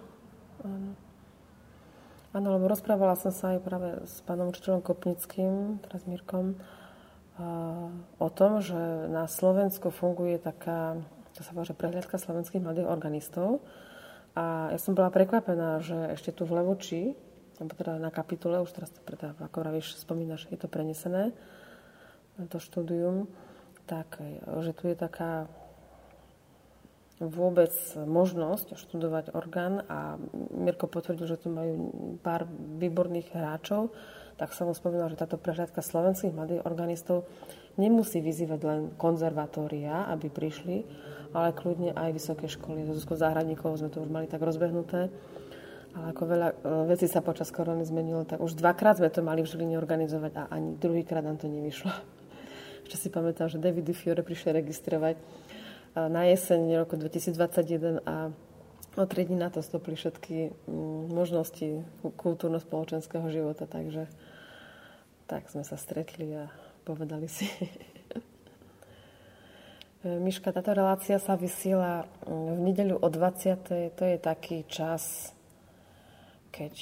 Áno. 0.66 0.98
Áno, 2.38 2.54
lebo 2.54 2.70
rozprávala 2.70 3.18
som 3.18 3.34
sa 3.34 3.58
aj 3.58 3.66
práve 3.66 3.98
s 4.06 4.22
pánom 4.22 4.54
učiteľom 4.54 4.86
Kopnickým, 4.86 5.82
teraz 5.82 6.06
Mirkom, 6.06 6.54
o 8.22 8.30
tom, 8.30 8.62
že 8.62 8.78
na 9.10 9.26
Slovensku 9.26 9.90
funguje 9.90 10.38
taká, 10.38 11.02
to 11.34 11.42
sa 11.42 11.58
volá, 11.58 11.66
že 11.66 11.74
prehliadka 11.74 12.22
slovenských 12.22 12.62
mladých 12.62 12.94
organistov. 12.94 13.66
A 14.38 14.70
ja 14.70 14.78
som 14.78 14.94
bola 14.94 15.10
prekvapená, 15.10 15.82
že 15.82 16.14
ešte 16.14 16.30
tu 16.30 16.46
v 16.46 16.62
Levoči, 16.62 17.18
alebo 17.58 17.74
teda 17.74 17.98
na 17.98 18.14
kapitule, 18.14 18.62
už 18.62 18.70
teraz 18.70 18.94
to 18.94 19.02
teda, 19.02 19.34
ako 19.42 19.58
vravíš, 19.58 19.98
spomínaš, 19.98 20.46
je 20.54 20.62
to 20.62 20.70
prenesené 20.70 21.34
to 22.54 22.62
štúdium, 22.62 23.26
tak 23.90 24.22
že 24.62 24.78
tu 24.78 24.86
je 24.86 24.94
taká 24.94 25.50
vôbec 27.18 27.74
možnosť 27.98 28.78
študovať 28.78 29.34
orgán 29.34 29.82
a 29.90 30.22
Mirko 30.54 30.86
potvrdil, 30.86 31.26
že 31.26 31.42
tu 31.42 31.50
majú 31.50 31.90
pár 32.22 32.46
výborných 32.78 33.34
hráčov, 33.34 33.90
tak 34.38 34.54
som 34.54 34.70
mu 34.70 34.74
spomínala, 34.78 35.10
že 35.10 35.18
táto 35.18 35.42
prehľadka 35.42 35.82
slovenských 35.82 36.36
mladých 36.36 36.62
organistov 36.62 37.26
nemusí 37.82 38.22
vyzývať 38.22 38.60
len 38.62 38.82
konzervatória, 39.02 40.06
aby 40.14 40.30
prišli, 40.30 40.86
ale 41.34 41.58
kľudne 41.58 41.98
aj 41.98 42.10
vysoké 42.14 42.46
školy. 42.46 42.86
So 42.86 42.94
Zuzkou 42.94 43.18
Záhradníkovou 43.18 43.82
sme 43.82 43.90
to 43.90 44.06
už 44.06 44.14
mali 44.14 44.30
tak 44.30 44.46
rozbehnuté 44.46 45.10
ale 45.98 46.14
ako 46.14 46.24
veľa 46.30 46.48
e, 46.54 46.56
vecí 46.94 47.10
sa 47.10 47.26
počas 47.26 47.50
korony 47.50 47.82
zmenilo, 47.82 48.22
tak 48.22 48.38
už 48.38 48.54
dvakrát 48.54 49.02
sme 49.02 49.10
to 49.10 49.26
mali 49.26 49.42
v 49.42 49.50
Žiline 49.50 49.82
organizovať 49.82 50.32
a 50.38 50.44
ani 50.54 50.78
druhýkrát 50.78 51.26
nám 51.26 51.42
to 51.42 51.50
nevyšlo. 51.50 51.90
Ešte 52.86 52.98
si 52.98 53.10
pamätám, 53.10 53.50
že 53.50 53.58
David 53.58 53.90
Fiore 53.98 54.22
prišiel 54.22 54.62
registrovať 54.62 55.18
na 56.06 56.30
jeseň 56.30 56.86
roku 56.86 56.94
2021 56.94 58.06
a 58.06 58.30
o 58.98 59.06
tri 59.06 59.26
dní 59.26 59.42
na 59.42 59.50
to 59.50 59.66
stopli 59.66 59.98
všetky 59.98 60.54
mm, 60.70 61.14
možnosti 61.14 61.86
kultúrno-spoločenského 62.18 63.26
života, 63.34 63.66
takže 63.66 64.06
tak 65.26 65.50
sme 65.50 65.66
sa 65.66 65.78
stretli 65.78 66.38
a 66.38 66.54
povedali 66.86 67.26
si. 67.26 67.50
Miška, 70.26 70.54
táto 70.54 70.78
relácia 70.78 71.18
sa 71.18 71.34
vysiela 71.34 72.06
mm, 72.26 72.54
v 72.54 72.60
nedeľu 72.62 72.96
o 73.02 73.08
20. 73.10 73.98
To 73.98 74.04
je 74.06 74.18
taký 74.22 74.70
čas, 74.70 75.34
keď 76.54 76.74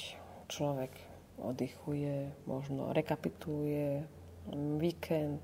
človek 0.52 0.92
oddychuje, 1.40 2.32
možno 2.48 2.92
rekapituluje 2.96 4.04
víkend, 4.80 5.42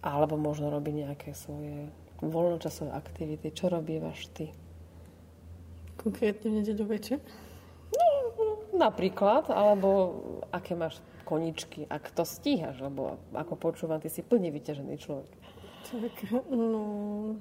alebo 0.00 0.40
možno 0.40 0.72
robí 0.72 0.90
nejaké 0.90 1.36
svoje 1.36 1.92
voľnočasové 2.20 2.92
aktivity. 2.92 3.52
Čo 3.52 3.72
robívaš 3.72 4.28
ty? 4.32 4.52
Konkrétne 5.96 6.52
v 6.52 6.64
nedeľu 6.64 6.84
večer? 6.88 7.18
No, 7.92 8.06
napríklad, 8.76 9.52
alebo 9.52 10.20
aké 10.52 10.72
máš 10.76 11.00
koničky, 11.28 11.84
ak 11.88 12.10
to 12.12 12.24
stíhaš, 12.24 12.80
lebo 12.80 13.20
ako 13.36 13.54
počúvam, 13.56 14.00
ty 14.00 14.08
si 14.08 14.24
plne 14.24 14.48
vyťažený 14.48 14.94
človek. 14.96 15.30
Tak, 15.90 16.14
no... 16.52 17.36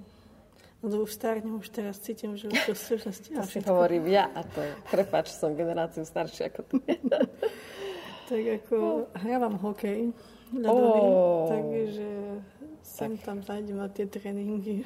No 0.80 1.04
už 1.04 1.12
starne, 1.12 1.60
už 1.60 1.76
teraz 1.76 2.00
cítim, 2.00 2.40
že 2.40 2.48
už 2.48 2.72
to 2.72 2.72
slušnosti. 2.72 3.36
To 3.36 3.44
si 3.44 3.60
hovorím 3.68 4.08
ja 4.16 4.32
a 4.32 4.48
to, 4.48 4.64
prepač, 4.88 5.28
som 5.28 5.52
generáciu 5.52 6.08
staršia 6.08 6.48
ako 6.48 6.72
ty. 6.72 6.80
tak 8.32 8.44
ako 8.64 9.12
hrávam 9.12 9.60
hokej 9.60 10.16
ľadový, 10.56 11.04
oh, 11.04 11.52
takže 11.52 12.10
sem 12.90 13.18
tak. 13.18 13.26
tam 13.26 13.38
zajdem 13.46 13.78
na 13.78 13.88
tie 13.88 14.10
tréningy. 14.10 14.82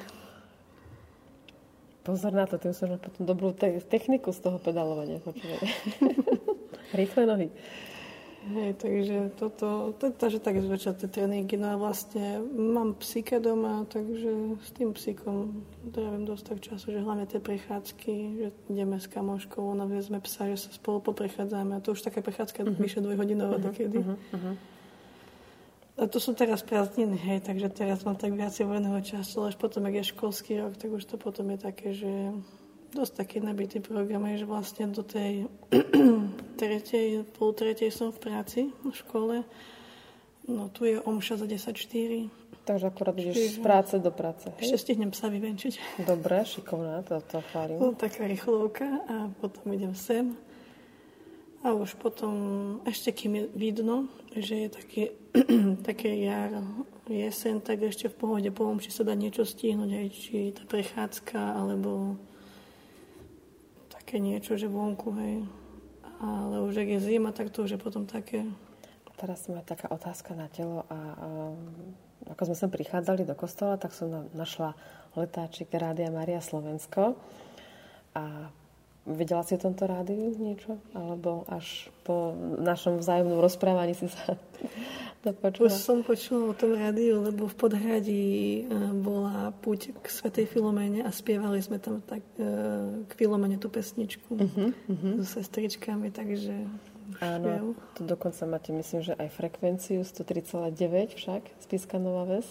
Pozor 2.04 2.36
na 2.36 2.44
to, 2.44 2.60
ty 2.60 2.68
musíš 2.68 2.84
mať 2.84 3.00
potom 3.00 3.24
dobrú 3.24 3.48
te- 3.56 3.80
techniku 3.80 4.28
z 4.28 4.44
toho 4.44 4.60
pedalovania. 4.60 5.24
Rýchle 7.00 7.24
nohy. 7.24 7.48
Hej, 8.44 8.76
takže 8.76 9.32
toto, 9.40 9.96
to, 9.96 10.12
takže 10.12 10.36
tak 10.36 10.60
zväčša 10.60 11.00
tie 11.00 11.08
tréningy. 11.08 11.56
No 11.56 11.72
a 11.72 11.76
vlastne 11.80 12.44
mám 12.44 12.92
psíka 13.00 13.40
doma, 13.40 13.88
takže 13.88 14.60
s 14.60 14.70
tým 14.76 14.92
psíkom 14.92 15.64
trávim 15.96 16.28
dosť 16.28 16.44
tak 16.52 16.58
času, 16.60 16.92
že 16.92 17.00
hlavne 17.00 17.24
tie 17.24 17.40
prechádzky, 17.40 18.14
že 18.36 18.48
ideme 18.68 19.00
s 19.00 19.08
kamoškou, 19.08 19.64
naviezme 19.72 20.20
psa, 20.20 20.52
že 20.52 20.60
sa 20.60 20.70
spolu 20.76 21.00
poprechádzame. 21.00 21.80
A 21.80 21.80
to 21.80 21.96
už 21.96 22.04
taká 22.04 22.20
prechádzka 22.20 22.68
uh-huh. 22.68 22.76
vyše 22.76 23.00
dvojhodinová 23.00 23.56
uh-huh. 23.56 23.68
takedy. 23.72 24.04
Uh-huh. 24.04 24.60
A 25.94 26.10
to 26.10 26.18
sú 26.18 26.34
teraz 26.34 26.66
prázdniny, 26.66 27.14
hej, 27.14 27.38
takže 27.46 27.70
teraz 27.70 28.02
mám 28.02 28.18
tak 28.18 28.34
viacej 28.34 28.66
voľného 28.66 28.98
času, 28.98 29.46
až 29.46 29.54
potom, 29.54 29.86
ak 29.86 29.94
je 30.02 30.10
školský 30.10 30.58
rok, 30.58 30.74
tak 30.74 30.90
už 30.90 31.06
to 31.06 31.14
potom 31.14 31.54
je 31.54 31.58
také, 31.62 31.94
že 31.94 32.34
dosť 32.94 33.12
taký 33.14 33.38
nabitý 33.38 33.78
program, 33.78 34.26
že 34.34 34.46
vlastne 34.46 34.90
do 34.90 35.06
tej 35.06 35.46
tretej, 36.60 37.22
pol 37.34 37.54
tretej 37.54 37.90
som 37.94 38.10
v 38.10 38.18
práci 38.18 38.60
v 38.70 38.94
škole. 38.94 39.46
No 40.50 40.66
tu 40.70 40.86
je 40.86 40.98
omša 40.98 41.42
za 41.42 41.46
10.4. 41.46 42.30
Takže 42.64 42.86
akurát 42.88 43.12
ideš 43.18 43.60
z 43.60 43.60
práce 43.60 43.94
do 44.00 44.08
práce. 44.08 44.48
Hej? 44.56 44.72
Ešte 44.72 44.78
stihnem 44.88 45.12
sa 45.12 45.28
vyvenčiť. 45.28 46.00
Dobre, 46.08 46.48
šikovná, 46.48 47.04
to, 47.04 47.20
to 47.28 47.44
chválim. 47.52 47.76
No, 47.76 47.92
taká 47.92 48.24
rýchlovka 48.24 49.04
a 49.04 49.28
potom 49.36 49.68
idem 49.76 49.92
sem. 49.92 50.32
A 51.64 51.72
už 51.72 51.96
potom, 51.96 52.34
ešte 52.84 53.08
kým 53.08 53.32
je 53.40 53.44
vidno, 53.56 54.12
že 54.36 54.54
je 54.54 54.68
také, 54.68 55.02
také 55.88 56.12
jar, 56.20 56.60
jesen, 57.08 57.64
tak 57.64 57.80
ešte 57.80 58.12
v 58.12 58.20
pohode 58.20 58.50
po 58.52 58.68
omši 58.68 58.92
sa 58.92 59.00
dá 59.00 59.16
niečo 59.16 59.48
stihnúť, 59.48 59.90
aj 59.96 60.08
či 60.12 60.52
tá 60.52 60.68
prechádzka, 60.68 61.40
alebo 61.56 62.20
také 63.88 64.20
niečo, 64.20 64.60
že 64.60 64.68
vonku, 64.68 65.16
hej. 65.16 65.48
Ale 66.20 66.68
už 66.68 66.84
ak 66.84 66.88
je 66.96 67.00
zima, 67.00 67.32
tak 67.32 67.48
to 67.48 67.64
už 67.64 67.76
je 67.76 67.80
potom 67.80 68.04
také... 68.04 68.44
Teraz 69.14 69.46
som 69.46 69.54
taká 69.62 69.94
otázka 69.94 70.34
na 70.34 70.50
telo 70.50 70.82
a, 70.90 70.98
a 70.98 71.28
ako 72.34 72.50
sme 72.50 72.56
sem 72.58 72.70
prichádzali 72.72 73.22
do 73.22 73.38
kostola, 73.38 73.78
tak 73.78 73.94
som 73.94 74.10
na, 74.10 74.26
našla 74.34 74.74
letáčik 75.14 75.70
Rádia 75.70 76.10
Maria 76.10 76.42
Slovensko 76.42 77.14
a 78.10 78.50
vedela 79.04 79.44
si 79.44 79.54
o 79.54 79.60
tomto 79.60 79.84
rádiu 79.84 80.32
niečo? 80.36 80.80
Alebo 80.96 81.44
až 81.48 81.92
po 82.04 82.32
našom 82.60 83.00
vzájomnom 83.00 83.40
rozprávaní 83.40 83.92
si 83.96 84.08
sa 84.08 84.36
Už 85.56 85.72
som 85.72 86.04
počula 86.04 86.52
o 86.52 86.54
tom 86.56 86.76
rádiu, 86.76 87.24
lebo 87.24 87.48
v 87.48 87.56
Podhradí 87.56 88.28
e, 88.60 88.62
bola 88.92 89.56
púť 89.64 89.96
k 89.96 90.04
Svetej 90.04 90.44
Filomene 90.44 91.00
a 91.00 91.08
spievali 91.08 91.64
sme 91.64 91.80
tam 91.80 92.04
tak, 92.04 92.20
e, 92.36 92.44
k 93.08 93.12
Filomene 93.16 93.56
tú 93.56 93.72
pesničku 93.72 94.36
uh-huh, 94.36 94.68
uh-huh. 94.76 95.24
so 95.24 95.40
sestričkami, 95.40 96.12
takže 96.12 96.68
Áno, 97.24 97.72
tu 97.96 98.04
dokonca 98.04 98.44
máte, 98.44 98.68
myslím, 98.76 99.00
že 99.00 99.16
aj 99.16 99.32
frekvenciu 99.32 100.04
103,9 100.04 101.16
však, 101.16 101.42
Spiska 101.64 101.96
Nová 101.96 102.28
Ves. 102.28 102.48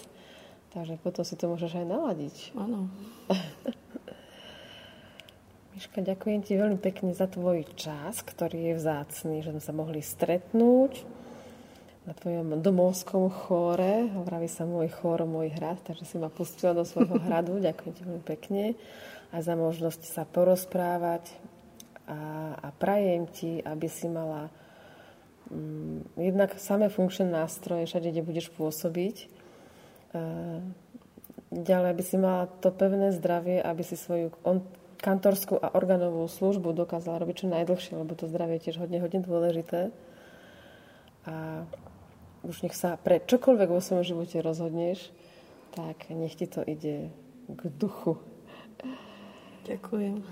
Takže 0.74 0.98
potom 0.98 1.22
si 1.22 1.38
to 1.38 1.46
môžeš 1.46 1.78
aj 1.78 1.86
naladiť. 1.86 2.36
Áno. 2.58 2.90
Miška, 5.74 6.06
ďakujem 6.06 6.38
ti 6.46 6.54
veľmi 6.54 6.78
pekne 6.78 7.18
za 7.18 7.26
tvoj 7.26 7.66
čas, 7.74 8.22
ktorý 8.22 8.70
je 8.70 8.74
vzácný, 8.78 9.42
že 9.42 9.50
sme 9.50 9.58
sa 9.58 9.74
mohli 9.74 10.06
stretnúť 10.06 11.02
na 12.06 12.14
tvojom 12.14 12.62
domovskom 12.62 13.26
chóre. 13.26 14.06
Hovorí 14.14 14.46
sa 14.46 14.70
môj 14.70 14.86
chór, 14.94 15.26
môj 15.26 15.50
hrad, 15.50 15.82
takže 15.82 16.06
si 16.06 16.14
ma 16.22 16.30
pustila 16.30 16.78
do 16.78 16.86
svojho 16.86 17.18
hradu. 17.18 17.58
Ďakujem 17.66 17.90
ti 17.90 18.06
veľmi 18.06 18.22
pekne 18.22 18.78
a 19.34 19.42
za 19.42 19.58
možnosť 19.58 20.06
sa 20.06 20.22
porozprávať 20.22 21.34
a, 22.06 22.54
a 22.54 22.68
prajem 22.70 23.26
ti, 23.26 23.58
aby 23.58 23.90
si 23.90 24.06
mala 24.06 24.54
um, 25.50 26.06
jednak 26.14 26.54
samé 26.54 26.86
funkčné 26.86 27.26
nástroje 27.26 27.90
všade, 27.90 28.14
kde 28.14 28.22
budeš 28.22 28.46
pôsobiť. 28.54 29.26
Uh, 30.14 30.62
ďalej, 31.50 31.88
aby 31.98 32.02
si 32.06 32.14
mala 32.14 32.46
to 32.62 32.70
pevné 32.70 33.10
zdravie, 33.10 33.58
aby 33.58 33.82
si 33.82 33.98
svoju 33.98 34.30
on, 34.46 34.62
kantorskú 35.04 35.60
a 35.60 35.76
organovú 35.76 36.24
službu 36.24 36.72
dokázala 36.72 37.20
robiť 37.20 37.44
čo 37.44 37.46
najdlhšie, 37.52 38.00
lebo 38.00 38.16
to 38.16 38.24
zdravie 38.24 38.56
je 38.56 38.72
tiež 38.72 38.80
hodne, 38.80 39.04
hodne 39.04 39.20
dôležité. 39.20 39.92
A 41.28 41.68
už 42.40 42.64
nech 42.64 42.72
sa 42.72 42.96
pre 42.96 43.20
čokoľvek 43.20 43.68
vo 43.68 43.84
svojom 43.84 44.04
živote 44.04 44.40
rozhodneš, 44.40 45.12
tak 45.76 46.08
nech 46.08 46.32
ti 46.32 46.48
to 46.48 46.64
ide 46.64 47.12
k 47.52 47.60
duchu. 47.76 48.16
Ďakujem. 49.68 50.24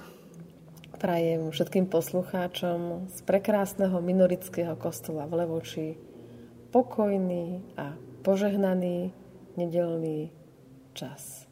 Prajem 0.97 1.51
všetkým 1.53 1.89
poslucháčom 1.89 3.11
z 3.13 3.19
prekrásneho 3.29 4.01
minorického 4.01 4.77
kostola 4.77 5.29
v 5.29 5.45
Levoči 5.45 5.89
pokojný 6.73 7.61
a 7.77 7.97
požehnaný 8.25 9.13
nedelný 9.57 10.33
čas. 10.97 11.45